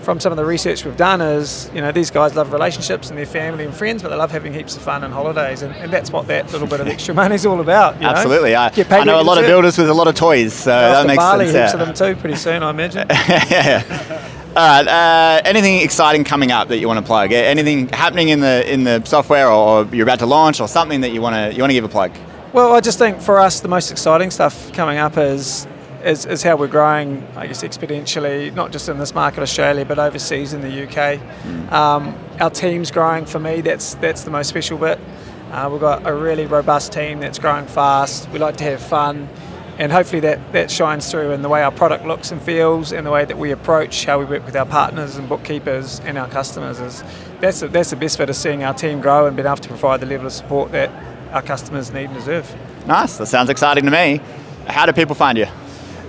from 0.08 0.18
some 0.18 0.32
of 0.32 0.38
the 0.38 0.44
research 0.46 0.86
we've 0.86 0.96
done 0.96 1.20
is, 1.20 1.70
you 1.74 1.82
know, 1.82 1.92
these 1.92 2.10
guys 2.10 2.34
love 2.34 2.50
relationships 2.50 3.10
and 3.10 3.18
their 3.18 3.26
family 3.26 3.66
and 3.66 3.74
friends, 3.74 4.02
but 4.02 4.08
they 4.08 4.14
love 4.14 4.30
having 4.30 4.54
heaps 4.54 4.74
of 4.74 4.80
fun 4.80 5.04
and 5.04 5.12
holidays. 5.12 5.60
And, 5.60 5.74
and 5.74 5.92
that's 5.92 6.10
what 6.10 6.26
that 6.28 6.50
little 6.50 6.66
bit 6.66 6.80
of 6.80 6.88
extra 6.88 7.12
money 7.12 7.34
is 7.34 7.44
all 7.44 7.60
about. 7.60 7.96
you 7.96 8.04
know? 8.04 8.08
Absolutely. 8.08 8.56
I, 8.56 8.72
I 8.88 9.04
know 9.04 9.20
a 9.20 9.22
lot 9.22 9.36
of 9.36 9.44
builders 9.44 9.76
with 9.76 9.90
a 9.90 9.92
lot 9.92 10.08
of 10.08 10.14
toys, 10.14 10.54
so 10.54 10.70
that 10.70 11.06
makes 11.06 11.18
Bali, 11.18 11.50
sense. 11.50 11.72
heaps 11.72 11.74
yeah. 11.74 11.90
of 11.90 11.98
them 11.98 12.14
too, 12.14 12.18
pretty 12.18 12.36
soon, 12.36 12.62
I 12.62 12.70
imagine. 12.70 13.06
yeah. 13.10 14.30
All 14.56 14.66
right. 14.66 14.88
Uh, 14.88 15.42
anything 15.44 15.82
exciting 15.82 16.24
coming 16.24 16.52
up 16.52 16.68
that 16.68 16.78
you 16.78 16.88
want 16.88 17.00
to 17.00 17.04
plug? 17.04 17.32
Anything 17.32 17.88
happening 17.88 18.30
in 18.30 18.40
the 18.40 18.64
in 18.72 18.84
the 18.84 19.04
software, 19.04 19.50
or 19.50 19.84
you're 19.92 20.06
about 20.06 20.20
to 20.20 20.26
launch, 20.26 20.58
or 20.58 20.68
something 20.68 21.02
that 21.02 21.10
you 21.10 21.20
want 21.20 21.34
to 21.34 21.54
you 21.54 21.62
want 21.62 21.68
to 21.68 21.74
give 21.74 21.84
a 21.84 21.88
plug? 21.88 22.12
Well, 22.54 22.72
I 22.72 22.80
just 22.80 22.98
think 22.98 23.20
for 23.20 23.38
us, 23.38 23.60
the 23.60 23.68
most 23.68 23.90
exciting 23.90 24.30
stuff 24.30 24.72
coming 24.72 24.96
up 24.96 25.18
is, 25.18 25.66
is, 26.04 26.26
is 26.26 26.42
how 26.42 26.56
we're 26.56 26.68
growing, 26.68 27.26
I 27.36 27.46
guess, 27.46 27.62
exponentially, 27.62 28.54
not 28.54 28.72
just 28.72 28.88
in 28.88 28.98
this 28.98 29.14
market, 29.14 29.40
Australia, 29.42 29.84
but 29.84 29.98
overseas 29.98 30.52
in 30.52 30.60
the 30.60 30.86
UK. 30.86 31.20
Um, 31.72 32.16
our 32.40 32.50
team's 32.50 32.90
growing 32.90 33.26
for 33.26 33.38
me, 33.38 33.60
that's, 33.60 33.94
that's 33.96 34.24
the 34.24 34.30
most 34.30 34.48
special 34.48 34.78
bit. 34.78 34.98
Uh, 35.50 35.68
we've 35.70 35.80
got 35.80 36.06
a 36.06 36.14
really 36.14 36.46
robust 36.46 36.92
team 36.92 37.20
that's 37.20 37.38
growing 37.38 37.66
fast. 37.66 38.28
We 38.30 38.38
like 38.38 38.56
to 38.58 38.64
have 38.64 38.82
fun, 38.82 39.28
and 39.78 39.90
hopefully 39.90 40.20
that, 40.20 40.52
that 40.52 40.70
shines 40.70 41.10
through 41.10 41.30
in 41.30 41.40
the 41.40 41.48
way 41.48 41.62
our 41.62 41.72
product 41.72 42.04
looks 42.04 42.30
and 42.32 42.42
feels, 42.42 42.92
and 42.92 43.06
the 43.06 43.10
way 43.10 43.24
that 43.24 43.38
we 43.38 43.50
approach 43.52 44.04
how 44.04 44.18
we 44.18 44.26
work 44.26 44.44
with 44.44 44.56
our 44.56 44.66
partners 44.66 45.16
and 45.16 45.28
bookkeepers 45.28 46.00
and 46.00 46.18
our 46.18 46.28
customers. 46.28 46.80
Is 46.80 47.02
that's 47.40 47.60
the, 47.60 47.68
that's 47.68 47.90
the 47.90 47.96
best 47.96 48.18
bit 48.18 48.28
of 48.28 48.36
seeing 48.36 48.62
our 48.62 48.74
team 48.74 49.00
grow 49.00 49.26
and 49.26 49.36
being 49.36 49.46
able 49.46 49.56
to 49.56 49.68
provide 49.68 50.00
the 50.00 50.06
level 50.06 50.26
of 50.26 50.32
support 50.32 50.70
that 50.72 50.90
our 51.32 51.42
customers 51.42 51.92
need 51.92 52.06
and 52.06 52.14
deserve. 52.14 52.54
Nice. 52.86 53.16
That 53.16 53.26
sounds 53.26 53.48
exciting 53.48 53.84
to 53.84 53.90
me. 53.90 54.20
How 54.66 54.84
do 54.84 54.92
people 54.92 55.14
find 55.14 55.38
you? 55.38 55.46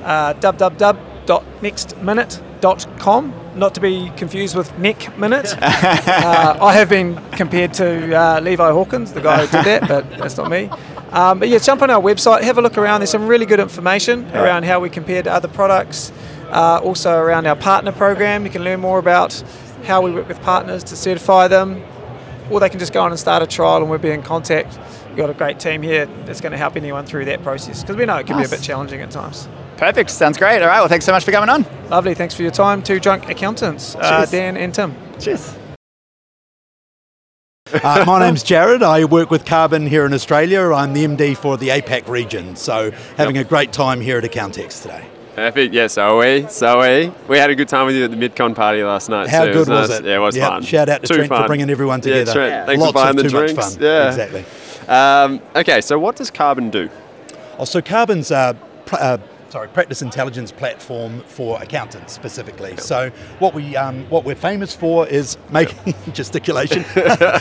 Uh, 0.03 0.33
www.nextminute.com, 0.35 3.33
not 3.55 3.75
to 3.75 3.81
be 3.81 4.11
confused 4.15 4.55
with 4.55 4.77
Nek 4.79 4.97
Minnit. 5.17 5.57
uh, 5.61 6.57
I 6.61 6.73
have 6.73 6.89
been 6.89 7.15
compared 7.31 7.73
to 7.75 8.15
uh, 8.15 8.39
Levi 8.41 8.69
Hawken, 8.71 9.11
the 9.13 9.21
guy 9.21 9.45
who 9.45 9.57
did 9.57 9.65
that, 9.65 9.87
but 9.87 10.09
that's 10.17 10.37
not 10.37 10.49
me. 10.49 10.69
Um, 11.11 11.39
but 11.39 11.49
yeah, 11.49 11.57
jump 11.57 11.81
on 11.81 11.89
our 11.89 12.01
website, 12.01 12.43
have 12.43 12.57
a 12.57 12.61
look 12.61 12.77
around. 12.77 13.01
There's 13.01 13.09
some 13.09 13.27
really 13.27 13.45
good 13.45 13.59
information 13.59 14.25
around 14.35 14.63
how 14.65 14.79
we 14.79 14.89
compare 14.89 15.23
to 15.23 15.31
other 15.31 15.47
products. 15.47 16.11
Uh, 16.49 16.79
also 16.83 17.17
around 17.17 17.47
our 17.47 17.55
partner 17.55 17.91
program, 17.91 18.45
you 18.45 18.51
can 18.51 18.63
learn 18.63 18.79
more 18.79 18.99
about 18.99 19.33
how 19.85 20.01
we 20.01 20.11
work 20.11 20.27
with 20.27 20.41
partners 20.41 20.83
to 20.85 20.95
certify 20.95 21.47
them, 21.47 21.83
or 22.49 22.59
they 22.59 22.69
can 22.69 22.79
just 22.79 22.93
go 22.93 23.01
on 23.01 23.11
and 23.11 23.19
start 23.19 23.43
a 23.43 23.47
trial 23.47 23.77
and 23.77 23.89
we'll 23.89 23.99
be 23.99 24.11
in 24.11 24.21
contact. 24.23 24.77
We've 25.07 25.17
got 25.17 25.29
a 25.29 25.33
great 25.33 25.59
team 25.59 25.81
here 25.81 26.05
that's 26.25 26.41
going 26.41 26.51
to 26.51 26.57
help 26.57 26.75
anyone 26.75 27.05
through 27.05 27.25
that 27.25 27.43
process 27.43 27.81
because 27.81 27.95
we 27.95 28.05
know 28.05 28.17
it 28.17 28.27
can 28.27 28.37
Nice. 28.37 28.49
be 28.49 28.55
a 28.55 28.59
bit 28.59 28.63
challenging 28.65 29.01
at 29.01 29.11
times. 29.11 29.47
Perfect. 29.79 30.09
Sounds 30.09 30.37
great. 30.37 30.61
All 30.61 30.67
right. 30.67 30.79
Well, 30.79 30.89
thanks 30.89 31.05
so 31.05 31.13
much 31.13 31.23
for 31.23 31.31
coming 31.31 31.49
on. 31.49 31.65
Lovely. 31.89 32.13
Thanks 32.13 32.35
for 32.35 32.41
your 32.41 32.51
time. 32.51 32.83
Two 32.83 32.99
drunk 32.99 33.29
accountants, 33.29 33.95
uh, 33.95 34.25
Dan 34.29 34.57
and 34.57 34.73
Tim. 34.75 34.93
Cheers. 35.19 35.55
Uh, 37.71 38.03
my 38.05 38.19
name's 38.19 38.43
Jared. 38.43 38.83
I 38.83 39.05
work 39.05 39.29
with 39.31 39.45
Karbon 39.45 39.87
here 39.87 40.05
in 40.05 40.13
Australia. 40.13 40.71
I'm 40.73 40.91
the 40.93 41.05
MD 41.05 41.37
for 41.37 41.55
the 41.55 41.69
APAC 41.69 42.07
region. 42.09 42.55
So, 42.57 42.91
having 43.15 43.37
a 43.37 43.43
great 43.43 43.71
time 43.71 44.01
here 44.01 44.17
at 44.17 44.23
Accountex 44.23 44.81
today. 44.81 45.05
Perfect. 45.35 45.73
Yeah, 45.73 45.87
so 45.87 46.01
are 46.01 46.17
we. 46.17 46.47
So 46.49 46.79
are 46.79 46.81
we. 46.81 47.11
We 47.29 47.37
had 47.37 47.49
a 47.49 47.55
good 47.55 47.69
time 47.69 47.85
with 47.85 47.95
you 47.95 48.03
at 48.03 48.11
the 48.11 48.17
MidCon 48.17 48.53
party 48.55 48.83
last 48.83 49.07
night. 49.07 49.29
How 49.29 49.45
too. 49.45 49.53
good 49.53 49.69
was 49.69 49.89
nice. 49.89 49.99
it? 49.99 50.05
Yeah, 50.05 50.15
it 50.15 50.19
was 50.19 50.35
Yep. 50.35 50.49
fun. 50.49 50.63
Shout 50.63 50.89
out 50.89 51.01
to 51.03 51.07
Too 51.07 51.13
Trent 51.13 51.29
for 51.29 51.47
bringing 51.47 51.69
everyone 51.69 51.99
Yeah, 51.99 52.25
together. 52.25 52.33
Trent, 52.33 52.65
thanks 52.65 52.81
Lots 52.81 52.91
for 52.91 52.93
buying 52.95 53.09
of 53.17 53.23
the 53.23 53.29
too 53.29 53.35
much 53.39 53.51
drinks. 53.53 53.75
fun. 53.75 53.83
Yeah. 53.83 54.07
Exactly. 54.09 54.45
Um, 54.89 55.41
okay, 55.55 55.79
so 55.79 55.97
what 55.99 56.15
does 56.17 56.29
Karbon 56.31 56.69
do? 56.71 56.89
Oh, 57.59 57.65
so 57.65 57.81
Karbon's 57.81 58.31
a 58.31 58.57
pr- 58.85 58.95
uh, 58.99 59.17
sorry 59.49 59.67
practice 59.69 60.01
intelligence 60.01 60.51
platform 60.51 61.21
for 61.21 61.61
accountants 61.61 62.13
specifically. 62.13 62.77
So 62.77 63.09
what 63.39 63.53
we 63.53 63.75
um, 63.75 64.05
what 64.09 64.23
we're 64.23 64.35
famous 64.35 64.75
for 64.75 65.07
is 65.07 65.37
making 65.49 65.93
gesticulation. 66.13 66.85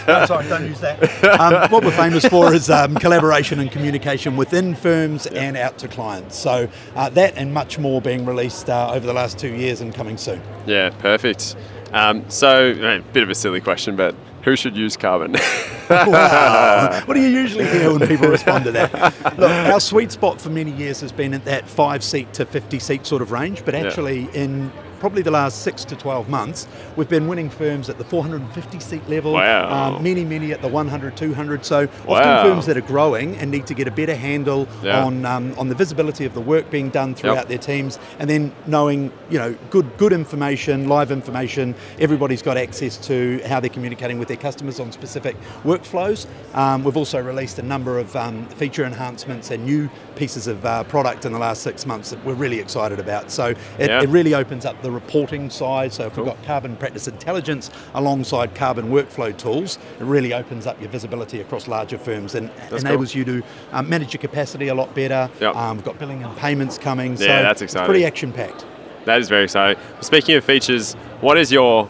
No, 0.08 0.24
sorry, 0.26 0.48
don't 0.48 0.66
use 0.66 0.80
that. 0.80 1.24
Um, 1.40 1.70
what 1.70 1.84
we're 1.84 1.90
famous 1.90 2.24
for 2.24 2.54
is 2.54 2.70
um, 2.70 2.94
collaboration 2.96 3.60
and 3.60 3.70
communication 3.70 4.36
within 4.36 4.74
firms 4.74 5.26
and 5.26 5.56
out 5.56 5.78
to 5.78 5.88
clients. 5.88 6.36
So 6.36 6.68
uh, 6.94 7.10
that 7.10 7.36
and 7.36 7.52
much 7.52 7.78
more 7.78 8.00
being 8.00 8.24
released 8.24 8.70
uh, 8.70 8.92
over 8.92 9.06
the 9.06 9.12
last 9.12 9.38
two 9.38 9.54
years 9.54 9.80
and 9.80 9.94
coming 9.94 10.16
soon. 10.16 10.40
Yeah, 10.66 10.90
perfect. 10.90 11.56
Um, 11.92 12.28
so, 12.28 12.70
a 12.70 13.00
bit 13.12 13.22
of 13.22 13.30
a 13.30 13.34
silly 13.34 13.60
question, 13.60 13.96
but 13.96 14.14
who 14.42 14.56
should 14.56 14.76
use 14.76 14.96
Karbon? 14.96 15.38
Wow. 15.90 17.00
what 17.06 17.14
do 17.14 17.20
you 17.22 17.28
usually 17.28 17.66
hear 17.66 17.90
when 17.90 18.06
people 18.06 18.28
respond 18.28 18.64
to 18.64 18.72
that? 18.72 18.92
Look, 19.38 19.50
our 19.50 19.80
sweet 19.80 20.12
spot 20.12 20.38
for 20.38 20.50
many 20.50 20.70
years 20.70 21.00
has 21.00 21.12
been 21.12 21.32
at 21.32 21.46
that 21.46 21.66
five 21.66 22.04
seat 22.04 22.30
to 22.34 22.44
50 22.44 22.78
seat 22.78 23.06
sort 23.06 23.22
of 23.22 23.32
range, 23.32 23.64
but 23.64 23.74
actually, 23.74 24.28
in 24.34 24.70
probably 25.00 25.22
the 25.22 25.30
last 25.30 25.62
six 25.62 25.84
to 25.84 25.96
12 25.96 26.28
months, 26.28 26.66
we've 26.96 27.08
been 27.08 27.28
winning 27.28 27.50
firms 27.50 27.88
at 27.88 27.98
the 27.98 28.04
450 28.04 28.80
seat 28.80 29.08
level, 29.08 29.32
Wow. 29.34 29.96
um, 29.96 30.02
many, 30.02 30.24
many 30.24 30.52
at 30.52 30.60
the 30.62 30.68
100, 30.68 31.16
200. 31.16 31.64
So 31.64 31.82
often 32.06 32.06
Wow. 32.08 32.42
firms 32.44 32.66
that 32.66 32.76
are 32.76 32.80
growing 32.82 33.36
and 33.36 33.50
need 33.50 33.66
to 33.66 33.74
get 33.74 33.86
a 33.88 33.90
better 33.90 34.14
handle 34.14 34.66
Yeah. 34.82 35.04
on 35.04 35.24
um, 35.24 35.54
on 35.58 35.68
the 35.68 35.74
visibility 35.74 36.24
of 36.24 36.34
the 36.34 36.40
work 36.40 36.70
being 36.70 36.88
done 36.90 37.14
throughout 37.14 37.36
Yep. 37.36 37.48
their 37.48 37.58
teams, 37.58 37.98
and 38.18 38.28
then 38.28 38.52
knowing 38.66 39.10
you 39.30 39.38
know 39.38 39.54
good 39.70 39.86
good 39.98 40.12
information, 40.12 40.88
live 40.88 41.10
information. 41.10 41.74
Everybody's 42.00 42.42
got 42.42 42.56
access 42.56 42.96
to 43.08 43.40
how 43.48 43.60
they're 43.60 43.68
communicating 43.70 44.18
with 44.18 44.28
their 44.28 44.36
customers 44.36 44.80
on 44.80 44.92
specific 44.92 45.36
workflows. 45.64 46.26
Um, 46.54 46.84
we've 46.84 46.96
also 46.96 47.20
released 47.20 47.58
a 47.58 47.62
number 47.62 47.98
of 47.98 48.14
um, 48.16 48.46
feature 48.56 48.84
enhancements 48.84 49.50
and 49.50 49.64
new 49.64 49.88
pieces 50.16 50.46
of 50.46 50.64
uh, 50.64 50.84
product 50.84 51.24
in 51.24 51.32
the 51.32 51.38
last 51.38 51.62
six 51.62 51.86
months 51.86 52.10
that 52.10 52.24
we're 52.24 52.34
really 52.34 52.58
excited 52.58 52.98
about. 52.98 53.30
So 53.30 53.46
it, 53.78 53.88
Yeah. 53.88 54.02
it 54.02 54.08
really 54.08 54.34
opens 54.34 54.64
up 54.64 54.80
the 54.82 54.87
reporting 54.90 55.50
side. 55.50 55.92
So 55.92 56.06
if 56.06 56.14
Cool. 56.14 56.24
we've 56.24 56.34
got 56.34 56.42
Karbon 56.62 56.78
practice 56.78 57.08
intelligence 57.08 57.70
alongside 57.94 58.54
Karbon 58.54 58.88
workflow 58.90 59.36
tools, 59.36 59.78
it 60.00 60.04
really 60.04 60.32
opens 60.32 60.66
up 60.66 60.80
your 60.80 60.90
visibility 60.90 61.40
across 61.40 61.68
larger 61.68 61.98
firms 61.98 62.34
and 62.34 62.50
That's 62.70 62.82
enables 62.82 63.14
you 63.14 63.24
to 63.24 63.42
um, 63.72 63.88
manage 63.88 64.12
your 64.14 64.20
capacity 64.20 64.68
a 64.68 64.74
lot 64.74 64.94
better. 64.94 65.30
Yep. 65.40 65.54
Um, 65.56 65.76
we've 65.76 65.84
got 65.84 65.98
billing 65.98 66.22
and 66.22 66.36
payments 66.36 66.78
coming. 66.78 67.16
so 67.16 67.24
Yeah, 67.24 67.42
that's 67.42 67.62
it's 67.62 67.72
exciting. 67.72 67.86
pretty 67.86 68.04
action 68.04 68.32
packed. 68.32 68.64
that 69.04 69.20
is 69.20 69.28
very 69.28 69.44
exciting. 69.44 69.82
Speaking 70.00 70.34
of 70.36 70.44
features, 70.44 70.94
what 71.20 71.38
is 71.38 71.50
your 71.52 71.88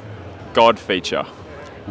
God 0.54 0.78
feature? 0.78 1.24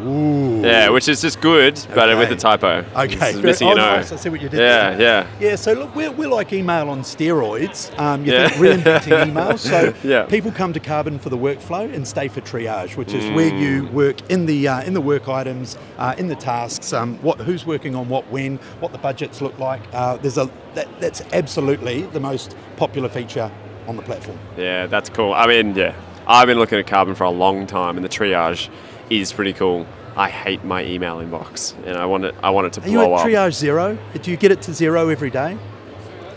Ooh. 0.06 0.62
Yeah, 0.64 0.90
which 0.90 1.08
is 1.08 1.22
just 1.22 1.42
good, 1.42 1.76
but 1.96 2.10
Okay. 2.10 2.20
with 2.20 2.32
a 2.32 2.36
typo. 2.36 2.84
Okay. 2.96 3.30
It's 3.32 3.38
missing 3.42 3.68
oh, 3.68 3.72
an 3.74 3.80
O. 3.80 3.82
nice. 3.82 4.12
I 4.12 4.16
see 4.16 4.30
what 4.30 4.42
you 4.42 4.50
did 4.50 4.60
Yeah, 4.60 4.94
there. 4.96 5.02
yeah. 5.40 5.50
Yeah, 5.50 5.56
so 5.56 5.74
look, 5.74 5.96
we're, 5.96 6.12
we're 6.12 6.28
like 6.30 6.54
email 6.54 6.90
on 6.90 7.02
steroids. 7.02 7.98
Um, 8.00 8.26
you 8.26 8.34
Yeah. 8.34 8.50
reinventing 8.50 9.28
email. 9.28 9.58
So 9.68 9.94
Yeah. 10.04 10.24
people 10.24 10.52
come 10.52 10.74
to 10.74 10.80
Karbon 10.80 11.20
for 11.20 11.30
the 11.30 11.38
workflow 11.38 11.94
and 11.94 12.08
stay 12.08 12.28
for 12.28 12.42
triage, 12.42 12.96
which 12.96 13.14
is 13.14 13.30
where 13.32 13.48
you 13.54 13.84
Mm. 13.84 13.92
work 13.92 14.30
in 14.30 14.46
the 14.46 14.68
uh, 14.68 14.82
in 14.82 14.94
the 14.94 15.02
work 15.02 15.28
items, 15.28 15.78
uh, 15.98 16.14
in 16.18 16.28
the 16.28 16.36
tasks, 16.36 16.94
um, 16.94 17.18
what 17.22 17.40
who's 17.42 17.66
working 17.66 17.96
on 17.96 18.08
what 18.10 18.30
when, 18.32 18.58
what 18.80 18.92
the 18.92 18.98
budgets 18.98 19.42
look 19.42 19.58
like. 19.60 19.82
Uh, 19.94 20.18
there's 20.18 20.38
a 20.38 20.50
that, 20.76 20.88
that's 21.00 21.22
absolutely 21.34 22.02
the 22.14 22.20
most 22.20 22.56
popular 22.78 23.10
feature 23.10 23.52
on 23.88 23.96
the 23.96 24.02
platform. 24.04 24.38
Yeah, 24.58 24.86
that's 24.88 25.10
cool. 25.10 25.34
I 25.34 25.48
mean, 25.48 25.74
yeah, 25.76 25.94
I've 26.28 26.48
been 26.48 26.60
looking 26.60 26.78
at 26.80 26.86
Karbon 26.88 27.16
for 27.16 27.24
a 27.24 27.30
long 27.32 27.66
time, 27.68 27.96
and 27.98 28.04
the 28.06 28.10
triage 28.10 28.70
is 29.10 29.32
pretty 29.34 29.54
cool. 29.54 29.86
I 30.15 30.30
hate 30.30 30.63
my 30.63 30.84
email 30.84 31.17
inbox, 31.17 31.74
and 31.86 31.96
I 31.98 32.06
want 32.06 32.26
it. 32.26 32.36
I 32.43 32.50
want 32.50 32.67
it 32.67 32.74
to 32.74 32.82
Are 32.82 32.88
you 32.89 32.98
blow 33.00 33.13
at 33.15 33.20
up. 33.22 33.28
triage 33.28 33.54
zero? 33.54 33.98
Do 34.22 34.32
you 34.32 34.38
get 34.38 34.52
it 34.52 34.62
to 34.63 34.74
zero 34.74 35.10
every 35.10 35.30
day? 35.30 35.58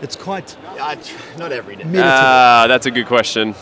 It's 0.02 0.16
quite 0.16 0.56
Uh, 0.78 0.96
not 1.38 1.52
every 1.52 1.76
day. 1.76 1.84
meditative. 1.84 2.04
Ah, 2.06 2.64
that's 2.68 2.86
a 2.86 2.90
good 2.90 3.06
question. 3.06 3.54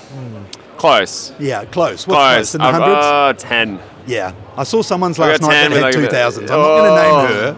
Close. 0.77 1.33
yeah, 1.41 1.65
close. 1.65 2.07
What's 2.07 2.19
Close. 2.19 2.35
close? 2.35 2.55
In 2.55 2.61
the 2.61 2.71
hundreds? 2.73 3.07
uh, 3.07 3.33
ten. 3.37 3.79
Yeah, 4.07 4.33
I 4.57 4.63
saw 4.65 4.83
someone's 4.83 5.19
last 5.19 5.43
night 5.43 5.49
that 5.51 5.73
had 5.73 5.83
like 5.83 5.95
a 5.95 5.99
bit- 5.99 6.11
two 6.11 6.17
thousands. 6.17 6.51
I'm 6.51 6.59
not 6.61 6.67
going 6.67 6.85
to 6.85 6.91
Oh. 6.91 7.23
name 7.27 7.35
her. 7.35 7.57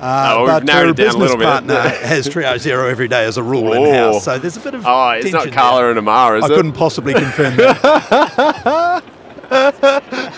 Uh, 0.00 0.34
Oh, 0.34 0.38
we've 0.40 0.48
but 0.48 0.64
narrowed 0.64 0.86
her 0.86 0.90
it 0.90 0.96
down 0.96 1.06
a 1.06 1.08
business 1.08 1.20
little 1.22 1.36
bit. 1.38 1.44
partner 1.46 1.80
has 2.06 2.28
triage 2.28 2.58
zero 2.58 2.88
every 2.88 3.08
day 3.08 3.24
as 3.24 3.36
a 3.36 3.42
rule 3.42 3.68
Oh. 3.72 3.84
in 3.84 3.94
house. 3.94 4.24
So 4.24 4.38
there's 4.38 4.56
a 4.56 4.60
bit 4.60 4.74
of 4.74 4.84
Oh, 4.86 5.10
it's 5.10 5.32
not 5.32 5.50
Carla 5.52 5.80
there. 5.82 5.90
and 5.90 5.98
Amara, 5.98 6.38
is 6.38 6.44
I 6.44 6.46
it? 6.52 6.56
couldn't 6.56 6.72
possibly 6.72 7.14
confirm 7.14 7.56
that. 7.56 9.02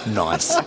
nice. 0.07 0.57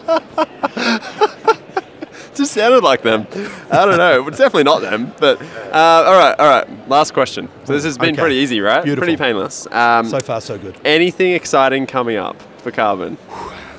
just 2.35 2.53
sounded 2.53 2.83
like 2.83 3.01
them. 3.01 3.27
I 3.71 3.85
don't 3.85 3.97
know. 3.97 4.27
It's 4.27 4.37
definitely 4.37 4.63
not 4.63 4.81
them. 4.81 5.13
But 5.19 5.41
uh, 5.41 6.03
all 6.07 6.17
right, 6.17 6.35
all 6.39 6.49
right. 6.49 6.89
Last 6.89 7.13
question. 7.13 7.49
So 7.65 7.73
this 7.73 7.83
has 7.83 7.97
been 7.97 8.13
Okay. 8.13 8.21
pretty 8.21 8.35
easy, 8.35 8.61
right? 8.61 8.83
Beautiful. 8.83 9.05
Pretty 9.05 9.17
painless. 9.17 9.67
Um, 9.71 10.05
So 10.07 10.19
far, 10.19 10.41
so 10.41 10.57
good. 10.57 10.75
anything 10.85 11.33
exciting 11.33 11.85
coming 11.85 12.17
up 12.17 12.41
for 12.59 12.71
Karbon? 12.71 13.17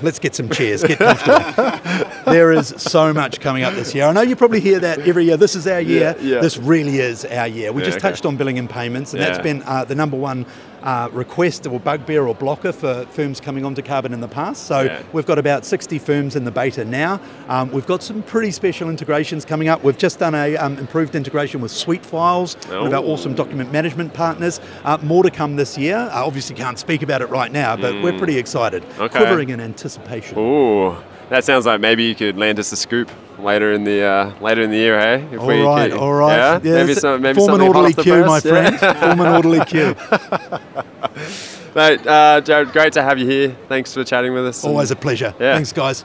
Let's 0.03 0.19
get 0.19 0.35
some 0.35 0.49
cheers. 0.49 0.83
Get 0.83 0.99
comfortable. 0.99 2.11
there 2.33 2.53
is 2.53 2.69
so 2.79 3.13
much 3.13 3.39
coming 3.41 3.65
up 3.65 3.75
this 3.75 3.95
year. 3.95 4.07
I 4.07 4.13
know 4.13 4.23
you 4.23 4.35
probably 4.35 4.61
hear 4.61 4.81
that 4.81 5.01
every 5.01 5.27
year. 5.27 5.37
This 5.37 5.55
is 5.55 5.67
our 5.67 5.81
year. 5.81 6.17
Yeah, 6.19 6.35
yeah. 6.37 6.41
This 6.41 6.57
really 6.57 7.01
is 7.01 7.27
our 7.27 7.47
year. 7.49 7.71
We 7.71 7.83
Yeah, 7.83 7.87
just 7.89 7.99
okay. 7.99 8.09
touched 8.09 8.25
on 8.25 8.37
billing 8.37 8.59
and 8.59 8.69
payments, 8.71 9.13
and 9.13 9.23
that's 9.23 9.39
been 9.41 9.63
uh, 9.67 9.85
the 9.85 9.95
number 9.95 10.17
one 10.17 10.47
uh, 10.83 11.09
request 11.12 11.66
or 11.66 11.79
bugbear 11.81 12.27
or 12.27 12.35
blocker 12.35 12.73
for 12.73 13.05
firms 13.07 13.40
coming 13.40 13.64
onto 13.64 13.83
Karbon 13.83 14.12
in 14.12 14.21
the 14.21 14.29
past. 14.29 14.64
So 14.66 14.81
Yeah. 14.83 15.03
we've 15.12 15.27
got 15.27 15.38
about 15.38 15.64
60 15.64 15.99
firms 15.99 16.37
in 16.37 16.45
the 16.45 16.51
beta 16.51 16.85
now. 16.85 17.21
Um, 17.49 17.71
we've 17.71 17.87
got 17.87 18.03
some 18.03 18.23
pretty 18.23 18.51
special 18.51 18.88
integrations 18.88 19.45
coming 19.45 19.69
up. 19.69 19.83
We've 19.85 19.99
just 19.99 20.19
done 20.19 20.35
a 20.35 20.57
um, 20.57 20.79
improved 20.79 21.14
integration 21.14 21.61
with 21.61 21.71
Suite 21.71 22.05
Files, 22.05 22.55
one 22.69 22.87
of 22.87 22.93
our 22.95 23.01
Oh. 23.03 23.12
awesome 23.12 23.35
document 23.35 23.73
management 23.73 24.14
partners. 24.14 24.61
Uh, 24.85 24.99
more 25.03 25.23
to 25.23 25.31
come 25.31 25.57
this 25.57 25.77
year. 25.79 25.97
Uh, 25.97 26.25
obviously, 26.25 26.55
can't 26.57 26.79
speak 26.79 27.03
about 27.03 27.23
it 27.23 27.27
right 27.31 27.53
now, 27.53 27.77
but 27.77 28.03
we're 28.03 28.16
pretty 28.19 28.38
excited. 28.38 28.83
Mm. 28.97 29.01
Okay. 29.07 29.19
Quivering 29.19 29.51
in 29.51 29.61
anticipation. 29.61 30.38
Ooh, 30.38 30.95
that 31.31 31.45
sounds 31.45 31.64
like 31.66 31.81
maybe 31.81 32.05
you 32.05 32.14
could 32.14 32.37
land 32.37 32.59
us 32.59 32.71
a 32.73 32.77
scoop 32.77 33.11
later 33.38 33.73
in 33.73 33.85
the 33.85 34.03
uh, 34.03 34.33
later 34.40 34.62
in 34.62 34.71
the 34.71 34.77
year, 34.77 35.01
hey? 35.01 35.27
If 35.33 35.40
All 35.40 35.49
right, 35.49 35.93
all 35.93 36.12
right. 36.12 36.37
Yeah, 36.37 36.61
Yeah, 36.62 36.85
maybe 36.85 36.95
some, 36.95 37.23
maybe 37.23 37.38
form 37.38 37.55
an 37.55 37.61
something 37.61 37.66
hot 37.73 37.77
orderly 37.77 37.90
off 37.90 37.97
the 37.97 38.03
queue, 38.03 38.25
my 38.25 38.40
press, 38.40 38.45
yeah? 38.45 38.79
friend. 38.79 38.99
form 38.99 39.21
an 39.21 39.35
orderly 39.35 39.64
queue. 39.64 39.95
Mate, 41.75 42.07
uh, 42.07 42.40
Jared, 42.40 42.73
great 42.73 42.93
to 42.95 43.03
have 43.03 43.19
you 43.19 43.27
here. 43.27 43.57
Thanks 43.69 43.95
for 43.95 44.03
chatting 44.05 44.33
with 44.35 44.47
us. 44.47 44.64
Always 44.64 44.90
a 44.90 44.97
pleasure. 44.97 45.35
Yeah. 45.38 45.55
Thanks, 45.55 45.73
guys. 45.73 46.05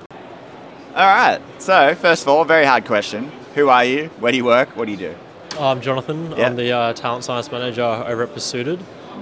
All 0.95 1.13
right. 1.13 1.41
So 1.57 1.95
first 1.95 2.21
of 2.21 2.29
all, 2.29 2.45
very 2.45 2.65
hard 2.65 2.85
question. 2.85 3.31
Who 3.55 3.69
are 3.69 3.83
you? 3.83 4.07
Where 4.19 4.31
do 4.31 4.37
you 4.37 4.45
work? 4.45 4.75
What 4.77 4.85
do 4.85 4.91
you 4.91 4.97
do? 4.97 5.15
I'm 5.59 5.81
Jonathan. 5.81 6.31
Yeah. 6.31 6.47
I'm 6.47 6.55
the 6.55 6.71
uh, 6.71 6.93
talent 6.93 7.23
science 7.23 7.51
manager 7.51 7.81
over 7.81 8.23
at 8.23 8.33
Pursuited. 8.33 8.79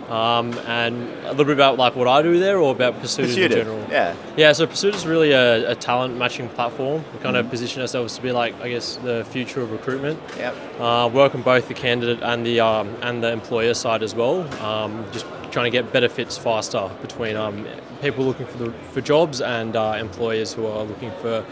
Um, 0.09 0.53
and 0.67 1.09
a 1.25 1.29
little 1.31 1.45
bit 1.45 1.53
about 1.53 1.77
like 1.77 1.95
what 1.95 2.07
I 2.07 2.21
do 2.21 2.37
there, 2.39 2.59
or 2.59 2.71
about 2.71 2.99
Pursuited 2.99 3.29
in 3.31 3.35
Pursuited. 3.35 3.65
general. 3.65 3.87
Yeah. 3.89 4.15
Yeah, 4.37 4.51
so 4.53 4.67
Pursuit 4.67 4.93
is 4.95 5.05
really 5.07 5.31
a, 5.31 5.71
a 5.71 5.75
talent 5.75 6.17
matching 6.17 6.49
platform. 6.49 7.03
We 7.13 7.19
kind 7.19 7.35
Mm-hmm. 7.35 7.45
of 7.45 7.49
position 7.49 7.81
ourselves 7.81 8.15
to 8.17 8.21
be 8.21 8.31
like, 8.31 8.53
I 8.61 8.69
guess, 8.69 8.97
the 8.97 9.25
future 9.29 9.61
of 9.61 9.71
recruitment. 9.71 10.19
Yep. 10.37 10.55
Uh, 10.79 11.09
work 11.13 11.33
on 11.35 11.41
both 11.41 11.67
the 11.67 11.73
candidate 11.73 12.21
and 12.21 12.45
the 12.45 12.59
um, 12.59 12.95
and 13.01 13.23
the 13.23 13.31
employer 13.31 13.73
side 13.73 14.03
as 14.03 14.13
well. 14.13 14.41
Um, 14.63 15.05
just 15.11 15.25
trying 15.51 15.65
to 15.65 15.75
get 15.81 15.91
better 15.93 16.09
fits 16.09 16.37
faster 16.37 16.89
between 17.01 17.35
um, 17.35 17.65
people 18.01 18.25
looking 18.25 18.45
for 18.47 18.57
the, 18.57 18.71
for 18.91 19.01
jobs 19.01 19.39
and 19.41 19.75
uh, 19.75 19.95
employers 19.99 20.51
who 20.53 20.65
are 20.67 20.83
looking 20.83 21.11
for 21.21 21.45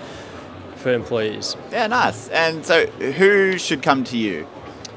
for 0.75 0.91
employees. 0.93 1.55
Yeah, 1.71 1.87
nice. 1.87 2.27
And 2.29 2.65
so, 2.65 2.85
who 2.87 3.57
should 3.59 3.81
come 3.83 4.03
to 4.05 4.17
you? 4.17 4.47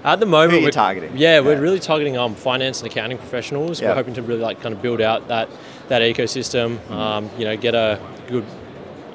At 0.05 0.21
the 0.21 0.27
moment, 0.27 0.51
Who 0.51 0.57
are 0.57 0.61
you 0.61 0.67
we're 0.67 0.71
targeting? 0.71 1.17
Yeah, 1.17 1.41
we're 1.41 1.59
really 1.59 1.81
targeting 1.81 2.19
um, 2.19 2.35
finance 2.35 2.83
and 2.83 2.91
accounting 2.91 3.17
professionals. 3.17 3.81
Yeah. 3.81 3.89
We're 3.89 3.95
hoping 3.95 4.15
to 4.15 4.23
really 4.23 4.43
like 4.43 4.61
kind 4.61 4.75
of 4.75 4.83
build 4.83 5.01
out 5.01 5.29
that 5.29 5.49
that 5.89 6.03
ecosystem. 6.03 6.77
Mm-hmm. 6.77 6.93
Um, 6.93 7.31
you 7.39 7.47
know, 7.47 7.57
get 7.57 7.75
a 7.75 7.99
good 8.29 8.45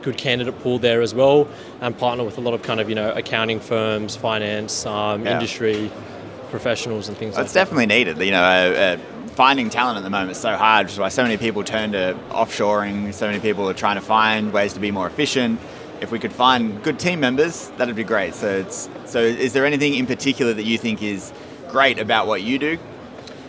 good 0.02 0.17
candidate 0.17 0.58
pool 0.62 0.80
there 0.80 1.04
as 1.04 1.13
well, 1.13 1.47
and 1.82 1.95
partner 1.95 2.23
with 2.23 2.39
a 2.39 2.41
lot 2.41 2.56
of 2.56 2.63
kind 2.63 2.80
of 2.80 2.89
you 2.89 2.95
know 2.95 3.12
accounting 3.12 3.60
firms, 3.60 4.15
finance, 4.15 4.84
um, 4.88 5.23
Yeah. 5.23 5.34
industry 5.36 5.91
professionals, 6.49 7.08
and 7.08 7.15
things 7.15 7.34
Well, 7.34 7.41
like 7.41 7.45
it's 7.45 7.54
that. 7.54 7.65
definitely 7.65 7.86
needed. 7.86 8.17
You 8.17 8.32
know, 8.32 8.41
uh, 8.41 8.97
uh, 8.97 8.97
finding 9.36 9.69
talent 9.69 9.97
at 9.99 10.04
the 10.04 10.10
moment 10.10 10.32
is 10.32 10.39
so 10.39 10.56
hard, 10.56 10.88
which 10.88 10.93
is 10.93 10.99
why 10.99 11.10
so 11.10 11.21
many 11.21 11.38
people 11.38 11.63
turn 11.63 11.91
to 11.91 12.17
offshoring. 12.32 13.13
So 13.13 13.28
many 13.28 13.39
people 13.39 13.69
are 13.69 13.75
trying 13.75 13.97
to 13.97 14.02
find 14.02 14.52
ways 14.52 14.73
to 14.73 14.80
be 14.80 14.89
more 14.89 15.06
efficient. 15.06 15.60
If 16.01 16.12
we 16.12 16.19
could 16.19 16.31
find 16.31 16.81
good 16.83 16.99
team 16.99 17.19
members, 17.19 17.69
that'd 17.77 17.95
be 17.95 18.03
great. 18.03 18.33
So, 18.33 18.47
it's 18.47 18.89
so. 19.05 19.19
Is 19.19 19.53
there 19.53 19.65
anything 19.65 19.95
in 19.95 20.05
particular 20.05 20.53
that 20.53 20.63
you 20.63 20.77
think 20.77 21.03
is 21.03 21.33
great 21.69 21.99
about 21.99 22.27
what 22.27 22.41
you 22.41 22.57
do? 22.57 22.77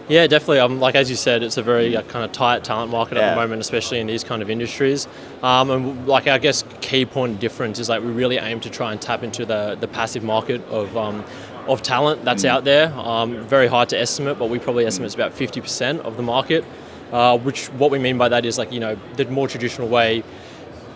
Yeah, 0.08 0.26
definitely. 0.26 0.58
Um, 0.58 0.80
like 0.80 0.96
as 0.96 1.08
you 1.08 1.14
said, 1.14 1.44
it's 1.44 1.56
a 1.56 1.62
very 1.62 1.96
uh, 1.96 2.02
kind 2.02 2.24
of 2.24 2.32
tight 2.32 2.64
talent 2.64 2.90
market 2.90 3.16
at 3.16 3.30
the 3.30 3.40
moment, 3.40 3.60
especially 3.60 4.00
in 4.00 4.08
these 4.08 4.24
kind 4.24 4.42
of 4.42 4.50
industries. 4.50 5.06
Um, 5.40 5.70
and 5.70 6.08
like 6.08 6.26
I 6.26 6.38
guess 6.38 6.64
key 6.80 7.06
point 7.06 7.38
difference 7.38 7.78
is 7.78 7.88
like 7.88 8.02
we 8.02 8.10
really 8.10 8.36
aim 8.36 8.58
to 8.60 8.70
try 8.70 8.90
and 8.90 9.00
tap 9.00 9.22
into 9.22 9.46
the 9.46 9.76
the 9.80 9.88
passive 9.88 10.24
market 10.24 10.62
of. 10.68 10.96
Um, 10.96 11.24
of 11.68 11.82
talent 11.82 12.24
that's 12.24 12.44
out 12.44 12.64
there, 12.64 12.92
um, 12.94 13.44
very 13.44 13.68
hard 13.68 13.88
to 13.90 13.98
estimate, 13.98 14.38
but 14.38 14.48
we 14.48 14.58
probably 14.58 14.86
estimate 14.86 15.06
it's 15.06 15.14
about 15.14 15.32
50% 15.32 16.00
of 16.00 16.16
the 16.16 16.22
market. 16.22 16.64
Uh, 17.12 17.36
which 17.38 17.66
what 17.72 17.90
we 17.90 17.98
mean 17.98 18.16
by 18.16 18.28
that 18.28 18.44
is 18.44 18.56
like 18.56 18.72
you 18.72 18.78
know 18.78 18.96
the 19.16 19.24
more 19.26 19.48
traditional 19.48 19.88
way 19.88 20.22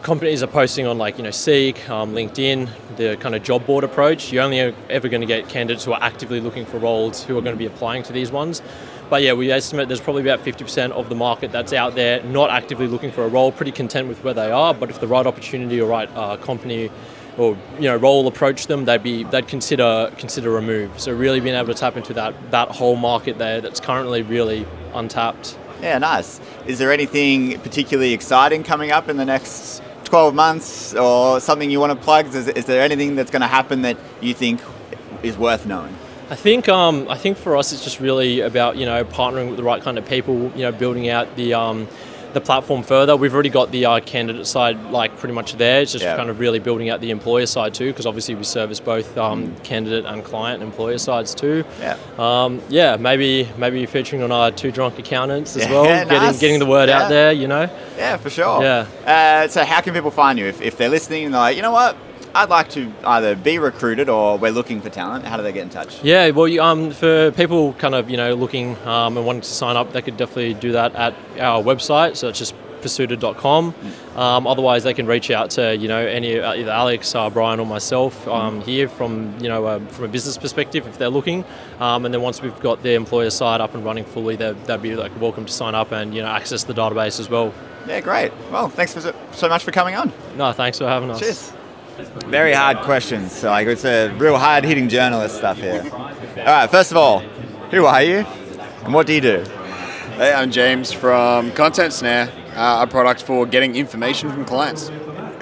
companies 0.05 0.43
are 0.43 0.47
posting 0.47 0.87
on 0.87 0.99
like 0.99 1.17
you 1.17 1.25
know 1.25 1.31
Seek, 1.31 1.89
um, 1.89 2.13
LinkedIn, 2.13 2.69
the 2.97 3.17
kind 3.17 3.35
of 3.35 3.43
job 3.43 3.67
board 3.67 3.85
approach. 3.85 4.31
You're 4.31 4.45
only 4.45 4.61
ever 4.61 5.09
going 5.09 5.23
to 5.23 5.27
get 5.27 5.49
candidates 5.49 5.85
who 5.85 5.93
are 5.95 6.03
actively 6.03 6.41
looking 6.41 6.67
for 6.67 6.79
roles 6.79 7.25
who 7.25 7.37
are 7.39 7.41
going 7.41 7.57
to 7.57 7.59
be 7.59 7.67
applying 7.67 8.03
to 8.05 8.13
these 8.13 8.31
ones. 8.31 8.63
But 9.09 9.23
yeah, 9.23 9.33
we 9.33 9.51
estimate 9.51 9.89
there's 9.89 10.03
probably 10.03 10.23
about 10.23 10.45
50% 10.45 10.93
of 10.93 11.09
the 11.09 11.15
market 11.15 11.53
that's 11.53 11.73
out 11.73 11.95
there 11.95 12.23
not 12.23 12.51
actively 12.51 12.87
looking 12.87 13.13
for 13.13 13.25
a 13.25 13.29
role, 13.29 13.51
pretty 13.51 13.73
content 13.73 14.09
with 14.09 14.23
where 14.23 14.35
they 14.35 14.51
are. 14.51 14.75
But 14.75 14.91
if 14.91 15.01
the 15.01 15.07
right 15.07 15.27
opportunity 15.27 15.81
or 15.81 15.89
right 15.89 16.11
uh, 16.15 16.37
company 16.37 16.91
or 17.39 17.57
you 17.77 17.85
know 17.85 17.97
role 17.97 18.27
approach 18.27 18.67
them, 18.67 18.85
they'd 18.85 19.03
be 19.03 19.25
they'd 19.25 19.49
consider 19.49 20.13
consider 20.19 20.59
a 20.59 20.63
move. 20.63 21.01
So 21.01 21.15
really 21.15 21.41
being 21.41 21.57
able 21.57 21.69
to 21.69 21.75
tap 21.75 21.97
into 21.97 22.13
that 22.13 22.35
that 22.51 22.69
whole 22.69 22.97
market 22.97 23.39
there 23.39 23.63
that's 23.63 23.81
currently 23.81 24.21
really 24.21 24.67
untapped. 24.93 25.57
Yeah, 25.81 25.99
nice. 25.99 26.41
Is 26.67 26.79
there 26.79 26.93
anything 26.93 27.59
particularly 27.61 28.13
exciting 28.13 28.65
coming 28.65 28.91
up 28.91 29.09
in 29.09 29.17
the 29.17 29.25
next 29.25 29.83
12 30.15 30.33
months 30.33 30.95
or 30.95 31.41
something 31.41 31.73
you 31.73 31.81
want 31.81 31.91
to 31.91 31.99
plug? 32.05 32.33
Is, 32.33 32.47
is 32.47 32.67
there 32.67 32.81
anything 32.83 33.17
that's 33.17 33.33
going 33.33 33.43
to 33.43 33.49
happen 33.49 33.83
that 33.83 33.97
you 34.21 34.33
think 34.33 34.61
is 35.25 35.37
worth 35.37 35.67
knowing? 35.67 35.93
I 36.31 36.37
think 36.37 36.69
um, 36.69 37.09
I 37.09 37.19
think 37.19 37.37
for 37.37 37.57
us 37.57 37.73
it's 37.73 37.83
just 37.83 37.99
really 37.99 38.39
about 38.39 38.77
you 38.77 38.87
know 38.87 39.05
partnering 39.05 39.49
with 39.49 39.57
the 39.57 39.65
right 39.65 39.83
kind 39.83 39.99
of 39.99 40.07
people, 40.07 40.53
you 40.55 40.63
know, 40.63 40.71
building 40.71 41.09
out 41.09 41.35
the 41.35 41.55
um, 41.55 41.89
the 42.35 42.41
platform 42.41 42.83
further. 42.83 43.17
We've 43.17 43.33
already 43.33 43.49
got 43.49 43.71
the 43.71 43.87
uh, 43.87 44.01
candidate 44.01 44.47
side 44.47 44.83
like 44.91 45.17
pretty 45.17 45.35
much 45.35 45.55
there. 45.55 45.81
It's 45.81 45.93
just 45.93 46.05
Yeah. 46.05 46.17
kind 46.17 46.29
of 46.29 46.39
really 46.41 46.59
building 46.59 46.91
out 46.91 47.01
the 47.01 47.11
employer 47.11 47.47
side 47.47 47.73
too, 47.75 47.87
because 47.87 48.07
obviously 48.07 48.35
we 48.35 48.45
service 48.45 48.81
both 48.81 49.17
um, 49.17 49.55
candidate 49.63 50.05
and 50.05 50.23
client 50.25 50.63
employer 50.63 50.99
sides 50.99 51.35
too. 51.35 51.65
Yeah. 51.81 51.97
Um, 52.19 52.61
yeah, 52.69 52.97
maybe 52.97 53.49
maybe 53.57 53.87
featuring 53.87 54.23
on 54.23 54.31
our 54.33 54.51
two 54.51 54.71
drunk 54.71 54.99
accountants 54.99 55.57
as 55.57 55.63
Yeah, 55.65 55.71
well, 55.71 55.85
getting 56.09 56.39
getting 56.41 56.59
the 56.59 56.67
word 56.67 56.89
Yeah. 56.89 57.03
out 57.05 57.09
there. 57.09 57.33
You 57.33 57.49
know. 57.49 57.71
Yeah, 57.97 58.17
for 58.17 58.29
sure. 58.31 58.63
Yeah. 58.63 58.87
Uh, 59.07 59.49
so, 59.49 59.65
how 59.65 59.81
can 59.81 59.95
people 59.95 60.11
find 60.11 60.39
you 60.39 60.47
if, 60.47 60.61
if 60.61 60.77
they're 60.77 60.89
listening 60.89 61.27
and 61.27 61.35
they're 61.35 61.41
like, 61.41 61.57
you 61.57 61.63
know 61.63 61.71
what, 61.71 61.97
I'd 62.35 62.49
like 62.49 62.69
to 62.71 62.93
either 63.05 63.37
be 63.37 63.59
recruited 63.59 64.09
or 64.09 64.37
we're 64.39 64.51
looking 64.51 64.81
for 64.81 64.91
talent? 64.91 65.25
How 65.25 65.37
do 65.37 65.43
they 65.43 65.53
get 65.53 65.63
in 65.63 65.71
touch? 65.71 66.03
Yeah, 66.03 66.31
well, 66.31 66.49
you- 66.49 66.63
um, 66.63 66.91
for 66.91 67.31
people 67.33 67.75
kind 67.75 67.95
of 67.95 68.11
you 68.11 68.17
know 68.17 68.35
looking 68.35 68.77
um, 68.87 69.17
and 69.17 69.25
wanting 69.27 69.43
to 69.43 69.49
sign 69.49 69.77
up, 69.77 69.93
they 69.93 70.03
could 70.03 70.17
definitely 70.17 70.55
do 70.55 70.73
that 70.73 70.95
at 70.97 71.15
our 71.39 71.63
website. 71.63 72.17
So 72.17 72.29
it's 72.29 72.39
just 72.39 72.55
pursuited.com. 72.83 73.75
Um, 74.15 74.47
otherwise, 74.47 74.85
they 74.85 74.93
can 74.95 75.07
reach 75.07 75.31
out 75.31 75.51
to 75.51 75.77
you 75.77 75.89
know 75.89 76.05
any 76.05 76.39
uh, 76.39 76.55
either 76.55 76.71
Alex, 76.71 77.15
uh, 77.15 77.31
Brian, 77.31 77.61
or 77.61 77.67
myself 77.67 78.27
um, 78.29 78.61
here 78.61 78.89
from 78.89 79.35
you 79.41 79.49
know 79.49 79.67
um, 79.69 79.87
from 79.87 80.05
a 80.05 80.09
business 80.09 80.37
perspective 80.37 80.87
if 80.87 80.99
they're 80.99 81.09
looking. 81.09 81.45
Um, 81.81 82.05
and 82.05 82.13
then 82.13 82.21
once 82.21 82.43
we've 82.43 82.59
got 82.61 82.83
the 82.83 82.95
employer 82.95 83.31
side 83.31 83.61
up 83.61 83.75
and 83.75 83.85
running 83.85 84.05
fully, 84.05 84.37
they'd, 84.37 84.83
be 84.83 84.97
like 84.97 85.19
welcome 85.21 85.45
to 85.47 85.53
sign 85.53 85.75
up 85.75 85.93
and 85.93 86.15
you 86.15 86.23
know 86.23 86.29
access 86.29 86.65
the 86.65 86.75
database 86.75 87.21
as 87.21 87.31
well. 87.31 87.55
Yeah, 87.89 88.01
great. 88.01 88.33
Well, 88.51 88.69
thanks 88.69 88.93
for 88.95 89.01
so, 89.01 89.15
so 89.33 89.49
much 89.49 89.63
for 89.65 89.71
coming 89.71 89.95
on. 89.95 90.13
No, 90.37 90.53
thanks 90.53 90.79
for 90.79 90.87
having 90.87 91.11
us. 91.11 91.21
Cheers. 91.21 91.53
Very 92.27 92.53
hard 92.53 92.79
questions. 92.79 93.33
So, 93.33 93.51
like, 93.51 93.69
it's 93.69 93.85
a 93.85 94.09
real 94.15 94.37
hard 94.37 94.65
hitting 94.65 94.89
journalist 94.89 95.37
stuff 95.37 95.59
here. 95.59 95.81
All 95.93 96.45
right, 96.45 96.69
first 96.69 96.91
of 96.91 96.97
all, 96.97 97.21
who 97.71 97.85
are 97.87 98.03
you 98.03 98.19
and 98.85 98.93
what 98.93 99.07
do 99.07 99.13
you 99.13 99.21
do? 99.21 99.45
Hey, 100.17 100.33
I'm 100.33 100.51
James 100.51 100.93
from 100.93 101.53
Content 101.53 101.93
Snare, 101.93 102.33
uh, 102.55 102.85
a 102.85 102.91
product 102.91 103.23
for 103.23 103.47
getting 103.47 103.77
information 103.77 104.31
from 104.31 104.45
clients. 104.45 104.89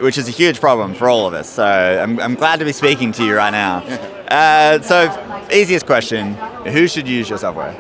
Which 0.00 0.18
is 0.18 0.28
a 0.28 0.30
huge 0.30 0.60
problem 0.60 0.94
for 0.94 1.08
all 1.08 1.26
of 1.26 1.32
us. 1.32 1.48
So, 1.48 1.64
I'm, 1.64 2.20
I'm 2.20 2.34
glad 2.34 2.58
to 2.58 2.66
be 2.66 2.72
speaking 2.72 3.12
to 3.12 3.24
you 3.24 3.36
right 3.36 3.50
now. 3.50 3.82
Uh, 4.32 4.80
so, 4.80 5.46
easiest 5.52 5.84
question 5.84 6.32
who 6.64 6.88
should 6.88 7.06
use 7.06 7.28
your 7.28 7.36
software? 7.36 7.76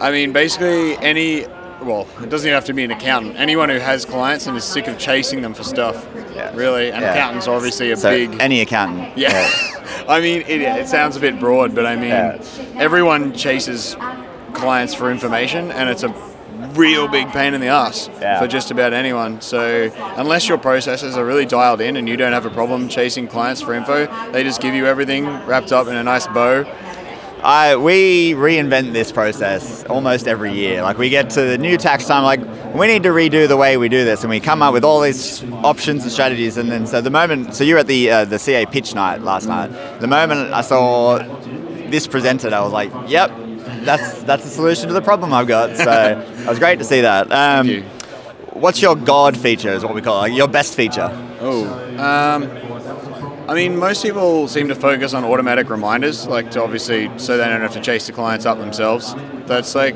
I 0.00 0.10
mean, 0.10 0.32
basically, 0.32 0.96
any, 0.96 1.44
well, 1.82 2.08
it 2.22 2.30
doesn't 2.30 2.48
even 2.48 2.54
have 2.54 2.64
to 2.64 2.72
be 2.72 2.84
an 2.84 2.90
accountant. 2.90 3.36
Anyone 3.36 3.68
who 3.68 3.78
has 3.78 4.06
clients 4.06 4.46
and 4.46 4.56
is 4.56 4.64
sick 4.64 4.88
of 4.88 4.96
chasing 4.96 5.42
them 5.42 5.52
for 5.52 5.62
stuff, 5.62 6.06
Yeah. 6.42 6.50
really. 6.54 6.90
And 6.92 7.02
Yeah. 7.02 7.12
accountants 7.14 7.46
are 7.48 7.54
obviously 7.54 7.90
a 7.92 7.96
So, 7.96 8.10
big. 8.10 8.36
any 8.40 8.60
accountant. 8.60 9.16
yeah. 9.16 9.48
I 10.08 10.20
mean, 10.20 10.42
it, 10.46 10.60
it 10.60 10.88
sounds 10.88 11.16
a 11.16 11.20
bit 11.20 11.38
broad, 11.38 11.74
but 11.74 11.86
I 11.86 11.96
mean, 11.96 12.10
Yeah. 12.10 12.38
everyone 12.78 13.32
chases 13.32 13.96
clients 14.52 14.94
for 14.94 15.10
information, 15.10 15.70
and 15.70 15.88
it's 15.88 16.02
a 16.02 16.12
real 16.74 17.06
big 17.08 17.28
pain 17.32 17.54
in 17.54 17.60
the 17.60 17.68
ass 17.68 18.08
Yeah. 18.20 18.38
for 18.40 18.46
just 18.46 18.70
about 18.70 18.92
anyone. 18.92 19.40
So 19.40 19.90
unless 20.16 20.48
your 20.48 20.58
processes 20.58 21.16
are 21.16 21.24
really 21.24 21.44
dialed 21.46 21.80
in 21.80 21.96
and 21.96 22.08
you 22.08 22.16
don't 22.16 22.32
have 22.32 22.46
a 22.46 22.50
problem 22.50 22.88
chasing 22.88 23.26
clients 23.26 23.60
for 23.60 23.74
info, 23.74 24.08
they 24.32 24.42
just 24.42 24.60
give 24.60 24.74
you 24.74 24.86
everything 24.86 25.26
wrapped 25.46 25.72
up 25.72 25.86
in 25.88 25.94
a 25.96 26.02
nice 26.02 26.26
bow. 26.28 26.64
I 27.42 27.74
we 27.74 28.34
reinvent 28.34 28.92
this 28.92 29.10
process 29.10 29.84
almost 29.84 30.28
every 30.28 30.52
year. 30.52 30.82
Like 30.82 30.96
we 30.96 31.08
get 31.10 31.30
to 31.30 31.42
the 31.42 31.58
new 31.58 31.76
tax 31.76 32.06
time, 32.06 32.22
like 32.22 32.40
we 32.74 32.86
need 32.86 33.02
to 33.02 33.08
redo 33.08 33.48
the 33.48 33.56
way 33.56 33.76
we 33.76 33.88
do 33.88 34.04
this, 34.04 34.22
and 34.22 34.30
we 34.30 34.38
come 34.38 34.62
up 34.62 34.72
with 34.72 34.84
all 34.84 35.00
these 35.00 35.42
options 35.64 36.04
and 36.04 36.12
strategies. 36.12 36.56
And 36.56 36.70
then 36.70 36.86
so 36.86 37.00
the 37.00 37.10
moment, 37.10 37.54
so 37.54 37.64
you 37.64 37.74
were 37.74 37.80
at 37.80 37.88
the 37.88 38.10
uh, 38.10 38.24
the 38.24 38.38
CA 38.38 38.64
pitch 38.66 38.94
night 38.94 39.22
last 39.22 39.46
night. 39.46 39.68
The 40.00 40.06
moment 40.06 40.52
I 40.52 40.60
saw 40.60 41.18
this 41.90 42.06
presented, 42.06 42.52
I 42.52 42.60
was 42.60 42.72
like, 42.72 42.92
yep. 43.08 43.30
That's 43.82 44.22
that's 44.22 44.44
the 44.44 44.50
solution 44.50 44.86
to 44.88 44.94
the 44.94 45.02
problem 45.02 45.32
I've 45.32 45.48
got. 45.48 45.76
So 45.76 46.24
it 46.38 46.46
was 46.46 46.60
great 46.60 46.78
to 46.78 46.84
see 46.84 47.00
that. 47.00 47.32
Um, 47.32 47.66
you. 47.66 47.82
What's 48.52 48.80
your 48.80 48.94
God 48.94 49.36
feature? 49.36 49.70
Is 49.70 49.82
what 49.82 49.94
we 49.94 50.02
call 50.02 50.18
it, 50.18 50.28
like 50.28 50.36
your 50.36 50.46
best 50.46 50.76
feature. 50.76 51.08
Oh, 51.40 51.64
um, 51.98 52.48
I 53.52 53.54
mean, 53.54 53.76
most 53.78 54.02
people 54.02 54.48
seem 54.48 54.68
to 54.68 54.74
focus 54.74 55.12
on 55.12 55.24
automatic 55.26 55.68
reminders, 55.68 56.26
like 56.26 56.50
to 56.52 56.62
obviously 56.62 57.10
so 57.18 57.36
they 57.36 57.44
don't 57.44 57.60
have 57.60 57.74
to 57.74 57.82
chase 57.82 58.06
the 58.06 58.12
clients 58.14 58.46
up 58.46 58.56
themselves. 58.56 59.14
That's 59.44 59.74
like, 59.74 59.94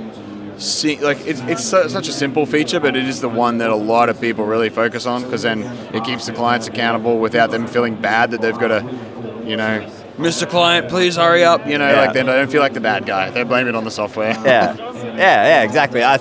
see, 0.59 0.99
like 1.01 1.27
it's, 1.27 1.40
it's 1.40 1.64
su- 1.64 1.88
such 1.88 2.07
a 2.07 2.12
simple 2.12 2.45
feature, 2.45 2.81
but 2.81 2.95
it 2.97 3.07
is 3.09 3.23
the 3.23 3.31
one 3.31 3.57
that 3.59 3.71
a 3.71 3.75
lot 3.75 4.11
of 4.11 4.21
people 4.21 4.45
really 4.45 4.69
focus 4.69 5.07
on 5.07 5.23
because 5.23 5.40
then 5.40 5.62
it 5.95 6.05
keeps 6.05 6.27
the 6.27 6.33
clients 6.33 6.66
accountable 6.66 7.19
without 7.19 7.51
them 7.51 7.66
feeling 7.66 7.95
bad 7.95 8.31
that 8.33 8.42
they've 8.42 8.59
got 8.59 8.69
to, 8.69 9.42
you 9.47 9.57
know. 9.57 9.90
Mr. 10.19 10.47
Client, 10.49 10.90
please 10.90 11.16
hurry 11.16 11.42
up. 11.42 11.66
You 11.66 11.79
know, 11.79 11.90
Yeah. 11.90 12.01
like 12.03 12.12
they 12.12 12.23
don't 12.23 12.51
feel 12.51 12.61
like 12.61 12.75
the 12.75 12.81
bad 12.81 13.07
guy. 13.07 13.31
They 13.31 13.42
blame 13.42 13.69
it 13.69 13.75
on 13.75 13.85
the 13.85 13.90
software. 13.90 14.33
Yeah, 14.45 14.75
yeah, 14.92 15.14
yeah, 15.16 15.62
exactly. 15.62 16.03
I 16.05 16.19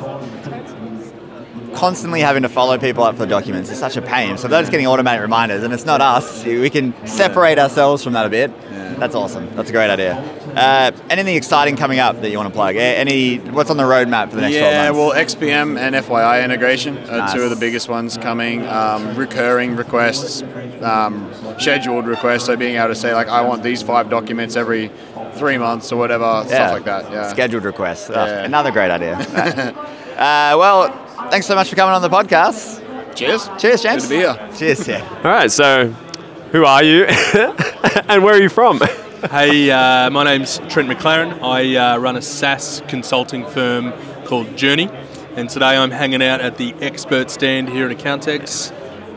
constantly 1.75 2.21
having 2.21 2.43
to 2.43 2.49
follow 2.49 2.77
people 2.77 3.03
up 3.03 3.15
for 3.15 3.19
the 3.25 3.27
documents 3.27 3.69
is 3.69 3.77
such 3.77 3.97
a 3.97 4.01
pain. 4.01 4.37
So 4.37 4.47
they're 4.47 4.61
just 4.61 4.71
getting 4.71 4.87
automatic 4.87 5.21
reminders, 5.21 5.63
and 5.63 5.73
it's 5.73 5.85
not 5.85 6.01
us. 6.01 6.43
We 6.45 6.69
can 6.69 6.93
separate 7.05 7.59
ourselves 7.59 8.03
from 8.03 8.13
that 8.13 8.25
a 8.25 8.29
bit. 8.29 8.51
That's 8.99 9.13
awesome. 9.13 9.53
That's 9.55 9.69
a 9.69 9.73
great 9.73 9.89
idea. 9.89 10.15
Uh, 10.55 10.91
anything 11.09 11.35
exciting 11.35 11.75
coming 11.75 11.99
up 11.99 12.21
that 12.21 12.29
you 12.29 12.37
want 12.37 12.47
to 12.47 12.53
plug? 12.55 12.77
Any 12.77 13.39
what's 13.39 13.69
on 13.69 13.75
the 13.75 13.83
roadmap 13.83 14.29
for 14.29 14.35
the 14.37 14.41
next 14.43 14.55
yeah, 14.55 14.89
12 14.89 14.95
well, 14.95 15.13
months? 15.13 15.35
XPM 15.35 15.77
and 15.77 15.95
FYI 15.95 16.45
integration 16.45 16.97
are 17.09 17.17
Nice. 17.17 17.33
two 17.33 17.41
of 17.41 17.49
the 17.49 17.57
biggest 17.57 17.89
ones 17.89 18.17
coming. 18.17 18.65
Um, 18.65 19.15
recurring 19.17 19.75
requests, 19.75 20.43
um, 20.81 21.29
scheduled 21.59 22.07
requests, 22.07 22.45
so 22.45 22.55
being 22.55 22.77
able 22.77 22.87
to 22.87 22.95
say 22.95 23.13
like, 23.13 23.27
I 23.27 23.41
want 23.41 23.63
these 23.63 23.81
five 23.83 24.09
documents 24.09 24.55
every 24.55 24.91
three 25.33 25.57
months 25.57 25.91
or 25.91 25.97
whatever, 25.97 26.23
Yeah. 26.23 26.45
stuff 26.45 26.71
like 26.71 26.85
that. 26.85 27.11
Yeah. 27.11 27.27
Scheduled 27.27 27.65
requests. 27.65 28.09
Yeah. 28.09 28.45
Another 28.45 28.71
great 28.71 28.91
idea. 28.91 29.17
uh, 30.17 30.55
well, 30.57 31.04
thanks 31.29 31.47
so 31.47 31.55
much 31.55 31.69
for 31.69 31.75
coming 31.75 31.93
on 31.93 32.01
the 32.01 32.09
podcast. 32.09 32.81
Cheers. 33.15 33.49
Cheers, 33.57 33.81
James. 33.81 34.07
Good 34.07 34.09
to 34.09 34.37
be 34.37 34.43
here. 34.43 34.57
Cheers. 34.57 34.87
Yeah. 34.87 35.09
All 35.17 35.31
right, 35.31 35.51
so 35.51 35.87
who 36.51 36.65
are 36.65 36.83
you 36.83 37.05
and 38.07 38.23
where 38.23 38.35
are 38.35 38.41
you 38.41 38.49
from? 38.49 38.79
Hey, 39.31 39.71
uh, 39.71 40.09
my 40.09 40.23
name's 40.23 40.59
Trent 40.69 40.89
McLaren. 40.89 41.41
I 41.41 41.75
uh, 41.75 41.97
run 41.97 42.15
a 42.15 42.21
SaaS 42.21 42.81
consulting 42.87 43.45
firm 43.45 43.93
called 44.25 44.55
Journey, 44.55 44.89
and 45.35 45.49
today 45.49 45.77
I'm 45.77 45.91
hanging 45.91 46.21
out 46.21 46.41
at 46.41 46.57
the 46.57 46.73
expert 46.75 47.31
stand 47.31 47.69
here 47.69 47.89
at 47.89 47.97
Accountex, 47.97 48.69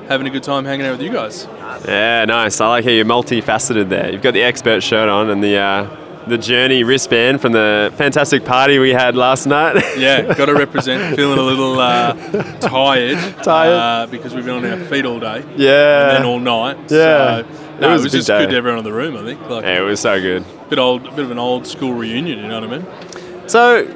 having 0.08 0.26
a 0.26 0.30
good 0.30 0.42
time 0.42 0.64
hanging 0.64 0.86
out 0.86 0.92
with 0.92 1.02
you 1.02 1.12
guys. 1.12 1.46
Yeah, 1.86 2.24
nice. 2.24 2.60
I 2.60 2.68
like 2.68 2.84
how 2.84 2.90
you're 2.90 3.04
multifaceted 3.04 3.88
there. 3.88 4.10
You've 4.10 4.22
got 4.22 4.34
the 4.34 4.42
expert 4.42 4.82
shirt 4.82 5.08
on 5.08 5.28
and 5.30 5.42
the 5.42 5.56
uh, 5.56 6.07
the 6.28 6.38
Journey 6.38 6.84
wristband 6.84 7.40
from 7.40 7.52
the 7.52 7.92
fantastic 7.96 8.44
party 8.44 8.78
we 8.78 8.90
had 8.90 9.16
last 9.16 9.46
night. 9.46 9.82
Yeah, 9.98 10.34
got 10.34 10.46
to 10.46 10.54
represent. 10.54 11.16
Feeling 11.16 11.38
a 11.38 11.42
little 11.42 11.80
uh, 11.80 12.12
tired, 12.60 13.18
Tired. 13.42 13.72
uh, 13.74 14.06
because 14.10 14.34
we've 14.34 14.44
been 14.44 14.64
on 14.64 14.64
our 14.64 14.78
feet 14.86 15.04
all 15.04 15.18
day 15.18 15.44
yeah. 15.56 16.02
and 16.10 16.16
then 16.18 16.24
all 16.24 16.38
night. 16.38 16.76
Yeah. 16.90 17.42
so, 17.42 17.46
no, 17.80 17.88
It 17.88 17.90
it 17.90 17.92
was 17.92 18.02
was, 18.02 18.04
a 18.04 18.04
big 18.04 18.12
just 18.12 18.26
day. 18.28 18.38
good 18.44 18.50
to 18.50 18.56
everyone 18.56 18.78
in 18.78 18.84
the 18.84 18.92
room. 18.92 19.16
I 19.16 19.24
think 19.24 19.40
like 19.48 19.64
yeah, 19.64 19.78
it 19.78 19.82
was 19.82 20.00
so 20.00 20.20
good. 20.20 20.42
a 20.42 20.68
bit 20.68 20.78
old, 20.78 21.06
a 21.06 21.10
bit 21.10 21.24
of 21.24 21.30
an 21.30 21.38
old 21.38 21.66
school 21.66 21.94
reunion. 21.94 22.38
You 22.38 22.46
know 22.48 22.60
what 22.60 22.70
I 22.70 22.78
mean? 22.78 23.48
So, 23.48 23.86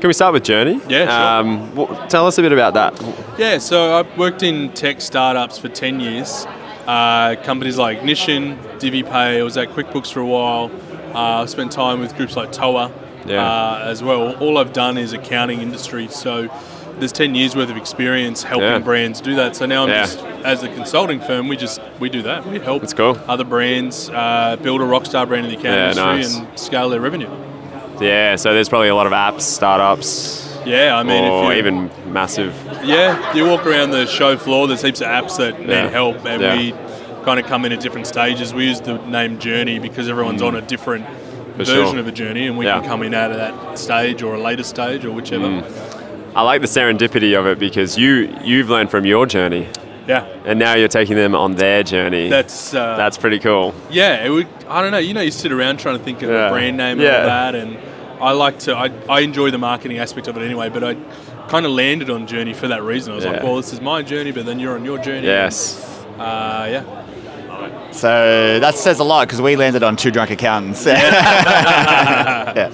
can 0.00 0.08
we 0.08 0.12
start 0.12 0.32
with 0.34 0.44
Journey? 0.44 0.80
Yeah, 0.88 1.06
sure. 1.06 1.50
Um, 1.52 1.70
w- 1.74 2.08
tell 2.08 2.26
us 2.26 2.36
a 2.38 2.42
bit 2.42 2.52
about 2.52 2.74
that. 2.74 3.38
Yeah, 3.38 3.58
so 3.58 3.94
I've 3.98 4.18
worked 4.18 4.42
in 4.42 4.72
tech 4.74 5.00
startups 5.00 5.58
for 5.58 5.68
10 5.68 6.00
years. 6.00 6.46
Uh, 6.86 7.36
companies 7.44 7.78
like 7.78 8.00
Nishin, 8.00 8.58
DiviPay, 8.80 9.38
I 9.40 9.42
was 9.42 9.56
at 9.56 9.68
QuickBooks 9.70 10.12
for 10.12 10.20
a 10.20 10.26
while. 10.26 10.70
Uh, 11.14 11.42
I've 11.42 11.50
spent 11.50 11.72
time 11.72 12.00
with 12.00 12.16
groups 12.16 12.36
like 12.36 12.52
TOA 12.52 12.90
Yeah. 13.26 13.42
uh, 13.44 13.82
as 13.84 14.02
well. 14.02 14.36
All 14.36 14.58
I've 14.58 14.72
done 14.72 14.98
is 14.98 15.12
accounting 15.12 15.60
industry, 15.60 16.08
so 16.08 16.48
there's 16.98 17.12
10 17.12 17.34
years 17.34 17.54
worth 17.54 17.70
of 17.70 17.76
experience 17.76 18.42
helping 18.42 18.68
Yeah. 18.68 18.78
brands 18.78 19.20
do 19.20 19.34
that. 19.36 19.54
So 19.56 19.66
now 19.66 19.84
I'm 19.84 19.88
Yeah. 19.88 20.00
just, 20.04 20.18
as 20.44 20.62
a 20.62 20.68
consulting 20.68 21.20
firm, 21.20 21.46
we 21.48 21.56
just, 21.56 21.80
we 22.00 22.08
do 22.08 22.22
that. 22.22 22.44
We 22.46 22.58
help 22.58 22.80
That's 22.82 22.92
cool. 22.94 23.18
other 23.28 23.44
brands 23.44 24.10
uh, 24.10 24.56
build 24.62 24.80
a 24.80 24.84
rockstar 24.84 25.26
brand 25.28 25.46
in 25.46 25.52
the 25.52 25.58
accounting 25.58 25.80
industry 25.80 26.04
nice. 26.04 26.36
and 26.36 26.58
scale 26.58 26.88
their 26.90 27.00
revenue. 27.00 27.28
Yeah, 28.00 28.36
so 28.36 28.52
there's 28.52 28.68
probably 28.68 28.88
a 28.88 28.94
lot 28.94 29.06
of 29.06 29.12
apps, 29.12 29.42
startups, 29.42 30.44
Yeah, 30.66 30.96
I 30.96 31.02
mean, 31.02 31.24
or 31.24 31.54
even 31.54 31.90
massive. 32.12 32.52
Yeah, 32.84 33.32
you 33.34 33.46
walk 33.46 33.64
around 33.66 33.90
the 33.90 34.06
show 34.06 34.36
floor, 34.36 34.66
there's 34.66 34.82
heaps 34.82 35.00
of 35.00 35.06
apps 35.06 35.36
that 35.38 35.58
Yeah. 35.60 35.82
need 35.84 35.92
help, 35.92 36.24
and 36.26 36.42
Yeah. 36.42 36.72
Kind 37.28 37.38
of 37.38 37.44
come 37.44 37.66
in 37.66 37.72
at 37.72 37.80
different 37.80 38.06
stages. 38.06 38.54
We 38.54 38.64
use 38.64 38.80
the 38.80 38.96
name 39.06 39.38
Journey 39.38 39.78
because 39.78 40.08
everyone's 40.08 40.40
on 40.40 40.54
a 40.56 40.62
different 40.62 41.04
For 41.58 41.64
version 41.64 41.90
sure. 41.90 41.98
of 41.98 42.06
a 42.06 42.12
journey, 42.12 42.46
and 42.46 42.56
we 42.56 42.64
Yeah. 42.64 42.78
can 42.80 42.88
come 42.88 43.02
in 43.02 43.12
out 43.12 43.30
of 43.30 43.36
that 43.36 43.78
stage 43.78 44.22
or 44.22 44.34
a 44.36 44.40
later 44.40 44.62
stage 44.62 45.04
or 45.04 45.12
whichever. 45.12 45.62
I 46.34 46.40
like 46.40 46.62
the 46.62 46.66
serendipity 46.68 47.38
of 47.38 47.44
it 47.46 47.58
because 47.58 47.98
you 47.98 48.34
you've 48.42 48.70
learned 48.70 48.90
from 48.90 49.04
your 49.04 49.26
journey, 49.26 49.66
Yeah, 50.06 50.24
and 50.46 50.58
now 50.58 50.74
you're 50.74 50.88
taking 51.00 51.16
them 51.16 51.34
on 51.34 51.56
their 51.56 51.82
journey. 51.82 52.30
that's 52.30 52.72
uh, 52.74 52.96
That's 52.96 53.18
pretty 53.18 53.40
cool. 53.40 53.74
yeah. 53.90 54.24
It 54.24 54.30
would, 54.30 54.46
I 54.66 54.80
don't 54.80 54.90
know. 54.92 54.96
You 55.08 55.12
know, 55.12 55.20
you 55.20 55.30
sit 55.30 55.52
around 55.52 55.80
trying 55.80 55.98
to 55.98 56.04
think 56.04 56.22
of 56.22 56.30
Yeah. 56.30 56.46
a 56.48 56.50
brand 56.50 56.78
name 56.78 56.92
and 56.98 57.02
Yeah. 57.02 57.18
all 57.20 57.26
that, 57.26 57.54
and 57.54 57.76
I 58.22 58.32
like 58.32 58.56
to. 58.60 58.70
I, 58.74 58.86
I 59.16 59.20
enjoy 59.20 59.50
the 59.50 59.58
marketing 59.58 59.98
aspect 59.98 60.28
of 60.28 60.36
it 60.38 60.42
anyway, 60.42 60.70
but 60.70 60.82
I 60.82 60.96
kind 61.48 61.66
of 61.66 61.72
landed 61.72 62.08
on 62.08 62.26
Journey 62.26 62.54
for 62.54 62.68
that 62.68 62.82
reason. 62.82 63.12
I 63.12 63.16
was 63.16 63.26
like, 63.26 63.42
well, 63.42 63.56
this 63.56 63.72
is 63.74 63.82
my 63.82 64.00
journey, 64.02 64.32
but 64.32 64.46
then 64.46 64.58
you're 64.60 64.74
on 64.78 64.84
your 64.86 64.96
journey. 64.98 65.26
Yes. 65.26 65.84
Uh, 66.18 66.66
yeah. 66.74 66.82
So 67.92 68.60
that 68.60 68.76
says 68.76 69.00
a 69.00 69.04
lot 69.04 69.26
because 69.26 69.40
we 69.40 69.56
landed 69.56 69.82
on 69.82 69.96
two 69.96 70.10
drunk 70.10 70.30
accountants. 70.30 70.84
yeah. 72.58 72.70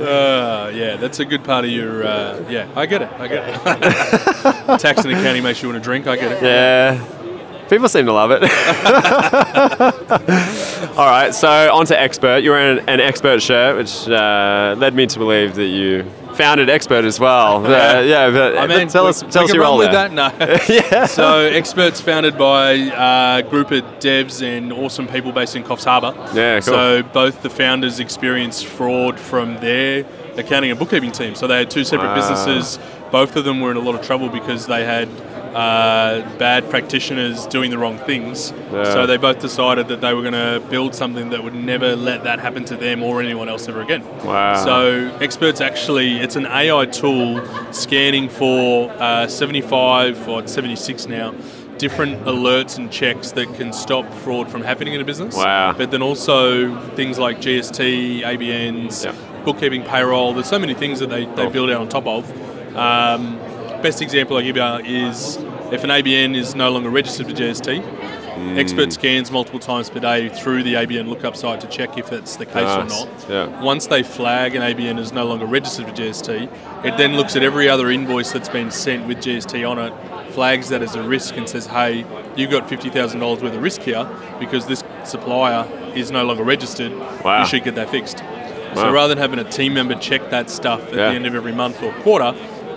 Uh, 0.00 0.70
yeah, 0.74 0.96
that's 0.96 1.20
a 1.20 1.24
good 1.24 1.44
part 1.44 1.64
of 1.64 1.70
your. 1.70 2.04
Uh, 2.04 2.44
yeah, 2.48 2.68
I 2.74 2.86
get 2.86 3.02
it. 3.02 3.10
I 3.18 3.28
get 3.28 3.48
it. 3.48 4.80
Tax 4.80 5.04
and 5.04 5.12
accounting 5.12 5.42
makes 5.42 5.62
you 5.62 5.68
want 5.68 5.82
to 5.82 5.84
drink. 5.84 6.06
I 6.06 6.16
get 6.16 6.32
it. 6.32 6.42
Yeah. 6.42 7.04
People 7.68 7.88
seem 7.88 8.06
to 8.06 8.12
love 8.12 8.30
it. 8.32 8.42
All 10.98 11.06
right, 11.06 11.32
so 11.32 11.72
on 11.72 11.86
to 11.86 11.98
Expert. 11.98 12.42
You're 12.42 12.54
wearing 12.54 12.78
an, 12.80 12.88
an 12.88 13.00
Expert 13.00 13.40
shirt, 13.40 13.76
which 13.78 14.08
uh, 14.08 14.74
led 14.76 14.94
me 14.94 15.06
to 15.06 15.18
believe 15.18 15.54
that 15.54 15.68
you 15.68 16.04
founded 16.42 16.68
Expert 16.68 17.04
as 17.04 17.20
well. 17.20 17.62
Uh, 17.72 18.00
yeah, 18.00 18.30
but, 18.30 18.56
I 18.56 18.66
but 18.66 18.78
mean, 18.78 18.88
tell 18.88 19.04
we- 19.04 19.10
us, 19.10 19.22
tell 19.30 19.44
us 19.44 19.52
your 19.52 19.62
role 19.62 19.78
with 19.78 19.92
there. 19.92 20.08
that. 20.08 20.12
No. 20.12 20.28
yeah. 20.90 21.06
So, 21.06 21.40
experts 21.40 22.00
founded 22.00 22.36
by 22.36 22.72
a 23.38 23.42
group 23.42 23.70
of 23.70 23.82
devs 23.98 24.42
and 24.42 24.72
awesome 24.72 25.06
people 25.08 25.32
based 25.32 25.56
in 25.56 25.62
Coffs 25.64 25.84
Harbour. 25.84 26.12
Yeah, 26.34 26.60
cool. 26.60 26.74
So 26.74 27.02
both 27.02 27.42
the 27.42 27.50
founders 27.50 28.00
experienced 28.00 28.66
fraud 28.66 29.18
from 29.18 29.54
their 29.60 30.04
accounting 30.36 30.70
and 30.70 30.78
bookkeeping 30.78 31.12
team. 31.12 31.34
So 31.34 31.46
they 31.46 31.58
had 31.58 31.70
two 31.70 31.84
separate 31.84 32.08
Wow. 32.08 32.14
businesses. 32.16 32.78
Both 33.10 33.36
of 33.36 33.44
them 33.44 33.60
were 33.60 33.70
in 33.70 33.76
a 33.76 33.80
lot 33.80 33.94
of 33.94 34.02
trouble 34.04 34.28
because 34.28 34.66
they 34.66 34.84
had 34.84 35.08
uh, 35.54 36.20
bad 36.38 36.68
practitioners 36.70 37.46
doing 37.46 37.70
the 37.70 37.78
wrong 37.78 37.98
things. 37.98 38.52
Yeah. 38.72 38.84
So 38.84 39.06
they 39.06 39.16
both 39.16 39.40
decided 39.40 39.88
that 39.88 40.00
they 40.00 40.14
were 40.14 40.22
going 40.22 40.32
to 40.32 40.64
build 40.70 40.94
something 40.94 41.30
that 41.30 41.44
would 41.44 41.54
never 41.54 41.94
let 41.94 42.24
that 42.24 42.38
happen 42.38 42.64
to 42.66 42.76
them 42.76 43.02
or 43.02 43.20
anyone 43.20 43.48
else 43.48 43.68
ever 43.68 43.80
again. 43.82 44.02
Wow. 44.24 44.64
So 44.64 45.16
experts 45.20 45.60
actually, 45.60 46.16
it's 46.18 46.36
an 46.36 46.46
AI 46.46 46.86
tool 46.86 47.44
scanning 47.72 48.28
for 48.28 48.90
uh, 48.92 49.26
75 49.28 50.28
or 50.28 50.46
76 50.46 51.06
now 51.06 51.34
different 51.78 52.22
alerts 52.26 52.78
and 52.78 52.92
checks 52.92 53.32
that 53.32 53.52
can 53.54 53.72
stop 53.72 54.08
fraud 54.18 54.48
from 54.48 54.62
happening 54.62 54.94
in 54.94 55.00
a 55.00 55.04
business. 55.04 55.34
Wow. 55.34 55.74
But 55.76 55.90
then 55.90 56.00
also 56.00 56.78
things 56.90 57.18
like 57.18 57.40
GST, 57.40 58.22
ABNs, 58.22 59.04
Yeah. 59.04 59.44
bookkeeping, 59.44 59.82
payroll. 59.82 60.32
There's 60.32 60.46
so 60.46 60.60
many 60.60 60.74
things 60.74 61.00
that 61.00 61.10
they, 61.10 61.24
they 61.24 61.48
build 61.48 61.70
out 61.70 61.80
on 61.80 61.88
top 61.88 62.06
of. 62.06 62.76
Um, 62.76 63.36
best 63.82 64.00
example 64.00 64.36
I 64.36 64.42
give 64.42 64.56
you 64.56 64.62
is 64.62 65.36
if 65.72 65.84
an 65.84 65.90
ABN 65.90 66.36
is 66.36 66.54
no 66.54 66.70
longer 66.70 66.88
registered 66.90 67.26
for 67.26 67.32
GST, 67.32 67.82
Hmm. 68.32 68.58
expert 68.58 68.90
scans 68.94 69.30
multiple 69.30 69.60
times 69.60 69.90
per 69.90 70.00
day 70.00 70.30
through 70.30 70.62
the 70.62 70.74
ABN 70.74 71.06
lookup 71.06 71.36
site 71.36 71.60
to 71.60 71.66
check 71.66 71.98
if 71.98 72.12
it's 72.12 72.36
the 72.36 72.46
case 72.46 72.70
or 72.70 72.84
not. 72.84 73.08
Yeah. 73.28 73.62
Once 73.62 73.86
they 73.88 74.02
flag 74.02 74.54
an 74.54 74.62
ABN 74.62 74.98
is 74.98 75.12
no 75.12 75.26
longer 75.26 75.44
registered 75.44 75.86
for 75.86 75.92
GST, 75.92 76.48
it 76.82 76.96
then 76.96 77.14
looks 77.14 77.36
at 77.36 77.42
every 77.42 77.68
other 77.68 77.90
invoice 77.90 78.32
that's 78.32 78.48
been 78.48 78.70
sent 78.70 79.06
with 79.06 79.18
GST 79.20 79.62
on 79.68 79.78
it, 79.78 79.92
flags 80.30 80.70
that 80.70 80.80
as 80.80 80.94
a 80.94 81.02
risk 81.02 81.36
and 81.36 81.46
says, 81.46 81.66
hey, 81.66 82.06
you've 82.34 82.50
got 82.50 82.68
$50,000 82.70 83.42
worth 83.42 83.54
of 83.54 83.62
risk 83.62 83.82
here 83.82 84.08
because 84.40 84.64
this 84.66 84.82
supplier 85.04 85.66
is 85.94 86.10
no 86.10 86.24
longer 86.24 86.42
registered. 86.42 86.92
Wow. 87.22 87.40
You 87.40 87.46
should 87.46 87.64
get 87.64 87.74
that 87.74 87.90
fixed. 87.90 88.22
So 88.74 88.90
rather 88.90 89.14
than 89.14 89.18
having 89.18 89.38
a 89.40 89.44
team 89.44 89.74
member 89.74 89.94
check 89.96 90.30
that 90.30 90.48
stuff 90.48 90.80
at 90.88 90.94
Yeah. 90.94 91.10
the 91.10 91.16
end 91.16 91.26
of 91.26 91.34
every 91.34 91.52
month 91.52 91.82
or 91.82 91.92
quarter, 92.02 92.32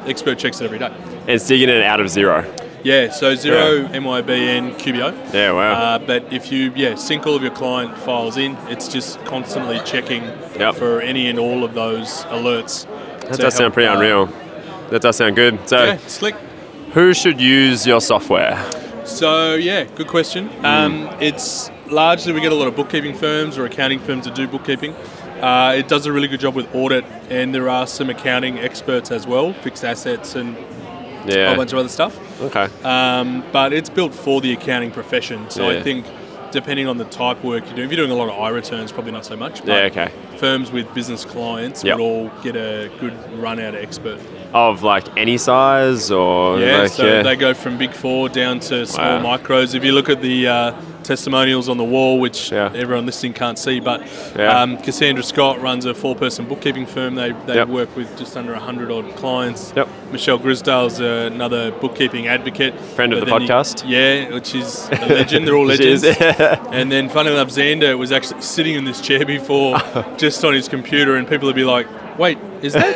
expert 0.08 0.38
checks 0.38 0.62
it 0.62 0.66
every 0.66 0.80
day. 0.80 0.88
And 0.88 1.30
it's 1.30 1.48
digging 1.48 1.70
it 1.70 1.84
out 1.84 2.00
of 2.00 2.08
Xero. 2.08 2.44
Yeah, 2.84 3.10
so 3.10 3.34
Xero, 3.34 3.88
MYB, 3.90 4.30
and 4.30 4.74
QBO. 4.76 5.34
Yeah, 5.34 5.54
wow. 5.54 5.74
Uh, 5.74 6.00
but 6.00 6.32
if 6.32 6.52
you 6.52 6.72
yeah 6.76 6.94
sync 6.94 7.26
all 7.26 7.36
of 7.36 7.42
your 7.42 7.52
client 7.52 7.98
files 7.98 8.38
in, 8.38 8.56
it's 8.70 8.88
just 8.88 9.24
constantly 9.26 9.80
checking 9.86 10.22
Yep. 10.60 10.76
for 10.76 11.02
any 11.02 11.28
and 11.28 11.40
all 11.40 11.64
of 11.64 11.74
those 11.74 12.24
alerts. 12.26 12.86
That 13.28 13.40
does 13.40 13.56
sound 13.56 13.74
pretty 13.74 13.88
uh, 13.88 13.96
unreal. 13.96 14.30
That 14.92 15.02
does 15.02 15.16
sound 15.16 15.36
good. 15.36 15.68
So, 15.68 15.84
Yeah, 15.84 15.98
slick. 16.06 16.36
who 16.94 17.14
should 17.16 17.42
use 17.42 17.88
your 17.88 18.02
software? 18.02 18.64
So 19.04 19.56
yeah, 19.56 19.86
good 19.86 20.08
question. 20.08 20.50
Hmm. 20.50 20.66
Um, 20.66 21.10
it's 21.20 21.72
largely 21.90 22.34
we 22.34 22.42
get 22.42 22.52
a 22.52 22.56
lot 22.56 22.68
of 22.68 22.76
bookkeeping 22.76 23.16
firms 23.16 23.58
or 23.58 23.66
accounting 23.66 24.00
firms 24.00 24.26
that 24.26 24.36
do 24.36 24.48
bookkeeping. 24.48 24.94
Uh, 25.42 25.74
it 25.78 25.88
does 25.88 26.06
a 26.06 26.12
really 26.14 26.28
good 26.28 26.40
job 26.40 26.56
with 26.56 26.74
audit, 26.74 27.06
and 27.30 27.54
there 27.54 27.70
are 27.70 27.86
some 27.88 28.10
accounting 28.10 28.58
experts 28.60 29.12
as 29.12 29.28
well, 29.28 29.54
fixed 29.54 29.84
assets 29.84 30.36
and 30.36 30.56
a 31.28 31.48
whole 31.48 31.56
bunch 31.58 31.74
of 31.74 31.80
other 31.80 31.90
stuff. 31.90 32.18
Okay. 32.42 32.68
Um, 32.84 33.44
but 33.52 33.74
it's 33.74 33.90
built 33.90 34.14
for 34.14 34.42
the 34.42 34.54
accounting 34.54 34.92
profession, 34.92 35.50
so 35.50 35.70
Yeah. 35.70 35.80
I 35.80 35.82
think 35.84 36.06
depending 36.52 36.88
on 36.88 36.98
the 36.98 37.04
type 37.06 37.38
of 37.40 37.44
work 37.44 37.68
you 37.70 37.76
do, 37.76 37.84
if 37.84 37.92
you're 37.92 37.98
doing 37.98 38.12
a 38.12 38.16
lot 38.16 38.30
of 38.30 38.40
I 38.40 38.48
returns, 38.50 38.92
probably 38.94 39.12
not 39.12 39.26
so 39.26 39.36
much. 39.36 39.60
But 39.66 39.68
Yeah, 39.68 40.04
okay. 40.06 40.10
Firms 40.38 40.72
with 40.72 40.94
business 40.94 41.26
clients 41.26 41.84
Yep. 41.84 41.98
would 41.98 42.04
all 42.04 42.32
get 42.44 42.56
a 42.56 42.90
good 43.02 43.14
run 43.38 43.60
out 43.60 43.76
of 43.76 43.82
expert. 43.84 44.20
Of 44.54 44.82
like 44.84 45.04
any 45.18 45.38
size 45.38 46.12
or 46.12 46.60
Yeah, 46.60 46.84
like, 46.84 46.92
so 46.92 47.06
yeah. 47.06 47.24
they 47.24 47.36
go 47.36 47.54
from 47.54 47.78
big 47.78 47.92
four 47.92 48.30
down 48.30 48.62
to 48.62 48.86
small 48.86 49.22
Wow. 49.22 49.38
micros. 49.38 49.76
If 49.76 49.84
you 49.84 49.92
look 49.92 50.10
at 50.10 50.22
the 50.22 50.48
uh, 50.48 50.72
testimonials 51.06 51.70
on 51.70 51.78
the 51.78 51.84
wall, 51.84 52.20
which 52.20 52.52
Yeah. 52.52 52.72
everyone 52.76 53.06
listening 53.06 53.34
can't 53.34 53.58
see, 53.60 53.80
but 53.80 54.02
Yeah. 54.38 54.62
um, 54.62 54.78
Cassandra 54.78 55.24
Scott 55.24 55.62
runs 55.62 55.86
a 55.86 55.94
four-person 55.94 56.46
bookkeeping 56.46 56.86
firm. 56.86 57.16
They, 57.16 57.34
they 57.46 57.56
Yep. 57.56 57.68
work 57.70 57.96
with 57.96 58.18
just 58.18 58.36
under 58.38 58.54
100 58.54 58.92
odd 58.92 59.16
clients. 59.16 59.74
Yep. 59.76 59.88
Michelle 60.12 60.38
Grisdale's 60.38 61.00
uh, 61.02 61.30
another 61.32 61.72
bookkeeping 61.72 62.28
advocate. 62.28 62.80
Friend 62.96 63.14
of 63.14 63.20
the 63.20 63.26
you- 63.28 63.32
podcast. 63.32 63.84
yeah, 63.88 64.34
which 64.34 64.56
is 64.56 64.90
a 64.92 65.06
legend. 65.08 65.48
They're 65.48 65.56
all 65.56 65.70
is, 65.72 65.80
legends. 65.80 66.20
yeah. 66.20 66.60
And 66.72 66.92
then, 66.92 67.10
funny 67.10 67.32
enough, 67.32 67.50
Xander 67.50 67.98
was 67.98 68.12
actually 68.12 68.42
sitting 68.42 68.76
in 68.76 68.86
this 68.86 69.02
chair 69.02 69.26
before, 69.26 69.78
just 70.18 70.44
on 70.44 70.54
his 70.54 70.68
computer, 70.68 71.16
and 71.16 71.28
people 71.28 71.46
would 71.48 71.56
be 71.56 71.64
like, 71.64 71.88
"Wait, 72.18 72.38
is 72.62 72.74
that 72.74 72.88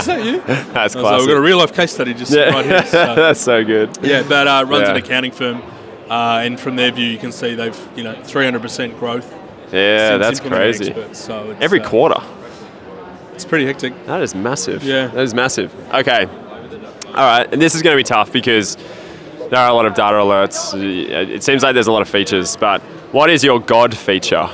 is 0.00 0.06
that 0.06 0.24
you?" 0.24 0.40
That's 0.72 0.94
was 0.94 1.02
like. 1.04 1.18
We've 1.18 1.28
got 1.28 1.36
a 1.36 1.40
real 1.40 1.58
life 1.58 1.72
case 1.72 1.92
study 1.92 2.14
just 2.14 2.32
yeah. 2.32 2.50
right 2.50 2.64
here. 2.64 2.84
So. 2.86 3.14
That's 3.14 3.40
so 3.40 3.64
good. 3.64 3.90
Yeah, 4.02 4.22
but 4.28 4.46
uh, 4.48 4.64
runs 4.66 4.88
an 4.88 4.96
accounting 4.96 5.32
firm, 5.32 5.62
uh, 6.10 6.40
and 6.44 6.58
from 6.58 6.76
their 6.76 6.90
view, 6.90 7.06
you 7.06 7.18
can 7.18 7.32
see 7.32 7.54
they've 7.54 7.78
you 7.96 8.04
know 8.04 8.14
300% 8.14 8.98
growth. 8.98 9.32
Yeah, 9.72 10.18
that's 10.18 10.40
crazy. 10.40 10.90
Experts, 10.90 11.18
so 11.18 11.50
it's, 11.50 11.60
Every 11.62 11.80
uh, 11.80 11.88
quarter. 11.88 12.22
It's 13.34 13.44
pretty 13.44 13.66
hectic. 13.66 13.92
That 14.06 14.22
is 14.22 14.34
massive. 14.34 14.84
Yeah. 14.84 15.08
That 15.08 15.22
is 15.24 15.34
massive. 15.34 15.74
Okay. 15.92 16.26
All 16.26 17.12
right. 17.14 17.52
And 17.52 17.60
this 17.60 17.74
is 17.74 17.82
going 17.82 17.94
to 17.96 17.98
be 17.98 18.04
tough 18.04 18.32
because 18.32 18.76
there 19.50 19.58
are 19.58 19.68
a 19.70 19.74
lot 19.74 19.86
of 19.86 19.94
data 19.94 20.16
alerts. 20.16 20.72
It 20.80 21.42
seems 21.42 21.62
like 21.62 21.74
there's 21.74 21.88
a 21.88 21.92
lot 21.92 22.02
of 22.02 22.08
features, 22.08 22.56
but 22.56 22.80
what 23.12 23.30
is 23.30 23.42
your 23.42 23.58
God 23.60 23.96
feature? 23.96 24.48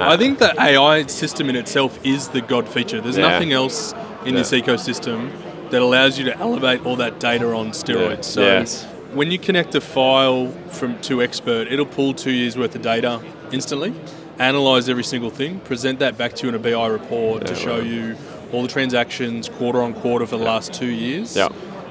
I 0.00 0.16
think 0.16 0.38
the 0.40 0.52
AI 0.60 1.06
system 1.06 1.48
in 1.48 1.56
itself 1.56 1.98
is 2.04 2.28
the 2.28 2.40
god 2.40 2.68
feature. 2.68 3.00
There's 3.00 3.16
Yeah. 3.16 3.30
nothing 3.30 3.52
else 3.52 3.94
in 4.26 4.34
this 4.34 4.50
ecosystem 4.50 5.30
that 5.70 5.80
allows 5.80 6.18
you 6.18 6.24
to 6.26 6.36
elevate 6.38 6.84
all 6.84 6.96
that 6.96 7.18
data 7.20 7.46
on 7.54 7.70
steroids. 7.70 8.24
So 8.24 8.42
Yes. 8.42 8.86
When 9.14 9.30
you 9.30 9.38
connect 9.38 9.74
a 9.74 9.80
file 9.80 10.48
from 10.70 10.98
to 11.02 11.22
Expert, 11.22 11.68
it'll 11.70 11.86
pull 11.86 12.14
two 12.14 12.32
years 12.32 12.56
worth 12.56 12.74
of 12.74 12.82
data 12.82 13.20
instantly, 13.52 13.94
analyze 14.38 14.88
every 14.88 15.04
single 15.04 15.30
thing, 15.30 15.60
present 15.60 15.98
that 15.98 16.16
back 16.16 16.34
to 16.34 16.44
you 16.44 16.48
in 16.48 16.54
a 16.54 16.58
BI 16.58 16.86
report 16.86 17.46
to 17.46 17.54
show 17.54 17.78
right. 17.78 17.86
you 17.86 18.16
all 18.52 18.62
the 18.62 18.68
transactions 18.68 19.48
quarter 19.48 19.82
on 19.82 19.94
quarter 19.94 20.26
for 20.26 20.36
the 20.36 20.44
last 20.44 20.72
two 20.72 20.86
years. 20.90 21.36
Yeah. 21.36 21.48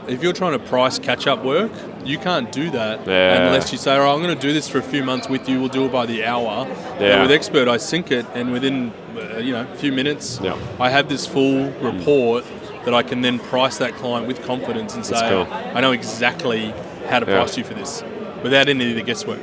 If 0.08 0.24
you're 0.24 0.34
trying 0.34 0.54
to 0.54 0.60
price 0.60 0.98
catch 0.98 1.28
up 1.28 1.44
work, 1.44 1.72
you 2.04 2.18
can't 2.18 2.52
do 2.52 2.72
that 2.72 3.06
Yeah. 3.08 3.46
unless 3.46 3.72
you 3.72 3.78
say, 3.78 3.94
"All 3.94 4.00
right, 4.00 4.12
I'm 4.14 4.22
going 4.22 4.36
to 4.36 4.42
do 4.48 4.52
this 4.52 4.68
for 4.68 4.80
a 4.80 4.84
few 4.84 5.04
months 5.04 5.30
with 5.30 5.48
you. 5.48 5.60
We'll 5.60 5.70
do 5.70 5.86
it 5.86 5.92
by 5.92 6.08
the 6.08 6.26
hour." 6.26 6.68
Yeah. 7.00 7.22
with 7.22 7.32
Expert, 7.32 7.68
I 7.68 7.78
sync 7.78 8.12
it, 8.12 8.26
and 8.34 8.52
within 8.52 8.92
uh, 9.16 9.38
you 9.38 9.54
know 9.54 9.66
a 9.72 9.76
few 9.78 9.92
minutes, 9.92 10.40
Yeah. 10.44 10.56
I 10.80 10.90
have 10.90 11.08
this 11.08 11.28
full 11.28 11.70
report 11.82 12.44
that 12.86 12.96
I 12.96 13.04
can 13.04 13.22
then 13.22 13.38
price 13.38 13.78
that 13.78 13.94
client 13.96 14.28
with 14.28 14.44
confidence 14.44 14.96
and 14.96 15.04
That's 15.04 15.20
say, 15.20 15.30
cool. 15.30 15.48
"I 15.76 15.82
know 15.82 15.92
exactly 15.92 16.74
how 17.12 17.20
to 17.20 17.26
Yeah. 17.30 17.38
price 17.38 17.58
you 17.58 17.64
for 17.64 17.74
this," 17.76 18.04
without 18.44 18.68
any 18.70 18.90
of 18.90 18.96
the 18.96 19.04
guesswork. 19.04 19.40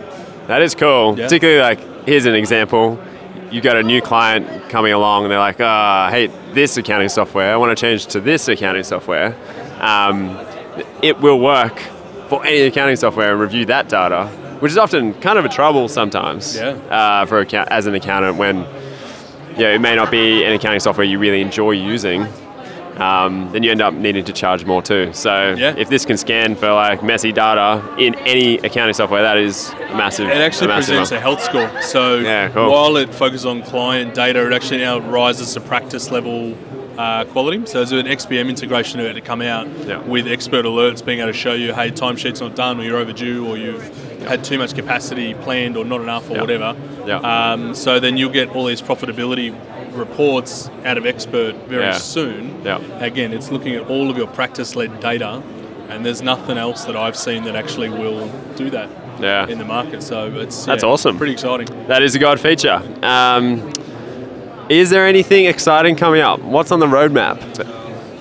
That 0.48 0.62
is 0.62 0.74
cool. 0.74 1.14
Yeah. 1.16 1.24
Particularly 1.26 1.60
like, 1.60 1.80
here's 2.06 2.26
an 2.26 2.34
example. 2.34 2.98
You 3.50 3.60
got 3.60 3.76
a 3.76 3.82
new 3.82 4.00
client 4.00 4.46
coming 4.68 4.92
along 4.92 5.24
and 5.24 5.30
they're 5.32 5.38
like, 5.38 5.56
ah, 5.60 6.06
I 6.06 6.10
hate 6.10 6.30
this 6.54 6.76
accounting 6.76 7.08
software. 7.08 7.52
I 7.52 7.56
want 7.56 7.76
to 7.76 7.80
change 7.80 8.06
to 8.08 8.20
this 8.20 8.48
accounting 8.48 8.82
software. 8.84 9.34
Um, 9.80 10.36
it 11.02 11.20
will 11.20 11.38
work 11.40 11.78
for 12.28 12.44
any 12.44 12.62
accounting 12.62 12.96
software 12.96 13.30
and 13.32 13.40
review 13.40 13.64
that 13.66 13.88
data, 13.88 14.26
which 14.60 14.70
is 14.72 14.76
often 14.78 15.14
kind 15.14 15.38
of 15.38 15.44
a 15.44 15.48
trouble 15.48 15.88
sometimes 15.88 16.56
Yeah. 16.56 16.74
uh, 16.90 17.24
for 17.26 17.38
account- 17.40 17.68
as 17.70 17.86
an 17.86 17.94
accountant 17.94 18.36
when 18.36 18.64
yeah, 19.56 19.68
it 19.74 19.80
may 19.80 19.96
not 19.96 20.10
be 20.10 20.44
an 20.44 20.52
accounting 20.52 20.80
software 20.80 21.06
you 21.06 21.18
really 21.18 21.40
enjoy 21.40 21.70
using. 21.72 22.26
Um, 22.98 23.50
then 23.52 23.62
you 23.62 23.70
end 23.70 23.80
up 23.82 23.94
needing 23.94 24.24
to 24.24 24.32
charge 24.32 24.64
more 24.64 24.82
too. 24.82 25.10
So 25.12 25.54
Yeah. 25.56 25.74
if 25.76 25.88
this 25.88 26.04
can 26.04 26.16
scan 26.16 26.54
for 26.56 26.72
like 26.72 27.02
messy 27.02 27.32
data 27.32 27.82
in 27.98 28.14
any 28.26 28.58
accounting 28.58 28.94
software, 28.94 29.22
that 29.22 29.36
is 29.38 29.72
massive. 29.94 30.28
It 30.28 30.36
actually 30.38 30.66
a 30.66 30.68
massive 30.74 30.94
presents 30.96 31.10
one. 31.12 31.18
a 31.18 31.20
health 31.20 31.42
score. 31.42 31.70
So 31.82 32.16
Yeah, 32.16 32.48
cool. 32.48 32.70
while 32.70 32.96
it 32.96 33.14
focuses 33.14 33.46
on 33.46 33.62
client 33.62 34.14
data, 34.14 34.44
it 34.46 34.52
actually 34.52 34.78
now 34.80 34.98
rises 34.98 35.54
to 35.54 35.60
practice 35.60 36.10
level 36.10 36.54
uh, 36.98 37.24
quality. 37.26 37.62
So 37.66 37.84
there's 37.84 37.92
an 37.92 38.08
XPM 38.08 38.48
integration 38.48 38.98
to 38.98 39.20
come 39.20 39.40
out 39.40 39.68
Yeah. 39.86 39.98
with 40.00 40.26
expert 40.26 40.64
alerts 40.64 41.04
being 41.04 41.20
able 41.20 41.30
to 41.30 41.38
show 41.38 41.52
you, 41.52 41.72
hey, 41.72 41.92
timesheet's 41.92 42.40
not 42.40 42.56
done, 42.56 42.80
or 42.80 42.82
you're 42.82 42.98
overdue, 42.98 43.46
or 43.46 43.56
you've 43.56 43.88
had 44.26 44.42
too 44.42 44.58
much 44.58 44.74
capacity 44.74 45.32
planned, 45.34 45.76
or 45.76 45.84
not 45.84 46.00
enough, 46.00 46.28
or 46.28 46.34
Yeah. 46.34 46.40
whatever. 46.40 46.74
Yeah. 47.06 47.18
Um, 47.18 47.72
so 47.76 48.00
then 48.00 48.16
you'll 48.16 48.32
get 48.32 48.48
all 48.56 48.64
these 48.64 48.82
profitability 48.82 49.54
reports 49.98 50.70
out 50.84 50.96
of 50.96 51.04
expert 51.06 51.54
very 51.68 51.84
Yeah. 51.84 51.92
soon. 51.92 52.62
Yeah. 52.64 52.78
Again, 53.00 53.32
it's 53.32 53.50
looking 53.50 53.74
at 53.74 53.88
all 53.90 54.10
of 54.10 54.16
your 54.16 54.26
practice-led 54.28 55.00
data. 55.00 55.42
And 55.90 56.04
there's 56.04 56.20
nothing 56.22 56.58
else 56.58 56.84
that 56.84 56.96
I've 56.96 57.16
seen 57.16 57.44
that 57.44 57.56
actually 57.56 57.88
will 57.88 58.28
do 58.56 58.68
that 58.70 58.88
Yeah. 59.20 59.46
in 59.48 59.58
the 59.58 59.64
market. 59.64 60.02
So 60.02 60.30
it's 60.36 60.66
That's 60.66 60.82
yeah, 60.82 60.90
awesome. 60.90 61.16
Pretty 61.16 61.32
exciting. 61.32 61.66
That 61.88 62.02
is 62.02 62.14
a 62.14 62.18
God 62.18 62.38
feature. 62.38 62.82
Um, 63.02 63.72
is 64.68 64.90
there 64.90 65.06
anything 65.06 65.46
exciting 65.46 65.96
coming 65.96 66.20
up? 66.20 66.40
What's 66.42 66.70
on 66.72 66.80
the 66.80 66.86
roadmap? 66.86 67.38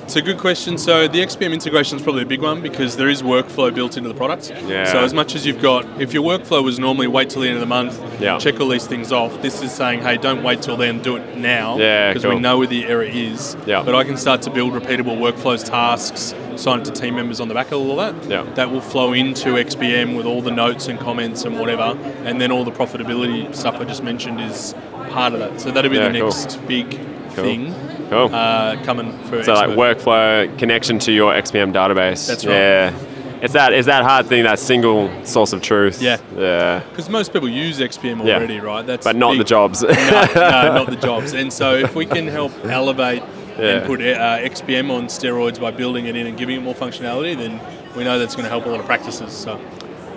It's 0.08 0.16
a 0.16 0.22
good 0.22 0.38
question. 0.38 0.78
So 0.78 1.06
the 1.10 1.20
XPM 1.22 1.52
integration 1.52 1.98
is 1.98 2.02
probably 2.02 2.22
a 2.22 2.26
big 2.26 2.42
one 2.42 2.62
because 2.62 2.96
there 2.96 3.10
is 3.10 3.22
workflow 3.22 3.76
built 3.76 3.98
into 3.98 4.08
the 4.08 4.16
product. 4.16 4.54
Yeah. 4.66 4.86
So 4.86 5.00
as 5.00 5.14
much 5.14 5.36
as 5.36 5.46
you've 5.46 5.62
got, 5.62 5.86
if 6.02 6.14
your 6.14 6.24
workflow 6.24 6.64
was 6.64 6.80
normally 6.80 7.08
wait 7.08 7.30
till 7.30 7.42
the 7.42 7.50
end 7.50 7.56
of 7.58 7.60
the 7.60 7.66
month, 7.68 8.02
Yeah. 8.22 8.38
check 8.40 8.58
all 8.62 8.70
these 8.70 8.88
things 8.88 9.12
off. 9.12 9.42
This 9.42 9.62
is 9.62 9.70
saying, 9.74 10.00
hey, 10.04 10.16
don't 10.16 10.44
wait 10.44 10.62
till 10.62 10.78
then, 10.78 11.02
do 11.02 11.18
it 11.18 11.36
now. 11.36 11.78
Yeah, 11.78 12.08
Because 12.14 12.24
cool. 12.24 12.36
we 12.36 12.40
know 12.40 12.58
where 12.58 12.68
the 12.68 12.86
error 12.86 13.04
is. 13.04 13.58
Yeah. 13.66 13.84
But 13.84 13.96
I 13.96 14.06
can 14.06 14.16
start 14.16 14.42
to 14.44 14.50
build 14.50 14.72
repeatable 14.72 15.18
workflows, 15.18 15.66
tasks, 15.70 16.34
assign 16.54 16.80
it 16.80 16.86
to 16.86 16.92
team 16.92 17.16
members 17.16 17.42
on 17.42 17.50
the 17.50 17.54
back 17.54 17.74
of 17.74 17.82
all 17.82 17.98
that. 17.98 18.16
Yeah. 18.30 18.46
That 18.56 18.72
will 18.72 18.80
flow 18.80 19.12
into 19.12 19.58
XPM 19.58 20.16
with 20.16 20.26
all 20.26 20.42
the 20.42 20.52
notes 20.52 20.88
and 20.88 20.98
comments 20.98 21.44
and 21.44 21.60
whatever, 21.60 21.98
and 22.24 22.40
then 22.40 22.50
all 22.50 22.64
the 22.64 22.72
profitability 22.72 23.54
stuff 23.54 23.76
I 23.82 23.84
just 23.84 24.04
mentioned 24.04 24.40
is 24.40 24.74
part 25.10 25.34
of 25.34 25.40
that. 25.42 25.60
So 25.60 25.70
that'll 25.70 25.92
be 25.92 25.98
Yeah, 25.98 26.08
the 26.08 26.20
cool. 26.20 26.30
next 26.30 26.66
big 26.66 26.98
Cool. 27.36 27.44
thing 27.44 27.76
Cool. 28.10 28.34
uh, 28.34 28.82
coming 28.84 29.12
for 29.24 29.44
so 29.44 29.54
like 29.54 29.70
workflow 29.72 30.58
connection 30.58 31.00
to 31.00 31.12
your 31.12 31.34
XPM 31.34 31.74
database. 31.74 32.28
That's 32.28 32.46
right. 32.46 32.54
Yeah. 32.54 32.94
It's 33.42 33.54
that 33.54 33.72
it's 33.74 33.86
that 33.86 34.04
hard 34.04 34.26
thing, 34.26 34.44
that 34.46 34.58
single 34.60 35.12
source 35.24 35.54
of 35.54 35.62
truth. 35.62 36.02
Yeah. 36.02 36.18
Yeah. 36.36 36.80
Because 36.90 37.10
most 37.10 37.34
people 37.34 37.48
use 37.50 37.80
XPM 37.80 38.26
Yeah. 38.26 38.36
already, 38.38 38.60
right? 38.60 38.86
That's 38.86 39.04
But 39.06 39.16
not 39.16 39.32
big. 39.34 39.40
the 39.40 39.44
jobs. 39.44 39.84
no, 39.84 39.90
no, 39.90 40.34
not 40.36 40.90
the 40.90 40.96
jobs. 40.96 41.34
And 41.34 41.54
so 41.54 41.76
if 41.76 41.94
we 41.96 42.06
can 42.06 42.28
help 42.28 42.52
elevate 42.66 43.22
Yeah. 43.60 43.66
and 43.66 43.86
put 43.86 44.02
uh, 44.02 44.40
XPM 44.40 44.90
on 44.90 45.06
steroids 45.08 45.60
by 45.62 45.70
building 45.72 46.06
it 46.08 46.16
in 46.16 46.26
and 46.28 46.36
giving 46.38 46.56
it 46.58 46.64
more 46.64 46.74
functionality, 46.76 47.38
then 47.38 47.60
we 47.96 48.04
know 48.04 48.18
that's 48.18 48.36
going 48.36 48.46
to 48.46 48.50
help 48.50 48.66
a 48.66 48.70
lot 48.70 48.80
of 48.80 48.86
practices. 48.88 49.34
So 49.34 49.60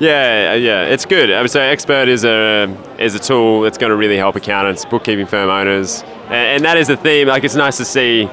Yeah, 0.01 0.55
yeah, 0.55 0.85
it's 0.85 1.05
good. 1.05 1.31
I 1.31 1.43
would 1.43 1.51
say 1.51 1.71
Expert 1.71 2.09
is 2.09 2.25
a 2.25 2.75
is 2.99 3.15
a 3.15 3.19
tool 3.19 3.61
that's 3.61 3.77
going 3.79 3.91
to 3.91 3.97
really 3.97 4.17
help 4.17 4.35
accountants, 4.35 4.85
bookkeeping 4.87 5.27
firm 5.27 5.51
owners, 5.51 6.03
and, 6.25 6.33
and 6.33 6.65
that 6.65 6.79
is 6.79 6.89
the 6.89 6.97
theme. 6.97 7.29
Like 7.29 7.45
it's 7.45 7.55
nice 7.55 7.77
to 7.77 7.85
see 7.85 8.29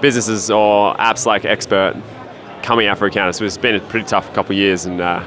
businesses 0.00 0.48
or 0.50 0.94
apps 0.94 1.26
like 1.26 1.44
Expert 1.44 1.96
coming 2.62 2.86
out 2.86 2.98
for 2.98 3.06
accountants. 3.06 3.40
It's 3.40 3.56
been 3.58 3.74
a 3.74 3.80
pretty 3.80 4.06
tough 4.06 4.32
couple 4.32 4.52
of 4.52 4.58
years, 4.58 4.84
and 4.86 5.00
uh, 5.00 5.24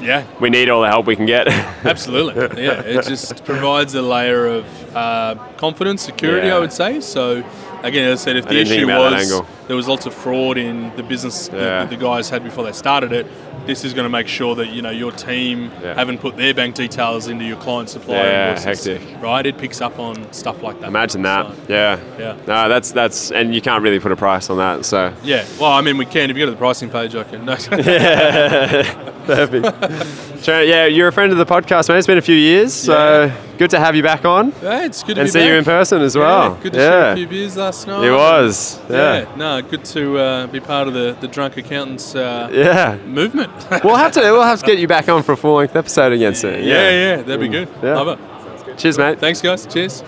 yeah, 0.00 0.24
we 0.40 0.48
need 0.48 0.70
all 0.70 0.80
the 0.80 0.88
help 0.88 1.04
we 1.04 1.14
can 1.14 1.26
get. 1.26 1.46
absolutely. 1.84 2.62
Yeah, 2.62 2.80
it 2.80 3.04
just 3.04 3.44
provides 3.44 3.94
a 3.94 4.02
layer 4.02 4.46
of 4.46 4.96
uh, 4.96 5.34
confidence, 5.58 6.00
security, 6.02 6.46
Yeah. 6.48 6.56
I 6.56 6.58
would 6.58 6.72
say. 6.72 7.00
So 7.00 7.42
again, 7.84 8.10
as 8.10 8.20
I 8.20 8.24
said, 8.24 8.36
if 8.36 8.46
I 8.46 8.50
the 8.54 8.60
issue 8.60 8.86
was 8.86 9.42
there 9.68 9.76
was 9.76 9.86
lots 9.88 10.04
of 10.06 10.12
fraud 10.14 10.58
in 10.58 10.94
the 10.96 11.02
business 11.02 11.48
Yeah. 11.52 11.58
that 11.60 11.90
the 11.90 11.96
guys 11.96 12.28
had 12.28 12.42
before 12.44 12.64
they 12.64 12.72
started 12.72 13.12
it, 13.12 13.26
this 13.66 13.82
is 13.84 13.94
going 13.94 14.04
to 14.04 14.10
make 14.10 14.28
sure 14.28 14.54
that 14.56 14.68
you 14.68 14.82
know 14.82 14.90
your 14.90 15.10
team 15.12 15.70
Yeah. 15.82 15.94
haven't 15.94 16.18
put 16.18 16.36
their 16.36 16.52
bank 16.52 16.74
details 16.74 17.28
into 17.28 17.44
your 17.46 17.56
client 17.56 17.88
supplier 17.88 18.18
Yeah, 18.26 18.56
invoices, 18.58 18.84
hectic. 19.00 19.22
right? 19.22 19.46
It 19.46 19.56
picks 19.56 19.80
up 19.80 19.98
on 19.98 20.30
stuff 20.32 20.62
like 20.62 20.80
that. 20.80 20.88
Imagine 20.88 21.22
that. 21.22 21.46
So, 21.46 21.54
Yeah. 21.68 21.98
Yeah. 22.18 22.36
No, 22.46 22.68
that's 22.68 22.90
that's 22.92 23.30
and 23.30 23.54
you 23.54 23.60
can't 23.62 23.82
really 23.82 24.00
put 24.00 24.12
a 24.12 24.16
price 24.16 24.50
on 24.50 24.58
that. 24.58 24.84
So 24.84 25.12
yeah. 25.22 25.44
Well, 25.60 25.72
I 25.72 25.80
mean, 25.80 25.96
we 25.96 26.04
can. 26.06 26.30
If 26.30 26.36
you 26.36 26.42
go 26.42 26.46
to 26.46 26.50
the 26.52 26.58
pricing 26.58 26.90
page, 26.90 27.14
I 27.14 27.24
can. 27.24 27.44
No. 27.46 27.56
Perfect. 29.26 30.10
Sure, 30.44 30.62
yeah, 30.62 30.84
you're 30.84 31.08
a 31.08 31.12
friend 31.12 31.32
of 31.32 31.38
the 31.38 31.46
podcast, 31.46 31.88
man. 31.88 31.96
It's 31.96 32.06
been 32.06 32.18
a 32.18 32.20
few 32.20 32.34
years, 32.34 32.74
so 32.74 33.32
good 33.58 33.70
to 33.70 33.78
have 33.80 33.94
you 33.96 34.02
back 34.02 34.24
on 34.24 34.52
Yeah, 34.62 34.84
it's 34.84 35.02
good 35.02 35.14
to 35.14 35.20
and 35.22 35.26
be 35.28 35.30
see 35.32 35.46
you 35.46 35.54
in 35.54 35.64
person 35.64 36.02
as 36.02 36.16
well. 36.16 36.28
Yeah, 36.42 36.48
well. 36.50 36.62
good 36.62 36.72
to 36.74 36.78
share 36.78 37.12
a 37.12 37.16
few 37.16 37.26
beers 37.26 37.56
last 37.56 37.86
night. 37.86 38.04
It 38.06 38.10
was. 38.12 38.80
Yeah. 38.90 39.20
Yeah, 39.20 39.36
no, 39.36 39.62
good 39.62 39.84
to 39.86 40.18
uh, 40.18 40.46
be 40.48 40.60
part 40.60 40.88
of 40.88 40.94
the, 40.94 41.16
the 41.20 41.28
drunk 41.28 41.56
accountants 41.56 42.14
uh, 42.14 42.48
Yeah. 42.52 42.96
movement. 43.06 43.50
We'll 43.84 43.96
have 43.96 44.12
to 44.12 44.20
we'll 44.20 44.42
have 44.42 44.60
to 44.60 44.66
get 44.66 44.78
you 44.78 44.88
back 44.88 45.08
on 45.08 45.22
for 45.22 45.32
a 45.32 45.36
full 45.36 45.54
length 45.56 45.76
episode 45.76 46.12
again 46.12 46.34
soon. 46.34 46.64
yeah, 46.64 46.90
yeah, 46.90 47.16
that'd 47.22 47.40
be 47.40 47.48
good. 47.48 47.68
Yeah. 47.82 47.94
Love 48.00 48.18
it. 48.18 48.78
Cheers, 48.78 48.98
mate. 48.98 49.18
Thanks, 49.20 49.40
guys. 49.40 49.66
Cheers. 49.66 50.02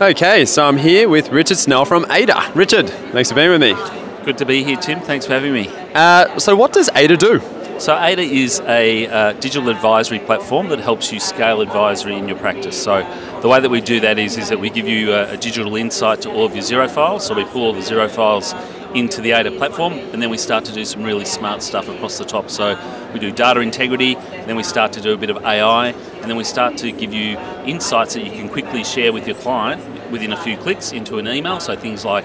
Okay, 0.00 0.44
so 0.44 0.66
I'm 0.66 0.76
here 0.76 1.08
with 1.08 1.28
Richard 1.30 1.56
Snell 1.56 1.84
from 1.84 2.04
Aider. 2.10 2.40
Richard, 2.54 2.88
thanks 3.12 3.28
for 3.30 3.36
being 3.36 3.50
with 3.50 3.60
me. 3.60 3.74
Good 4.24 4.38
to 4.38 4.44
be 4.46 4.64
here, 4.64 4.76
Tim. 4.76 5.00
Thanks 5.00 5.26
for 5.26 5.32
having 5.34 5.52
me. 5.52 5.68
Uh, 5.94 6.38
so, 6.38 6.56
what 6.56 6.72
does 6.72 6.90
Aider 6.96 7.16
do? 7.16 7.38
So, 7.76 7.98
Aider 7.98 8.22
is 8.22 8.60
a 8.60 9.08
uh, 9.08 9.32
digital 9.32 9.68
advisory 9.68 10.20
platform 10.20 10.68
that 10.68 10.78
helps 10.78 11.12
you 11.12 11.18
scale 11.18 11.60
advisory 11.60 12.16
in 12.16 12.28
your 12.28 12.38
practice. 12.38 12.80
So, 12.80 13.02
the 13.42 13.48
way 13.48 13.58
that 13.58 13.68
we 13.68 13.80
do 13.80 13.98
that 13.98 14.16
is, 14.16 14.38
is 14.38 14.48
that 14.50 14.60
we 14.60 14.70
give 14.70 14.86
you 14.86 15.12
a, 15.12 15.32
a 15.32 15.36
digital 15.36 15.74
insight 15.74 16.22
to 16.22 16.30
all 16.30 16.46
of 16.46 16.54
your 16.54 16.62
Xero 16.62 16.88
files. 16.88 17.26
So, 17.26 17.34
we 17.34 17.44
pull 17.44 17.62
all 17.62 17.72
the 17.72 17.80
Xero 17.80 18.08
files 18.08 18.54
into 18.94 19.20
the 19.20 19.32
Aider 19.32 19.50
platform, 19.50 19.94
and 19.94 20.22
then 20.22 20.30
we 20.30 20.38
start 20.38 20.64
to 20.66 20.72
do 20.72 20.84
some 20.84 21.02
really 21.02 21.24
smart 21.24 21.64
stuff 21.64 21.88
across 21.88 22.16
the 22.16 22.24
top. 22.24 22.48
So, 22.48 22.78
we 23.12 23.18
do 23.18 23.32
data 23.32 23.58
integrity, 23.58 24.14
then 24.14 24.54
we 24.54 24.62
start 24.62 24.92
to 24.92 25.00
do 25.00 25.12
a 25.12 25.16
bit 25.16 25.30
of 25.30 25.44
AI, 25.44 25.88
and 25.88 26.30
then 26.30 26.36
we 26.36 26.44
start 26.44 26.76
to 26.78 26.92
give 26.92 27.12
you 27.12 27.36
insights 27.66 28.14
that 28.14 28.24
you 28.24 28.30
can 28.30 28.48
quickly 28.48 28.84
share 28.84 29.12
with 29.12 29.26
your 29.26 29.36
client 29.36 29.82
within 30.12 30.32
a 30.32 30.36
few 30.36 30.56
clicks 30.56 30.92
into 30.92 31.18
an 31.18 31.26
email. 31.26 31.58
So, 31.58 31.74
things 31.74 32.04
like 32.04 32.24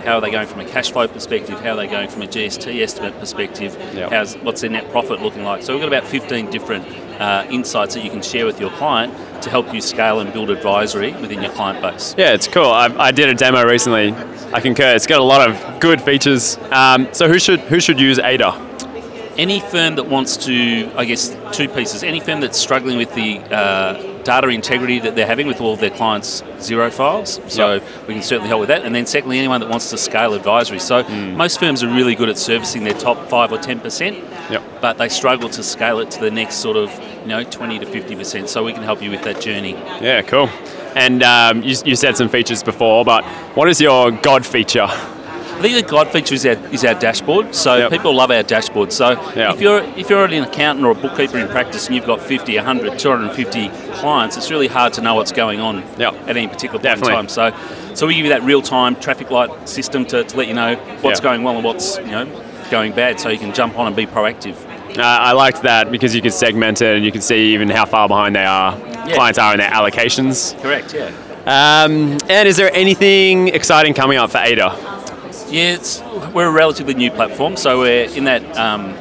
how 0.00 0.16
are 0.16 0.20
they 0.20 0.30
going 0.30 0.46
from 0.46 0.60
a 0.60 0.64
cash 0.64 0.92
flow 0.92 1.06
perspective? 1.08 1.60
How 1.60 1.70
are 1.70 1.76
they 1.76 1.86
going 1.86 2.08
from 2.08 2.22
a 2.22 2.26
GST 2.26 2.82
estimate 2.82 3.18
perspective? 3.18 3.76
Yep. 3.94 4.10
How's 4.10 4.34
what's 4.38 4.60
their 4.60 4.70
net 4.70 4.90
profit 4.90 5.20
looking 5.20 5.44
like? 5.44 5.62
So 5.62 5.72
we've 5.72 5.82
got 5.82 5.88
about 5.88 6.06
15 6.06 6.50
different 6.50 6.86
uh, 7.20 7.46
insights 7.50 7.94
that 7.94 8.04
you 8.04 8.10
can 8.10 8.22
share 8.22 8.46
with 8.46 8.58
your 8.58 8.70
client 8.70 9.12
to 9.42 9.50
help 9.50 9.72
you 9.72 9.80
scale 9.80 10.20
and 10.20 10.32
build 10.32 10.50
advisory 10.50 11.12
within 11.12 11.42
your 11.42 11.52
client 11.52 11.80
base. 11.82 12.14
Yeah, 12.16 12.32
it's 12.32 12.48
cool. 12.48 12.66
I, 12.66 12.86
I 12.98 13.10
did 13.10 13.28
a 13.28 13.34
demo 13.34 13.64
recently. 13.64 14.12
I 14.52 14.60
concur. 14.60 14.94
It's 14.94 15.06
got 15.06 15.20
a 15.20 15.24
lot 15.24 15.48
of 15.48 15.80
good 15.80 16.00
features. 16.00 16.58
Um, 16.70 17.08
so, 17.12 17.28
who 17.28 17.38
should 17.38 17.60
who 17.60 17.80
should 17.80 18.00
use 18.00 18.18
Aider? 18.18 18.52
Any 19.36 19.60
firm 19.60 19.94
that 19.94 20.06
wants 20.08 20.36
to, 20.38 20.90
I 20.96 21.04
guess, 21.04 21.36
two 21.52 21.68
pieces. 21.68 22.02
Any 22.02 22.20
firm 22.20 22.40
that's 22.40 22.58
struggling 22.58 22.98
with 22.98 23.14
the 23.14 23.38
uh, 23.54 24.09
data 24.24 24.48
integrity 24.48 24.98
that 25.00 25.14
they're 25.16 25.26
having 25.26 25.46
with 25.46 25.60
all 25.60 25.72
of 25.74 25.80
their 25.80 25.90
clients' 25.90 26.42
Xero 26.58 26.90
files. 26.90 27.40
So 27.48 27.74
Yep. 27.74 27.82
we 28.06 28.14
can 28.14 28.22
certainly 28.22 28.48
help 28.48 28.60
with 28.60 28.68
that. 28.68 28.84
And 28.84 28.94
then 28.94 29.06
secondly, 29.06 29.38
anyone 29.38 29.60
that 29.60 29.68
wants 29.68 29.90
to 29.90 29.98
scale 29.98 30.34
advisory. 30.34 30.78
So 30.78 31.02
Hmm. 31.02 31.36
most 31.36 31.58
firms 31.60 31.82
are 31.82 31.88
really 31.88 32.14
good 32.14 32.28
at 32.28 32.38
servicing 32.38 32.84
their 32.84 32.94
top 32.94 33.28
five 33.28 33.52
or 33.52 33.58
ten 33.58 33.80
percent. 33.80 34.18
Yep. 34.50 34.62
But 34.80 34.98
they 34.98 35.08
struggle 35.08 35.48
to 35.50 35.62
scale 35.62 35.98
it 36.00 36.10
to 36.12 36.20
the 36.20 36.30
next 36.30 36.56
sort 36.56 36.76
of, 36.76 36.90
you 37.22 37.28
know, 37.28 37.44
20 37.44 37.78
to 37.78 37.86
50%. 37.86 38.48
So 38.48 38.64
we 38.64 38.72
can 38.72 38.82
help 38.82 39.00
you 39.02 39.10
with 39.10 39.22
that 39.22 39.40
journey. 39.40 39.76
Yeah, 40.00 40.22
cool. 40.22 40.48
And 40.96 41.22
um, 41.22 41.62
you, 41.62 41.76
you 41.84 41.94
said 41.96 42.16
some 42.16 42.28
features 42.28 42.62
before, 42.64 43.04
but 43.04 43.24
what 43.54 43.68
is 43.68 43.80
your 43.80 44.10
God 44.10 44.44
feature? 44.44 44.88
I 45.60 45.62
think 45.64 45.74
the 45.86 45.90
God 45.90 46.08
feature 46.08 46.34
is 46.34 46.46
our, 46.46 46.52
is 46.72 46.86
our 46.86 46.94
dashboard. 46.94 47.54
So 47.54 47.76
Yep. 47.76 47.90
people 47.90 48.14
love 48.14 48.30
our 48.30 48.42
dashboard. 48.42 48.92
So 48.94 49.10
Yep. 49.36 49.54
if 49.56 49.60
you're 49.60 49.82
if 49.94 50.08
you're 50.08 50.24
an 50.24 50.42
accountant 50.42 50.86
or 50.86 50.92
a 50.92 50.94
bookkeeper 50.94 51.36
in 51.36 51.48
practice 51.48 51.86
and 51.86 51.94
you've 51.94 52.06
got 52.06 52.22
50, 52.22 52.56
100, 52.56 52.98
250 52.98 53.68
clients, 53.92 54.38
it's 54.38 54.50
really 54.50 54.68
hard 54.68 54.94
to 54.94 55.02
know 55.02 55.14
what's 55.16 55.32
going 55.32 55.60
on 55.60 55.82
Yep. 55.98 56.14
at 56.28 56.36
any 56.38 56.48
particular 56.48 56.78
point 56.82 56.96
in 56.98 57.06
time. 57.06 57.28
So 57.28 57.52
so 57.92 58.06
we 58.06 58.14
give 58.14 58.24
you 58.24 58.30
that 58.32 58.42
real 58.42 58.62
time 58.62 58.96
traffic 58.96 59.30
light 59.30 59.68
system 59.68 60.06
to, 60.06 60.24
to 60.24 60.36
let 60.38 60.48
you 60.48 60.54
know 60.54 60.76
what's 61.02 61.20
going 61.20 61.42
well 61.42 61.56
and 61.56 61.64
what's 61.64 61.98
you 61.98 62.06
know 62.06 62.26
going 62.70 62.92
bad, 62.92 63.20
so 63.20 63.28
you 63.28 63.38
can 63.38 63.52
jump 63.52 63.78
on 63.78 63.86
and 63.86 63.94
be 63.94 64.06
proactive. 64.06 64.54
Uh, 64.96 65.02
I 65.02 65.32
liked 65.32 65.60
that 65.62 65.90
because 65.92 66.14
you 66.14 66.22
could 66.22 66.32
segment 66.32 66.80
it 66.80 66.96
and 66.96 67.04
you 67.04 67.12
can 67.12 67.20
see 67.20 67.52
even 67.52 67.68
how 67.68 67.84
far 67.84 68.08
behind 68.08 68.34
they 68.34 68.44
are, 68.46 68.76
Yeah. 69.06 69.14
clients 69.14 69.38
are 69.38 69.52
in 69.52 69.58
their 69.60 69.70
allocations. 69.70 70.60
Correct. 70.62 70.94
Yeah. 70.94 71.10
Um, 71.46 72.16
and 72.28 72.48
is 72.48 72.56
there 72.56 72.70
anything 72.74 73.48
exciting 73.48 73.92
coming 73.94 74.18
up 74.18 74.30
for 74.30 74.38
Aider? 74.38 74.70
Yeah, 75.50 75.74
it's, 75.74 76.00
we're 76.32 76.46
a 76.46 76.52
relatively 76.52 76.94
new 76.94 77.10
platform, 77.10 77.56
so 77.56 77.80
we're 77.80 78.04
in 78.04 78.24
that 78.24 78.42
um, 78.56 78.94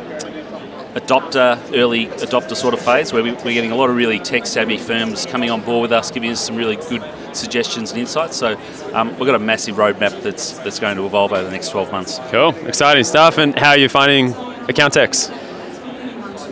adopter, 0.96 1.60
early 1.76 2.08
adopter 2.08 2.56
sort 2.56 2.74
of 2.74 2.82
phase 2.82 3.14
where 3.14 3.22
we, 3.22 3.32
we're 3.34 3.54
getting 3.54 3.72
a 3.72 3.76
lot 3.76 3.90
of 3.90 3.96
really 3.96 4.18
tech 4.18 4.48
savvy 4.48 4.78
firms 4.78 5.28
coming 5.28 5.52
on 5.52 5.62
board 5.62 5.84
with 5.84 5.92
us, 5.92 6.10
giving 6.10 6.32
us 6.32 6.44
some 6.44 6.56
really 6.56 6.76
good 6.76 7.04
suggestions 7.34 7.92
and 7.92 8.00
insights. 8.00 8.36
So 8.36 8.60
um, 8.94 9.10
we've 9.18 9.28
got 9.28 9.36
a 9.36 9.40
massive 9.40 9.76
roadmap 9.76 10.24
that's 10.24 10.58
that's 10.60 10.80
going 10.80 10.98
to 10.98 11.06
evolve 11.06 11.34
over 11.34 11.44
the 11.44 11.52
next 11.52 11.70
12 11.70 11.92
months. 11.92 12.20
Cool, 12.30 12.56
exciting 12.66 13.04
stuff. 13.04 13.38
And 13.38 13.58
how 13.58 13.70
are 13.70 13.78
you 13.78 13.90
finding 13.90 14.34
Accountex? 14.68 15.36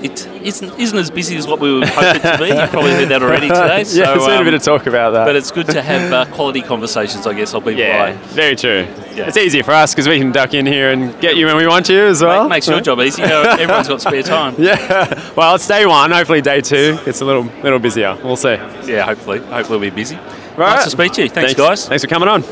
It 0.03 0.27
isn't, 0.43 0.79
isn't 0.79 0.97
as 0.97 1.09
busy 1.09 1.37
as 1.37 1.47
what 1.47 1.59
we 1.59 1.73
were 1.73 1.87
hoping 1.87 2.21
it 2.21 2.37
to 2.37 2.37
be. 2.37 2.47
You've 2.49 2.69
probably 2.69 2.91
heard 2.91 3.09
that 3.09 3.23
already 3.23 3.47
today. 3.47 3.83
So, 3.83 3.99
yeah, 3.99 4.13
there's 4.13 4.25
been 4.25 4.35
a 4.35 4.37
um, 4.37 4.45
bit 4.45 4.53
of 4.53 4.61
talk 4.61 4.85
about 4.85 5.13
that. 5.13 5.25
But 5.25 5.35
it's 5.35 5.49
good 5.49 5.65
to 5.67 5.81
have 5.81 6.13
uh, 6.13 6.25
quality 6.35 6.61
conversations, 6.61 7.25
I 7.25 7.33
guess. 7.33 7.55
I'll 7.55 7.61
be 7.61 7.73
yeah, 7.73 8.13
polite. 8.13 8.25
very 8.27 8.55
true. 8.55 8.85
Yeah. 9.17 9.27
It's 9.27 9.37
easier 9.37 9.63
for 9.63 9.71
us 9.71 9.95
because 9.95 10.07
we 10.07 10.19
can 10.19 10.31
duck 10.31 10.53
in 10.53 10.67
here 10.67 10.91
and 10.91 11.19
get 11.19 11.37
you 11.37 11.47
when 11.47 11.57
we 11.57 11.65
want 11.65 11.89
you 11.89 12.05
as 12.05 12.21
well. 12.21 12.43
Make, 12.43 12.57
makes 12.57 12.67
your 12.67 12.81
job 12.81 12.99
easy. 12.99 13.23
You 13.23 13.27
know, 13.27 13.41
everyone's 13.41 13.87
got 13.87 13.99
spare 13.99 14.21
time. 14.21 14.53
Yeah. 14.59 15.33
Well, 15.35 15.55
it's 15.55 15.67
day 15.67 15.87
one. 15.87 16.11
Hopefully, 16.11 16.39
day 16.39 16.61
two 16.61 16.99
gets 17.03 17.21
a 17.21 17.25
little 17.25 17.43
little 17.63 17.79
busier. 17.79 18.15
We'll 18.23 18.35
see. 18.35 18.53
Yeah, 18.85 19.05
hopefully. 19.05 19.39
Hopefully 19.39 19.79
we'll 19.79 19.89
be 19.89 19.95
busy. 19.95 20.17
Right. 20.55 20.75
Nice 20.75 20.83
to 20.83 20.89
speak 20.91 21.13
to 21.13 21.23
you. 21.23 21.29
Thanks, 21.29 21.55
guys. 21.55 21.87
Thanks 21.87 22.03
for 22.03 22.09
coming 22.09 22.29
on. 22.29 22.43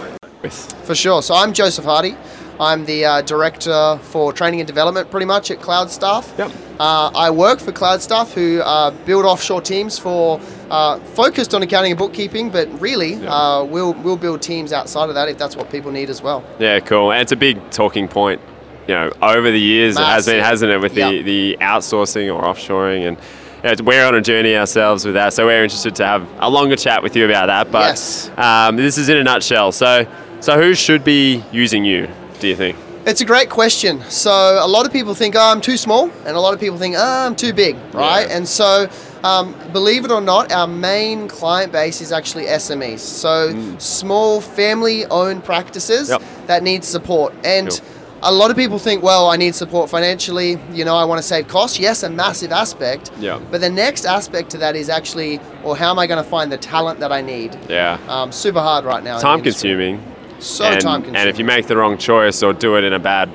For 0.85 0.95
sure. 0.95 1.21
So 1.21 1.35
I'm 1.35 1.53
Joseph 1.53 1.85
Hardy. 1.85 2.17
I'm 2.59 2.85
the 2.85 3.05
uh, 3.05 3.21
director 3.21 3.99
for 4.01 4.33
training 4.33 4.61
and 4.61 4.67
development, 4.67 5.11
pretty 5.11 5.25
much 5.25 5.51
at 5.51 5.59
Cloud 5.59 5.91
Staff. 5.91 6.33
Yep. 6.37 6.51
Uh, 6.79 7.11
I 7.13 7.29
work 7.29 7.59
for 7.59 7.71
Cloud 7.71 8.01
Staff, 8.01 8.33
who 8.33 8.61
uh, 8.61 8.91
build 9.05 9.25
offshore 9.25 9.61
teams 9.61 9.99
for 9.99 10.39
uh, 10.69 10.99
focused 10.99 11.53
on 11.53 11.61
accounting 11.63 11.91
and 11.91 11.99
bookkeeping, 11.99 12.49
but 12.49 12.67
really, 12.81 13.15
uh, 13.25 13.63
we'll 13.63 13.93
we'll 13.95 14.17
build 14.17 14.41
teams 14.41 14.73
outside 14.73 15.09
of 15.09 15.15
that 15.15 15.29
if 15.29 15.37
that's 15.37 15.55
what 15.55 15.69
people 15.69 15.91
need 15.91 16.09
as 16.09 16.21
well. 16.21 16.43
Yeah, 16.59 16.79
cool. 16.79 17.11
And 17.11 17.21
it's 17.21 17.31
a 17.31 17.35
big 17.37 17.69
talking 17.71 18.07
point. 18.07 18.41
You 18.87 18.93
know, 18.93 19.11
over 19.21 19.49
the 19.49 19.59
years 19.59 19.97
it 19.97 20.03
has 20.03 20.27
been, 20.27 20.43
hasn't 20.43 20.71
it, 20.71 20.79
with 20.79 20.93
the, 20.93 20.99
Yep. 21.15 21.25
the 21.25 21.57
outsourcing 21.59 22.33
or 22.33 22.43
offshoring, 22.43 23.07
and 23.07 23.17
you 23.63 23.75
know, 23.75 23.83
we're 23.83 24.05
on 24.05 24.13
a 24.13 24.21
journey 24.21 24.55
ourselves 24.55 25.05
with 25.05 25.15
that. 25.15 25.33
So 25.33 25.47
we're 25.47 25.63
interested 25.63 25.95
to 25.95 26.05
have 26.05 26.29
a 26.39 26.47
longer 26.49 26.75
chat 26.75 27.01
with 27.01 27.15
you 27.15 27.25
about 27.25 27.47
that. 27.47 27.71
But 27.71 27.87
Yes. 27.87 28.29
um, 28.37 28.75
this 28.75 28.99
is 28.99 29.09
in 29.09 29.17
a 29.17 29.23
nutshell. 29.23 29.71
So, 29.71 30.05
so 30.39 30.61
who 30.61 30.75
should 30.75 31.03
be 31.03 31.43
using 31.51 31.83
you? 31.83 32.07
Do 32.39 32.47
you 32.47 32.55
think? 32.55 32.77
It's 33.07 33.21
a 33.21 33.25
great 33.25 33.49
question. 33.49 34.01
So 34.09 34.31
a 34.31 34.67
lot 34.67 34.85
of 34.85 34.91
people 34.93 35.15
think, 35.15 35.35
oh, 35.35 35.51
I'm 35.51 35.61
too 35.61 35.77
small, 35.77 36.11
and 36.25 36.35
a 36.35 36.39
lot 36.39 36.53
of 36.53 36.59
people 36.59 36.77
think, 36.77 36.95
oh, 36.95 37.25
I'm 37.25 37.35
too 37.35 37.53
big, 37.53 37.75
right? 37.93 38.27
Yeah. 38.27 38.37
And 38.37 38.47
so, 38.47 38.87
um, 39.25 39.55
believe 39.73 40.05
it 40.05 40.11
or 40.11 40.21
not, 40.21 40.51
our 40.51 40.67
main 40.67 41.27
client 41.27 41.71
base 41.71 41.99
is 41.99 42.11
actually 42.11 42.45
SMEs. 42.45 42.99
So 42.99 43.77
small 43.79 44.39
family-owned 44.41 45.43
practices 45.43 46.09
Yep. 46.09 46.21
that 46.47 46.61
need 46.63 46.83
support. 46.83 47.33
And 47.43 47.69
Cool. 47.69 47.79
a 48.21 48.31
lot 48.31 48.51
of 48.51 48.57
people 48.57 48.77
think, 48.77 49.01
well, 49.01 49.29
I 49.29 49.35
need 49.35 49.55
support 49.55 49.89
financially. 49.89 50.59
You 50.71 50.85
know, 50.85 50.95
I 50.95 51.05
want 51.05 51.19
to 51.19 51.27
save 51.27 51.47
costs. 51.47 51.79
Yes, 51.79 52.03
a 52.03 52.09
massive 52.09 52.51
aspect. 52.51 53.11
Yeah. 53.19 53.39
But 53.51 53.61
the 53.61 53.69
next 53.69 54.05
aspect 54.05 54.51
to 54.51 54.57
that 54.59 54.75
is 54.75 54.89
actually, 54.89 55.39
well, 55.63 55.73
how 55.73 55.89
am 55.89 55.97
I 55.97 56.05
going 56.07 56.23
to 56.23 56.29
find 56.29 56.51
the 56.51 56.57
talent 56.57 56.99
that 56.99 57.11
I 57.11 57.21
need? 57.21 57.57
Yeah. 57.67 57.97
Um, 58.07 58.31
super 58.31 58.61
hard 58.61 58.85
right 58.85 59.03
now. 59.03 59.17
Time 59.17 59.41
consuming. 59.41 59.99
So 60.39 60.65
and, 60.65 60.79
time 60.81 61.01
consuming. 61.01 61.21
And 61.21 61.29
if 61.29 61.39
you 61.39 61.45
make 61.45 61.65
the 61.65 61.77
wrong 61.77 61.97
choice 61.97 62.43
or 62.43 62.53
do 62.53 62.75
it 62.77 62.83
in 62.83 62.93
a 62.93 62.99
bad, 62.99 63.29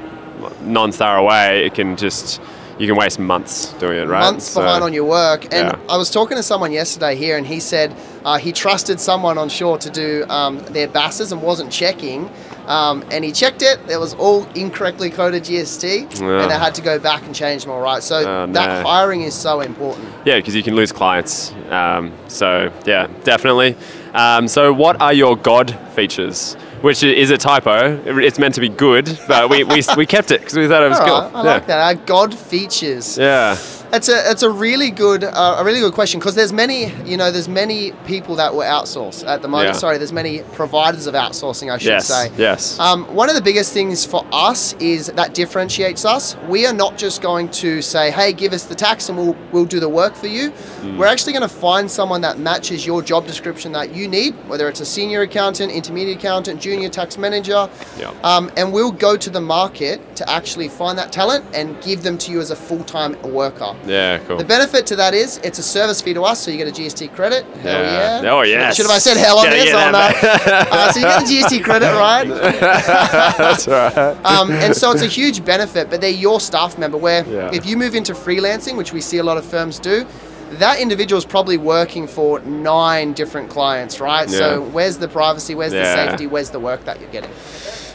non-thorough 0.63 1.27
way, 1.27 1.67
it 1.67 1.75
can 1.75 1.97
just 1.97 2.41
you 2.81 2.87
can 2.87 2.97
waste 2.97 3.19
months 3.19 3.75
doing 3.75 3.99
it, 3.99 4.09
right? 4.09 4.21
months 4.21 4.47
So- 4.47 4.63
behind 4.63 4.83
on 4.83 4.95
your 4.95 5.05
work. 5.05 5.45
And 5.55 5.69
Yeah. 5.69 5.77
I 5.95 5.99
was 5.99 6.09
talking 6.11 6.39
to 6.39 6.43
someone 6.43 6.73
yesterday 6.73 7.15
here, 7.15 7.37
and 7.37 7.47
he 7.47 7.61
said 7.61 7.95
uh, 8.25 8.39
he 8.39 8.53
trusted 8.53 8.99
someone 8.99 9.37
on 9.37 9.51
shore 9.51 9.77
to 9.79 9.91
do 9.91 10.25
um, 10.31 10.59
their 10.71 10.89
BASs 10.89 11.31
and 11.31 11.43
wasn't 11.43 11.71
checking. 11.71 12.31
Um, 12.67 13.05
and 13.11 13.23
he 13.25 13.33
checked 13.33 13.61
it. 13.63 13.79
It 13.91 13.99
was 13.99 14.15
all 14.15 14.47
incorrectly 14.55 15.11
coded 15.11 15.45
GST, 15.45 16.21
Yeah. 16.21 16.41
and 16.43 16.51
they 16.51 16.55
had 16.59 16.75
to 16.77 16.83
go 16.83 16.99
back 16.99 17.23
and 17.27 17.35
change 17.35 17.65
them 17.65 17.73
all 17.73 17.81
right. 17.81 18.03
So 18.03 18.23
that 18.47 18.49
no. 18.83 18.83
hiring 18.89 19.23
is 19.23 19.35
so 19.35 19.61
important. 19.61 20.09
Yeah, 20.25 20.37
because 20.37 20.55
you 20.55 20.63
can 20.63 20.75
lose 20.75 20.91
clients. 20.93 21.53
Um, 21.71 22.13
so 22.29 22.71
yeah, 22.87 23.09
definitely. 23.25 23.77
Um, 24.15 24.49
so 24.49 24.73
what 24.73 25.01
are 25.03 25.13
your 25.13 25.37
God 25.37 25.77
features? 25.95 26.57
Which 26.83 27.03
is 27.03 27.31
a 27.31 27.37
typo. 27.37 28.01
It's 28.21 28.39
meant 28.39 28.55
to 28.55 28.61
be 28.61 28.69
good, 28.71 29.19
but 29.29 29.51
we, 29.51 29.65
we, 29.65 29.83
we 29.97 30.07
kept 30.07 30.31
it 30.31 30.41
because 30.41 30.57
we 30.57 30.67
thought 30.67 30.83
it 30.83 30.89
was 30.89 30.99
All 31.01 31.07
cool. 31.07 31.21
right, 31.21 31.35
I 31.35 31.45
yeah. 31.45 31.53
like 31.53 31.67
that. 31.67 31.79
Our 31.79 32.07
God 32.07 32.35
features. 32.35 33.19
Yeah. 33.19 33.57
It's 33.93 34.09
a 34.09 34.31
it's 34.31 34.45
a 34.45 34.51
really 34.51 34.91
good 34.93 35.25
uh, 35.25 35.57
a 35.59 35.65
really 35.65 35.81
good 35.81 35.95
question 35.95 36.21
because 36.21 36.37
there's 36.37 36.53
many 36.53 36.93
you 37.05 37.17
know 37.17 37.33
there's 37.33 37.49
many 37.49 37.91
people 38.07 38.37
that 38.37 38.55
were 38.55 38.63
outsourced 38.63 39.27
at 39.27 39.43
the 39.43 39.49
moment. 39.49 39.71
Yeah. 39.75 39.81
Sorry, 39.81 39.99
there's 39.99 40.13
many 40.13 40.43
providers 40.53 41.09
of 41.09 41.15
outsourcing. 41.15 41.73
I 41.73 41.79
should 41.79 41.89
Yes, 41.89 42.07
say. 42.07 42.31
yes. 42.37 42.79
Um, 42.79 43.05
one 43.15 43.29
of 43.29 43.35
the 43.35 43.43
biggest 43.43 43.73
things 43.73 44.07
for 44.07 44.25
us 44.31 44.75
is 44.75 45.09
that 45.09 45.35
differentiates 45.35 46.05
us. 46.05 46.37
We 46.49 46.67
are 46.67 46.73
not 46.73 46.99
just 46.99 47.21
going 47.21 47.49
to 47.51 47.83
say, 47.83 48.13
"Hey, 48.13 48.33
give 48.33 48.53
us 48.53 48.63
the 48.63 48.77
tax 48.77 49.09
and 49.09 49.19
we'll 49.19 49.37
we'll 49.51 49.65
do 49.65 49.81
the 49.81 49.89
work 49.89 50.15
for 50.15 50.29
you." 50.29 50.53
Mm. 50.83 50.97
We're 50.97 51.07
actually 51.07 51.33
going 51.33 51.49
to 51.49 51.55
find 51.55 51.91
someone 51.91 52.21
that 52.21 52.39
matches 52.39 52.87
your 52.87 53.03
job 53.03 53.27
description 53.27 53.73
that 53.73 53.93
you 53.93 54.07
need, 54.07 54.35
whether 54.47 54.69
it's 54.69 54.81
a 54.81 54.87
senior 54.87 55.23
accountant, 55.23 55.73
intermediate 55.73 56.19
accountant, 56.19 56.61
junior 56.61 56.91
tax 56.91 57.19
manager. 57.19 57.69
Yeah. 57.99 58.13
Um, 58.23 58.53
and 58.57 58.73
we'll 58.73 58.93
go 58.93 59.17
to 59.17 59.31
the 59.31 59.41
market 59.41 60.15
to 60.17 60.31
actually 60.31 60.69
find 60.69 60.97
that 60.97 61.11
talent 61.11 61.45
and 61.55 61.81
give 61.83 62.05
them 62.05 62.17
to 62.19 62.31
you 62.31 62.41
as 62.41 62.53
a 62.53 62.57
full-time 62.57 63.21
worker. 63.23 63.75
Yeah, 63.87 64.19
cool. 64.27 64.37
The 64.37 64.45
benefit 64.45 64.87
to 64.89 64.97
that 64.97 65.15
is 65.15 65.39
it's 65.39 65.59
a 65.59 65.63
service 65.63 66.01
fee 66.01 66.15
to 66.15 66.23
us, 66.23 66.41
so 66.41 66.51
you 66.51 66.57
get 66.59 66.69
a 66.69 66.71
GST 66.83 67.15
credit. 67.15 67.45
Hell 67.63 67.83
Yeah. 67.83 68.23
yeah. 68.23 68.31
Oh, 68.31 68.43
yes. 68.43 68.77
Should 68.77 68.87
have 68.87 68.95
I 68.95 68.99
said 68.99 69.17
hell 69.17 69.39
on 69.39 69.49
this? 69.51 69.71
Oh, 69.73 69.91
no. 69.91 69.99
uh, 70.71 70.93
so 70.93 71.01
you 71.01 71.07
get 71.07 71.27
the 71.27 71.59
GST 71.59 71.65
credit, 71.65 71.87
right? 71.87 72.29
That's 72.85 73.67
right. 73.67 73.97
Um, 74.25 74.51
and 74.51 74.75
so 74.77 74.91
it's 74.93 75.03
a 75.03 75.07
huge 75.07 75.45
benefit, 75.45 75.91
but 75.91 76.01
they're 76.01 76.11
your 76.11 76.41
staff 76.41 76.79
member. 76.79 76.99
Where 76.99 77.25
Yeah. 77.27 77.51
if 77.53 77.65
you 77.67 77.77
move 77.77 77.95
into 77.95 78.13
freelancing, 78.13 78.77
which 78.77 78.93
we 78.93 79.01
see 79.01 79.19
a 79.19 79.25
lot 79.25 79.37
of 79.39 79.45
firms 79.45 79.79
do, 79.79 80.07
that 80.53 80.81
individual 80.81 81.17
is 81.19 81.25
probably 81.25 81.57
working 81.59 82.07
for 82.07 82.41
nine 82.41 83.13
different 83.13 83.49
clients, 83.51 84.01
right? 84.01 84.29
Yeah. 84.29 84.39
So 84.39 84.61
where's 84.73 84.99
the 84.99 85.09
privacy? 85.09 85.55
Where's 85.55 85.73
Yeah. 85.73 85.83
the 86.05 86.11
safety? 86.11 86.27
Where's 86.27 86.51
the 86.51 86.61
work 86.61 86.85
that 86.85 87.01
you're 87.01 87.11
getting? 87.11 87.31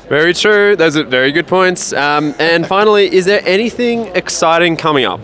Very 0.10 0.34
true. 0.34 0.76
Those 0.76 0.96
are 0.98 1.04
very 1.04 1.32
good 1.32 1.48
points. 1.48 1.92
Um, 1.92 2.34
and 2.40 2.66
finally, 2.68 3.12
is 3.14 3.26
there 3.26 3.42
anything 3.46 4.06
exciting 4.16 4.78
coming 4.78 5.04
up 5.04 5.20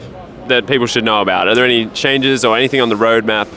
that 0.51 0.67
people 0.67 0.85
should 0.87 1.03
know 1.03 1.21
about? 1.21 1.47
Are 1.47 1.55
there 1.55 1.65
any 1.65 1.87
changes 1.87 2.45
or 2.45 2.55
anything 2.57 2.79
on 2.81 2.89
the 2.89 2.95
roadmap? 2.95 3.47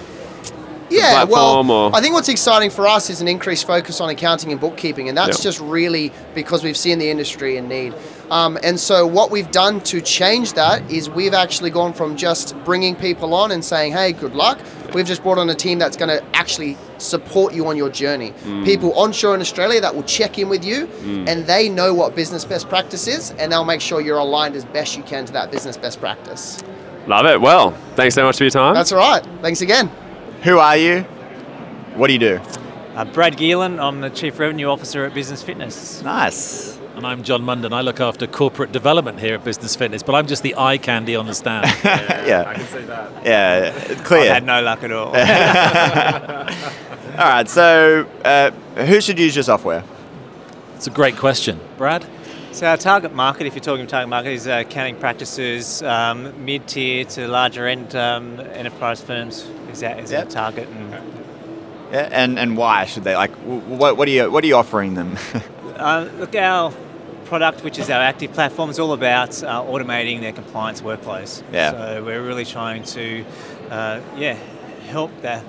Yeah, 0.91 1.25
well, 1.25 1.69
or- 1.71 1.91
I 1.97 2.01
think 2.01 2.15
what's 2.15 2.29
exciting 2.29 2.71
for 2.71 2.87
us 2.87 3.11
is 3.11 3.21
an 3.21 3.27
increased 3.27 3.67
focus 3.67 4.01
on 4.01 4.11
accounting 4.11 4.53
and 4.53 4.61
bookkeeping, 4.61 5.09
and 5.09 5.17
that's 5.17 5.39
Yeah. 5.39 5.43
just 5.51 5.59
really 5.61 6.13
because 6.35 6.63
we've 6.63 6.77
seen 6.77 6.99
the 6.99 7.11
industry 7.11 7.57
in 7.57 7.69
need. 7.69 7.95
Um, 8.31 8.59
and 8.63 8.79
so, 8.79 9.07
what 9.07 9.31
we've 9.31 9.51
done 9.51 9.81
to 9.81 10.01
change 10.01 10.53
that 10.53 10.83
is 10.91 11.11
we've 11.11 11.35
actually 11.35 11.71
gone 11.71 11.95
from 11.95 12.17
just 12.17 12.55
bringing 12.65 12.95
people 12.95 13.35
on 13.35 13.51
and 13.51 13.65
saying, 13.65 13.93
"Hey, 13.93 14.13
good 14.13 14.35
luck." 14.37 14.59
We've 14.93 15.07
just 15.07 15.23
brought 15.25 15.39
on 15.39 15.51
a 15.51 15.55
team 15.55 15.79
that's 15.81 15.97
going 15.97 16.11
to 16.11 16.23
actually 16.35 16.77
support 16.99 17.53
you 17.55 17.67
on 17.67 17.77
your 17.77 17.89
journey. 17.89 18.33
Mm. 18.47 18.65
People 18.65 18.93
onshore 18.95 19.35
in 19.35 19.41
Australia 19.41 19.81
that 19.81 19.95
will 19.97 20.05
check 20.05 20.39
in 20.39 20.49
with 20.49 20.65
you, 20.65 20.87
Mm. 21.05 21.29
and 21.29 21.47
they 21.47 21.69
know 21.69 21.93
what 21.93 22.15
business 22.15 22.45
best 22.45 22.69
practice 22.69 23.09
is, 23.09 23.33
and 23.39 23.51
they'll 23.51 23.65
make 23.65 23.81
sure 23.81 24.01
you're 24.01 24.19
aligned 24.19 24.55
as 24.55 24.65
best 24.67 24.97
you 24.97 25.03
can 25.03 25.25
to 25.25 25.33
that 25.33 25.51
business 25.51 25.77
best 25.77 25.99
practice. 26.01 26.59
Love 27.07 27.27
it. 27.27 27.41
Well, 27.41 27.73
thanks 27.97 28.15
so 28.15 28.25
much 28.25 28.39
for 28.39 28.45
your 28.45 28.51
time. 28.51 28.75
That's 28.75 28.93
all 28.93 28.99
right. 28.99 29.25
Thanks 29.43 29.61
again. 29.61 29.89
Who 30.43 30.59
are 30.59 30.77
you? 30.77 31.03
What 31.97 32.07
do 32.07 32.13
you 32.15 32.19
do? 32.19 32.41
Uh, 32.95 33.05
Brad 33.05 33.37
Geelan, 33.37 33.83
I'm 33.83 34.01
the 34.01 34.09
Chief 34.09 34.39
Revenue 34.39 34.67
Officer 34.69 35.05
at 35.05 35.13
Business 35.15 35.43
Fitness. 35.43 36.03
Nice. 36.03 36.79
And 36.97 37.05
I'm 37.07 37.23
John 37.25 37.43
Munden. 37.43 37.73
I 37.73 37.81
look 37.81 38.01
after 38.01 38.27
corporate 38.27 38.71
development 38.73 39.19
here 39.19 39.35
at 39.35 39.45
Business 39.45 39.75
Fitness, 39.75 40.03
but 40.03 40.15
I'm 40.15 40.27
just 40.27 40.43
the 40.43 40.55
eye 40.57 40.79
candy 40.79 41.17
on 41.17 41.27
the 41.27 41.35
stand. 41.35 41.67
yeah, 41.85 42.45
I 42.47 42.55
can 42.55 42.67
see 42.67 42.83
that. 42.83 43.27
Yeah, 43.27 43.73
it's 43.75 44.01
clear. 44.03 44.23
I've 44.23 44.35
had 44.35 44.45
no 44.45 44.63
luck 44.63 44.83
at 44.85 44.93
all. 44.93 45.09
All 47.19 47.29
right, 47.29 47.49
so 47.49 48.09
uh, 48.25 48.51
who 48.85 49.01
should 49.01 49.19
use 49.19 49.37
your 49.37 49.43
software? 49.43 49.85
It's 50.77 50.87
a 50.87 50.91
great 50.91 51.17
question. 51.17 51.61
Brad? 51.77 52.05
So 52.55 52.69
our 52.69 52.77
target 52.77 53.13
market, 53.13 53.49
if 53.49 53.57
you're 53.57 53.65
talking 53.65 53.89
target 53.89 54.09
market, 54.09 54.31
is 54.31 54.47
uh, 54.47 54.63
accounting 54.65 54.95
practices, 54.95 55.83
um, 55.83 56.45
mid-tier 56.45 57.05
to 57.05 57.27
larger 57.27 57.67
end 57.67 57.97
um, 57.97 58.39
enterprise 58.39 59.03
firms 59.03 59.45
is 59.73 59.83
our, 59.83 59.99
is 59.99 60.13
our 60.13 60.25
target. 60.25 60.69
And, 60.69 60.93
Yeah, 61.91 62.09
and 62.13 62.39
and 62.39 62.57
why 62.57 62.85
should 62.85 63.03
they 63.03 63.17
like? 63.17 63.33
What 63.33 63.97
what 63.97 64.07
are 64.07 64.13
you 64.13 64.31
what 64.31 64.45
are 64.45 64.47
you 64.47 64.55
offering 64.55 64.95
them? 64.95 65.17
uh, 65.79 66.09
look, 66.17 66.37
our 66.37 66.73
product, 67.25 67.65
which 67.65 67.77
is 67.81 67.91
our 67.91 68.01
active 68.01 68.33
platform, 68.33 68.71
is 68.71 68.79
all 68.79 68.93
about 68.93 69.43
uh, 69.43 69.61
automating 69.65 70.21
their 70.21 70.33
compliance 70.33 70.81
workflows. 70.81 71.43
Yeah. 71.53 71.73
So 71.73 72.05
we're 72.05 72.23
really 72.23 72.45
trying 72.45 72.85
to, 72.85 73.25
uh, 73.69 74.01
yeah, 74.17 74.39
help 74.87 75.11
the 75.23 75.43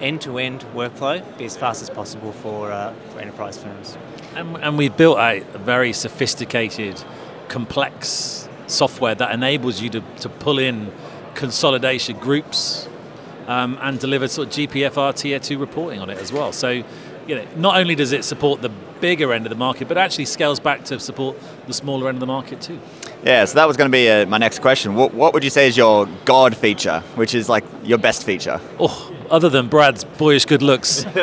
end-to-end 0.00 0.64
workflow 0.74 1.22
be 1.38 1.44
as 1.44 1.56
fast 1.56 1.80
as 1.80 1.90
possible 1.90 2.32
for 2.32 2.72
uh, 2.72 2.92
for 3.12 3.20
enterprise 3.20 3.56
firms. 3.56 3.96
And, 4.38 4.56
and 4.58 4.78
we've 4.78 4.96
built 4.96 5.18
a, 5.18 5.44
very 5.54 5.92
sophisticated, 5.92 7.02
complex 7.48 8.48
software 8.68 9.16
that 9.16 9.34
enables 9.34 9.82
you 9.82 9.90
to, 9.90 10.00
to 10.20 10.28
pull 10.28 10.60
in 10.60 10.92
consolidation 11.34 12.16
groups 12.18 12.88
um, 13.48 13.76
and 13.80 13.98
deliver 13.98 14.28
sort 14.28 14.46
of 14.46 14.54
GPFR 14.54 15.16
tier 15.16 15.40
two 15.40 15.58
reporting 15.58 15.98
on 15.98 16.08
it 16.08 16.18
as 16.18 16.32
well. 16.32 16.52
So, 16.52 16.68
you 16.70 16.84
know, 17.34 17.44
not 17.56 17.78
only 17.78 17.96
does 17.96 18.12
it 18.12 18.24
support 18.24 18.62
the 18.62 18.68
bigger 19.00 19.32
end 19.32 19.44
of 19.44 19.50
the 19.50 19.56
market, 19.56 19.88
but 19.88 19.98
actually 19.98 20.26
scales 20.26 20.60
back 20.60 20.84
to 20.84 21.00
support 21.00 21.36
the 21.66 21.72
smaller 21.74 22.08
end 22.08 22.14
of 22.14 22.20
the 22.20 22.26
market 22.26 22.60
too. 22.60 22.78
yeah, 23.24 23.44
so 23.44 23.54
that 23.54 23.66
was 23.66 23.76
going 23.76 23.90
to 23.90 23.92
be 23.92 24.08
uh, 24.08 24.24
my 24.26 24.38
next 24.38 24.60
question. 24.60 24.94
What 24.94 25.14
what 25.14 25.34
would 25.34 25.42
you 25.42 25.50
say 25.50 25.66
is 25.66 25.76
your 25.76 26.06
god 26.24 26.56
feature, 26.56 27.00
which 27.16 27.34
is 27.34 27.48
like 27.48 27.64
your 27.82 27.98
best 27.98 28.22
feature? 28.22 28.60
Oh, 28.78 29.12
other 29.30 29.48
than 29.48 29.66
Brad's 29.66 30.04
boyish 30.04 30.44
good 30.44 30.62
looks. 30.62 31.04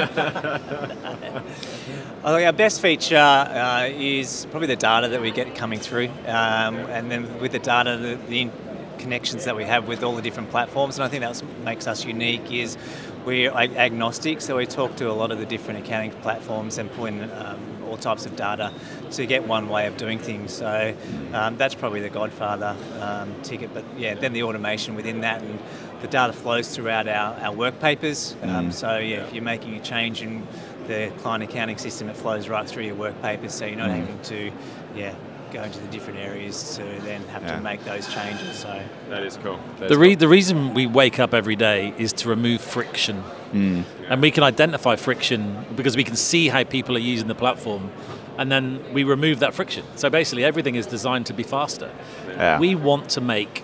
I 2.26 2.30
think 2.34 2.48
our 2.48 2.54
best 2.54 2.82
feature 2.82 3.18
uh, 3.18 3.88
is 3.92 4.48
probably 4.50 4.66
the 4.66 4.76
data 4.76 5.10
that 5.10 5.22
we 5.22 5.30
get 5.30 5.54
coming 5.54 5.78
through, 5.78 6.08
um, 6.26 6.76
and 6.90 7.12
then 7.12 7.40
with 7.40 7.52
the 7.52 7.60
data, 7.60 7.98
the, 7.98 8.16
the 8.28 8.42
in- 8.42 8.52
connections 8.98 9.46
that 9.46 9.56
we 9.56 9.64
have 9.64 9.88
with 9.88 10.02
all 10.04 10.16
the 10.16 10.24
different 10.24 10.50
platforms. 10.50 10.98
And 10.98 11.04
I 11.04 11.08
think 11.08 11.22
that's 11.22 11.44
what 11.44 11.56
makes 11.60 11.86
us 11.86 12.04
unique 12.04 12.52
is 12.52 12.80
we're 13.26 13.52
ag- 13.52 13.76
agnostic, 13.76 14.42
so 14.42 14.58
we 14.58 14.66
talk 14.66 14.96
to 14.96 15.12
a 15.12 15.14
lot 15.14 15.30
of 15.30 15.38
the 15.38 15.46
different 15.46 15.82
accounting 15.86 16.14
platforms 16.24 16.80
and 16.80 16.92
pull 16.94 17.06
in 17.06 17.30
um, 17.30 17.60
all 17.88 17.98
types 17.98 18.26
of 18.26 18.36
data 18.36 18.74
to 19.12 19.28
get 19.28 19.48
one 19.48 19.70
way 19.70 19.86
of 19.86 19.96
doing 19.96 20.18
things. 20.18 20.52
So 20.52 20.96
um, 21.32 21.58
that's 21.58 21.76
probably 21.76 22.00
the 22.00 22.10
Godfather 22.10 22.76
um, 23.02 23.36
ticket. 23.44 23.72
But 23.72 23.84
yeah, 24.00 24.16
then 24.16 24.34
the 24.34 24.42
automation 24.42 24.96
within 24.96 25.22
that 25.22 25.44
and 25.44 25.60
the 26.02 26.08
data 26.08 26.34
flows 26.34 26.76
throughout 26.76 27.08
our, 27.08 27.36
our 27.40 27.52
work 27.54 27.80
papers. 27.80 28.36
Um, 28.42 28.70
Mm. 28.70 28.74
so 28.74 28.98
yeah, 28.98 29.18
if 29.18 29.34
you're 29.34 29.44
making 29.44 29.76
a 29.76 29.80
change 29.80 30.24
in 30.24 30.48
the 30.88 31.12
client 31.22 31.44
accounting 31.44 31.78
system, 31.78 32.10
it 32.10 32.16
flows 32.18 32.48
right 32.50 32.68
through 32.68 32.84
your 32.84 32.96
work 32.96 33.20
papers. 33.22 33.54
So 33.54 33.66
you're 33.66 33.78
not 33.78 33.90
Mm. 33.90 33.96
having 34.00 34.20
to 34.24 34.52
yeah 34.96 35.14
go 35.54 35.62
into 35.64 35.80
the 35.80 35.88
different 35.88 36.20
areas 36.20 36.76
to 36.76 36.84
then 37.06 37.22
have 37.32 37.44
Yeah. 37.44 37.56
to 37.56 37.62
make 37.62 37.84
those 37.86 38.12
changes. 38.14 38.58
So 38.60 38.82
that 39.10 39.24
is 39.24 39.38
cool. 39.38 39.58
The, 39.80 39.98
re- 39.98 40.16
the 40.16 40.28
reason 40.28 40.74
we 40.74 40.86
wake 40.86 41.18
up 41.20 41.34
every 41.34 41.56
day 41.56 41.94
is 41.98 42.12
to 42.14 42.30
remove 42.30 42.60
friction. 42.62 43.24
Mm. 43.54 43.84
And 44.10 44.22
we 44.22 44.32
can 44.32 44.44
identify 44.44 44.96
friction 44.98 45.66
because 45.76 45.96
we 45.96 46.04
can 46.04 46.16
see 46.18 46.50
how 46.50 46.64
people 46.66 46.96
are 46.96 47.00
using 47.14 47.28
the 47.28 47.36
platform 47.36 47.92
and 48.38 48.52
then 48.52 48.80
we 48.92 49.04
remove 49.06 49.40
that 49.40 49.54
friction. 49.54 49.86
So 49.96 50.10
basically, 50.10 50.44
everything 50.44 50.76
is 50.76 50.88
designed 50.88 51.26
to 51.28 51.34
be 51.34 51.44
faster. 51.44 51.90
Yeah. 52.28 52.60
We 52.60 52.76
want 52.76 53.08
to 53.12 53.22
make 53.22 53.64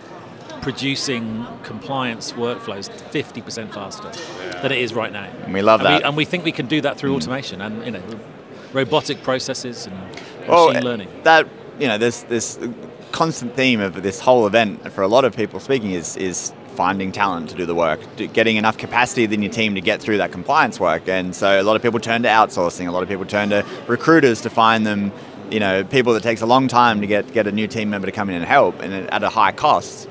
producing 0.62 1.46
compliance 1.64 2.34
workflows 2.34 2.90
50% 3.12 3.74
faster 3.74 4.12
than 4.62 4.72
it 4.72 4.78
is 4.78 4.94
right 4.94 5.12
now. 5.12 5.30
And 5.44 5.54
we 5.54 5.62
love 5.62 5.82
and 5.82 5.88
that. 5.88 6.02
We, 6.02 6.04
and 6.04 6.18
we 6.18 6.26
think 6.26 6.44
we 6.44 6.52
can 6.52 6.68
do 6.68 6.82
that 6.82 6.98
through 6.98 7.14
mm. 7.14 7.18
automation 7.18 7.62
and 7.62 7.86
you 7.86 7.92
know 7.92 8.04
robotic 8.74 9.24
processes 9.24 9.88
and 9.88 9.96
Well, 10.48 10.68
machine 10.68 10.84
learning. 10.84 11.08
That 11.24 11.48
you 11.80 11.88
know, 11.88 11.98
this 11.98 12.22
this 12.24 12.60
constant 13.12 13.56
theme 13.56 13.82
of 13.82 14.02
this 14.02 14.20
whole 14.20 14.48
event 14.48 14.90
for 14.94 15.02
a 15.02 15.08
lot 15.08 15.26
of 15.26 15.36
people 15.36 15.60
speaking 15.60 15.92
is 15.92 16.16
is 16.18 16.54
finding 16.76 17.12
talent 17.12 17.50
to 17.50 17.56
do 17.56 17.66
the 17.66 17.76
work, 17.76 18.00
getting 18.34 18.56
enough 18.56 18.78
capacity 18.78 19.24
within 19.24 19.42
your 19.42 19.52
team 19.52 19.76
to 19.76 19.82
get 19.82 20.02
through 20.02 20.18
that 20.18 20.32
compliance 20.32 20.80
work. 20.80 21.08
And 21.10 21.36
so 21.36 21.62
a 21.62 21.64
lot 21.64 21.76
of 21.76 21.82
people 21.82 22.00
turn 22.00 22.24
to 22.24 22.30
outsourcing. 22.30 22.88
A 22.88 22.92
lot 22.92 23.04
of 23.04 23.10
people 23.10 23.26
turn 23.26 23.50
to 23.50 23.66
recruiters 23.88 24.42
to 24.42 24.50
find 24.50 24.86
them. 24.86 25.12
You 25.50 25.60
know, 25.60 25.84
people 25.84 26.14
that 26.14 26.24
takes 26.24 26.42
a 26.42 26.46
long 26.46 26.68
time 26.68 27.02
to 27.02 27.08
get 27.08 27.34
get 27.34 27.48
a 27.48 27.52
new 27.52 27.68
team 27.68 27.90
member 27.90 28.06
to 28.06 28.12
come 28.12 28.30
in 28.30 28.36
and 28.36 28.46
help, 28.46 28.80
and 28.82 28.94
at 29.12 29.24
a 29.24 29.30
high 29.30 29.52
cost. 29.52 30.08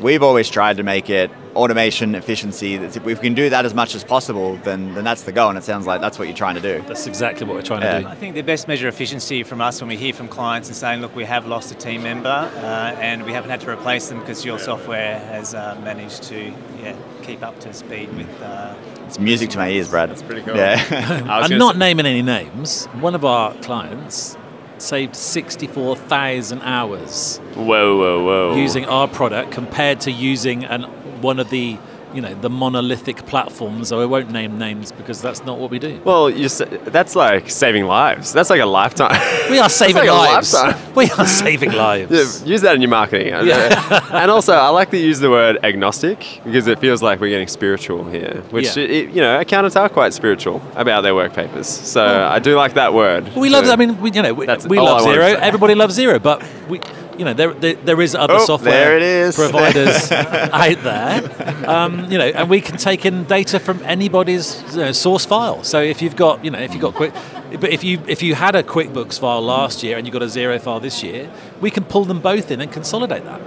We've 0.00 0.22
always 0.22 0.48
tried 0.48 0.76
to 0.76 0.84
make 0.84 1.10
it 1.10 1.28
automation, 1.56 2.14
efficiency. 2.14 2.74
If 2.76 3.02
we 3.04 3.16
can 3.16 3.34
do 3.34 3.50
that 3.50 3.64
as 3.66 3.74
much 3.74 3.96
as 3.96 4.04
possible, 4.04 4.54
then, 4.62 4.94
then 4.94 5.02
that's 5.02 5.22
the 5.22 5.32
goal. 5.32 5.48
And 5.48 5.58
it 5.58 5.64
sounds 5.64 5.88
like 5.88 6.00
that's 6.00 6.20
what 6.20 6.28
you're 6.28 6.36
trying 6.36 6.54
to 6.54 6.60
do. 6.60 6.80
That's 6.86 7.08
exactly 7.08 7.44
what 7.48 7.56
we're 7.56 7.62
trying 7.62 7.82
Yeah. 7.82 7.94
to 7.98 8.00
do. 8.02 8.06
I 8.08 8.14
think 8.14 8.36
the 8.36 8.42
best 8.42 8.68
measure 8.68 8.86
of 8.86 8.94
efficiency 8.94 9.42
from 9.42 9.60
us 9.60 9.80
when 9.80 9.88
we 9.88 9.96
hear 9.96 10.12
from 10.12 10.28
clients 10.28 10.68
and 10.68 10.76
saying, 10.76 11.00
look, 11.00 11.16
we 11.16 11.24
have 11.24 11.46
lost 11.48 11.72
a 11.72 11.74
team 11.74 12.04
member 12.04 12.28
uh, 12.28 12.94
and 13.00 13.24
we 13.24 13.32
haven't 13.32 13.50
had 13.50 13.60
to 13.62 13.70
replace 13.70 14.08
them 14.08 14.20
because 14.20 14.44
your 14.44 14.60
software 14.60 15.18
has 15.18 15.52
uh, 15.52 15.76
managed 15.82 16.22
to 16.24 16.54
yeah, 16.80 16.94
keep 17.22 17.42
up 17.42 17.58
to 17.60 17.72
speed 17.74 18.08
with. 18.16 18.40
Uh, 18.40 18.74
It's 19.08 19.18
music 19.18 19.50
to 19.50 19.58
my 19.58 19.68
ears, 19.70 19.88
Brad. 19.88 20.10
That's 20.10 20.22
pretty 20.22 20.42
cool. 20.42 20.56
Yeah. 20.56 21.24
I'm 21.28 21.58
not 21.58 21.76
naming 21.76 22.06
any 22.06 22.22
names. 22.22 22.86
One 23.00 23.16
of 23.16 23.24
our 23.24 23.52
clients 23.62 24.36
saved 24.82 25.16
64,000 25.16 26.60
hours 26.62 27.38
Whoa, 27.54 27.96
whoa, 27.98 28.24
whoa. 28.24 28.56
using 28.56 28.84
our 28.84 29.08
product 29.08 29.50
compared 29.52 30.00
to 30.02 30.10
using 30.10 30.64
an, 30.64 30.82
one 31.22 31.38
of 31.38 31.50
the 31.50 31.78
you 32.14 32.20
know, 32.20 32.34
the 32.34 32.50
monolithic 32.50 33.26
platforms. 33.26 33.88
So 33.88 34.00
I 34.00 34.06
won't 34.06 34.30
name 34.30 34.58
names 34.58 34.92
because 34.92 35.20
that's 35.20 35.44
not 35.44 35.58
what 35.58 35.70
we 35.70 35.78
do. 35.78 36.00
Well, 36.04 36.30
you 36.30 36.48
that's 36.48 37.14
like 37.16 37.50
saving 37.50 37.84
lives. 37.86 38.32
That's 38.32 38.50
like 38.50 38.60
a 38.60 38.66
lifetime. 38.66 39.20
We 39.50 39.58
are 39.58 39.68
saving 39.82 40.06
like 40.06 40.08
lives. 40.08 40.54
We 40.94 41.08
are 41.10 41.26
saving 41.26 41.72
lives. 41.72 42.10
Yeah, 42.42 42.48
use 42.48 42.62
that 42.62 42.74
in 42.74 42.82
your 42.82 42.90
marketing. 42.90 43.32
and 43.32 44.30
also, 44.30 44.52
I 44.54 44.68
like 44.70 44.90
to 44.90 44.98
use 44.98 45.20
the 45.20 45.30
word 45.30 45.58
agnostic 45.62 46.40
because 46.44 46.66
it 46.66 46.78
feels 46.80 47.02
like 47.02 47.20
we're 47.20 47.28
getting 47.28 47.46
spiritual 47.48 48.04
here, 48.10 48.42
which, 48.50 48.76
Yeah. 48.76 48.82
it, 48.84 49.08
you 49.10 49.20
know, 49.20 49.38
accountants 49.38 49.76
are 49.76 49.88
quite 49.88 50.12
spiritual 50.12 50.60
about 50.74 51.02
their 51.02 51.14
work 51.14 51.34
papers. 51.34 51.68
So 51.68 52.02
I 52.04 52.38
do 52.40 52.56
like 52.56 52.74
that 52.74 52.94
word. 52.94 53.32
We 53.36 53.48
love. 53.48 53.68
I 53.68 53.76
mean, 53.76 54.00
we, 54.00 54.10
you 54.12 54.22
know, 54.22 54.34
we, 54.34 54.46
we 54.46 54.78
love 54.80 55.02
Xero. 55.02 55.34
Everybody 55.36 55.74
loves 55.74 55.96
Xero, 55.98 56.20
but 56.20 56.42
we, 56.68 56.80
you 57.18 57.24
know, 57.24 57.34
there 57.34 57.52
there, 57.52 57.74
there 57.74 58.00
is 58.00 58.14
other 58.14 58.34
Oh, 58.34 58.44
software 58.46 58.72
there 58.72 58.96
it 58.96 59.02
is. 59.02 59.34
providers 59.34 60.10
out 60.12 60.82
there. 60.82 61.68
Um, 61.68 62.10
you 62.10 62.16
know, 62.18 62.26
and 62.26 62.48
we 62.48 62.60
can 62.60 62.76
take 62.76 63.04
in 63.04 63.24
data 63.24 63.58
from 63.58 63.82
anybody's 63.84 64.62
you 64.72 64.78
know, 64.82 64.92
source 64.92 65.26
file. 65.26 65.64
So 65.64 65.80
if 65.82 66.00
you've 66.00 66.16
got, 66.16 66.44
you 66.44 66.50
know, 66.50 66.58
if 66.60 66.72
you've 66.72 66.82
got 66.82 66.94
quick, 66.94 67.12
but 67.60 67.70
if 67.70 67.82
you 67.84 68.00
if 68.06 68.22
you 68.22 68.34
had 68.34 68.54
a 68.54 68.62
QuickBooks 68.62 69.18
file 69.18 69.42
last 69.42 69.82
year 69.82 69.96
and 69.98 70.06
you 70.06 70.12
got 70.12 70.22
a 70.22 70.26
Xero 70.26 70.60
file 70.60 70.80
this 70.80 71.02
year, 71.02 71.30
we 71.60 71.70
can 71.70 71.84
pull 71.84 72.04
them 72.04 72.20
both 72.20 72.50
in 72.50 72.60
and 72.60 72.70
consolidate 72.72 73.24
that. 73.24 73.40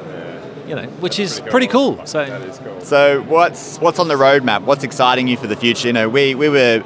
You 0.68 0.76
know, 0.76 0.88
which 1.02 1.20
is 1.20 1.42
pretty 1.50 1.68
cool. 1.68 2.06
So 2.06 2.24
So 2.80 3.22
what's 3.24 3.78
what's 3.80 4.00
on 4.00 4.08
the 4.08 4.16
roadmap? 4.16 4.62
What's 4.64 4.84
exciting 4.86 5.28
you 5.28 5.36
for 5.38 5.48
the 5.48 5.56
future? 5.58 5.88
You 5.90 5.94
know, 5.94 6.08
we, 6.08 6.34
we 6.34 6.48
were 6.48 6.84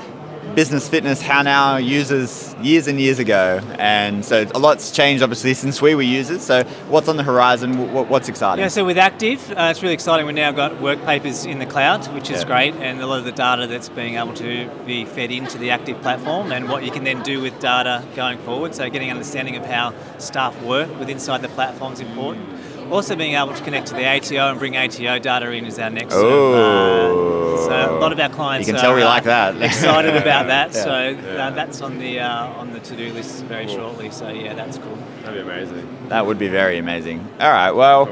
business 0.55 0.87
fitness 0.87 1.21
how 1.21 1.41
now 1.41 1.75
users 1.75 2.55
years 2.61 2.87
and 2.87 2.99
years 2.99 3.19
ago, 3.19 3.59
and 3.77 4.23
so 4.23 4.45
a 4.55 4.59
lot's 4.59 4.91
changed 4.91 5.21
obviously 5.21 5.53
since 5.53 5.81
we 5.81 5.93
were 5.95 6.01
users. 6.01 6.41
So 6.41 6.63
what's 6.87 7.09
on 7.09 7.17
the 7.17 7.23
horizon? 7.23 7.93
What's 7.93 8.29
exciting? 8.29 8.63
Yeah, 8.63 8.69
so 8.69 8.85
with 8.85 8.97
Active, 8.97 9.51
uh, 9.51 9.67
it's 9.71 9.81
really 9.81 9.93
exciting. 9.93 10.25
We've 10.25 10.35
now 10.35 10.51
got 10.51 10.81
work 10.81 11.03
papers 11.05 11.45
in 11.45 11.59
the 11.59 11.65
cloud, 11.65 12.05
which 12.13 12.29
is 12.29 12.41
Yeah. 12.41 12.47
great, 12.47 12.75
and 12.75 13.01
a 13.01 13.05
lot 13.05 13.19
of 13.19 13.25
the 13.25 13.33
data 13.33 13.67
that's 13.67 13.89
being 13.89 14.15
able 14.15 14.33
to 14.35 14.69
be 14.85 15.03
fed 15.03 15.31
into 15.31 15.57
the 15.57 15.71
Active 15.71 16.01
platform 16.01 16.51
and 16.51 16.69
what 16.69 16.83
you 16.83 16.91
can 16.91 17.03
then 17.03 17.21
do 17.21 17.41
with 17.41 17.59
data 17.59 18.03
going 18.15 18.37
forward. 18.39 18.73
So 18.73 18.89
getting 18.89 19.09
an 19.09 19.17
understanding 19.17 19.57
of 19.57 19.65
how 19.65 19.93
staff 20.19 20.59
work 20.63 20.87
with 20.99 21.09
inside 21.09 21.41
the 21.41 21.49
platform 21.49 21.93
is 21.93 21.99
important. 21.99 22.47
Also 22.91 23.15
being 23.15 23.33
able 23.35 23.53
to 23.53 23.63
connect 23.63 23.87
to 23.87 23.93
the 23.95 24.05
ATO 24.05 24.49
and 24.51 24.59
bring 24.59 24.77
ATO 24.77 25.19
data 25.19 25.49
in 25.51 25.65
is 25.65 25.79
our 25.79 25.89
next. 25.89 26.13
sort 26.13 26.25
of, 26.25 26.53
uh, 26.53 27.65
so 27.65 27.97
a 27.97 27.99
lot 27.99 28.11
of 28.13 28.19
our 28.19 28.29
clients 28.29 28.67
You 28.67 28.73
can 28.73 28.81
tell 28.81 28.91
are, 28.91 28.95
we 28.95 29.01
uh, 29.01 29.07
like 29.07 29.23
that. 29.23 29.59
excited 29.61 30.15
about 30.15 30.47
that. 30.47 30.73
Yeah. 30.73 30.83
So 30.83 31.09
Yeah. 31.09 31.47
uh, 31.47 31.49
that's 31.51 31.81
on 31.81 31.97
the 31.97 32.19
uh, 32.19 32.47
on 32.59 32.71
the 32.73 32.79
to 32.81 32.95
do 32.95 33.11
list 33.13 33.43
very 33.45 33.67
shortly. 33.67 34.11
So 34.11 34.29
yeah, 34.29 34.53
that's 34.53 34.77
cool. 34.77 34.97
That'd 35.23 35.33
be 35.45 35.51
amazing. 35.51 35.87
That 36.09 36.25
would 36.25 36.37
be 36.37 36.47
very 36.47 36.77
amazing. 36.77 37.25
All 37.39 37.51
right, 37.51 37.71
well, 37.71 38.05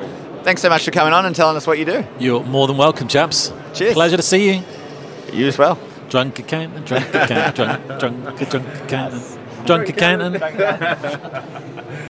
thanks 0.44 0.62
so 0.62 0.70
much 0.70 0.84
for 0.86 0.92
coming 0.92 1.14
on 1.14 1.26
and 1.26 1.36
telling 1.36 1.56
us 1.56 1.68
what 1.68 1.78
you 1.78 1.86
do. 1.86 2.04
you're 2.20 2.44
more 2.44 2.66
than 2.68 2.78
welcome, 2.78 3.08
chaps. 3.08 3.54
Cheers. 3.76 3.94
Pleasure 3.94 4.18
to 4.18 4.24
see 4.24 4.54
you. 4.56 4.64
You 5.32 5.48
as 5.48 5.58
well. 5.58 5.78
Drunk 6.10 6.40
accountant, 6.40 6.86
drunk 6.86 7.14
accountant, 7.14 7.56
drunk, 7.56 8.00
drunk, 8.00 8.50
drunk 8.50 8.68
accountant, 8.82 9.40
drunk 9.66 9.90
accountant. 9.90 10.44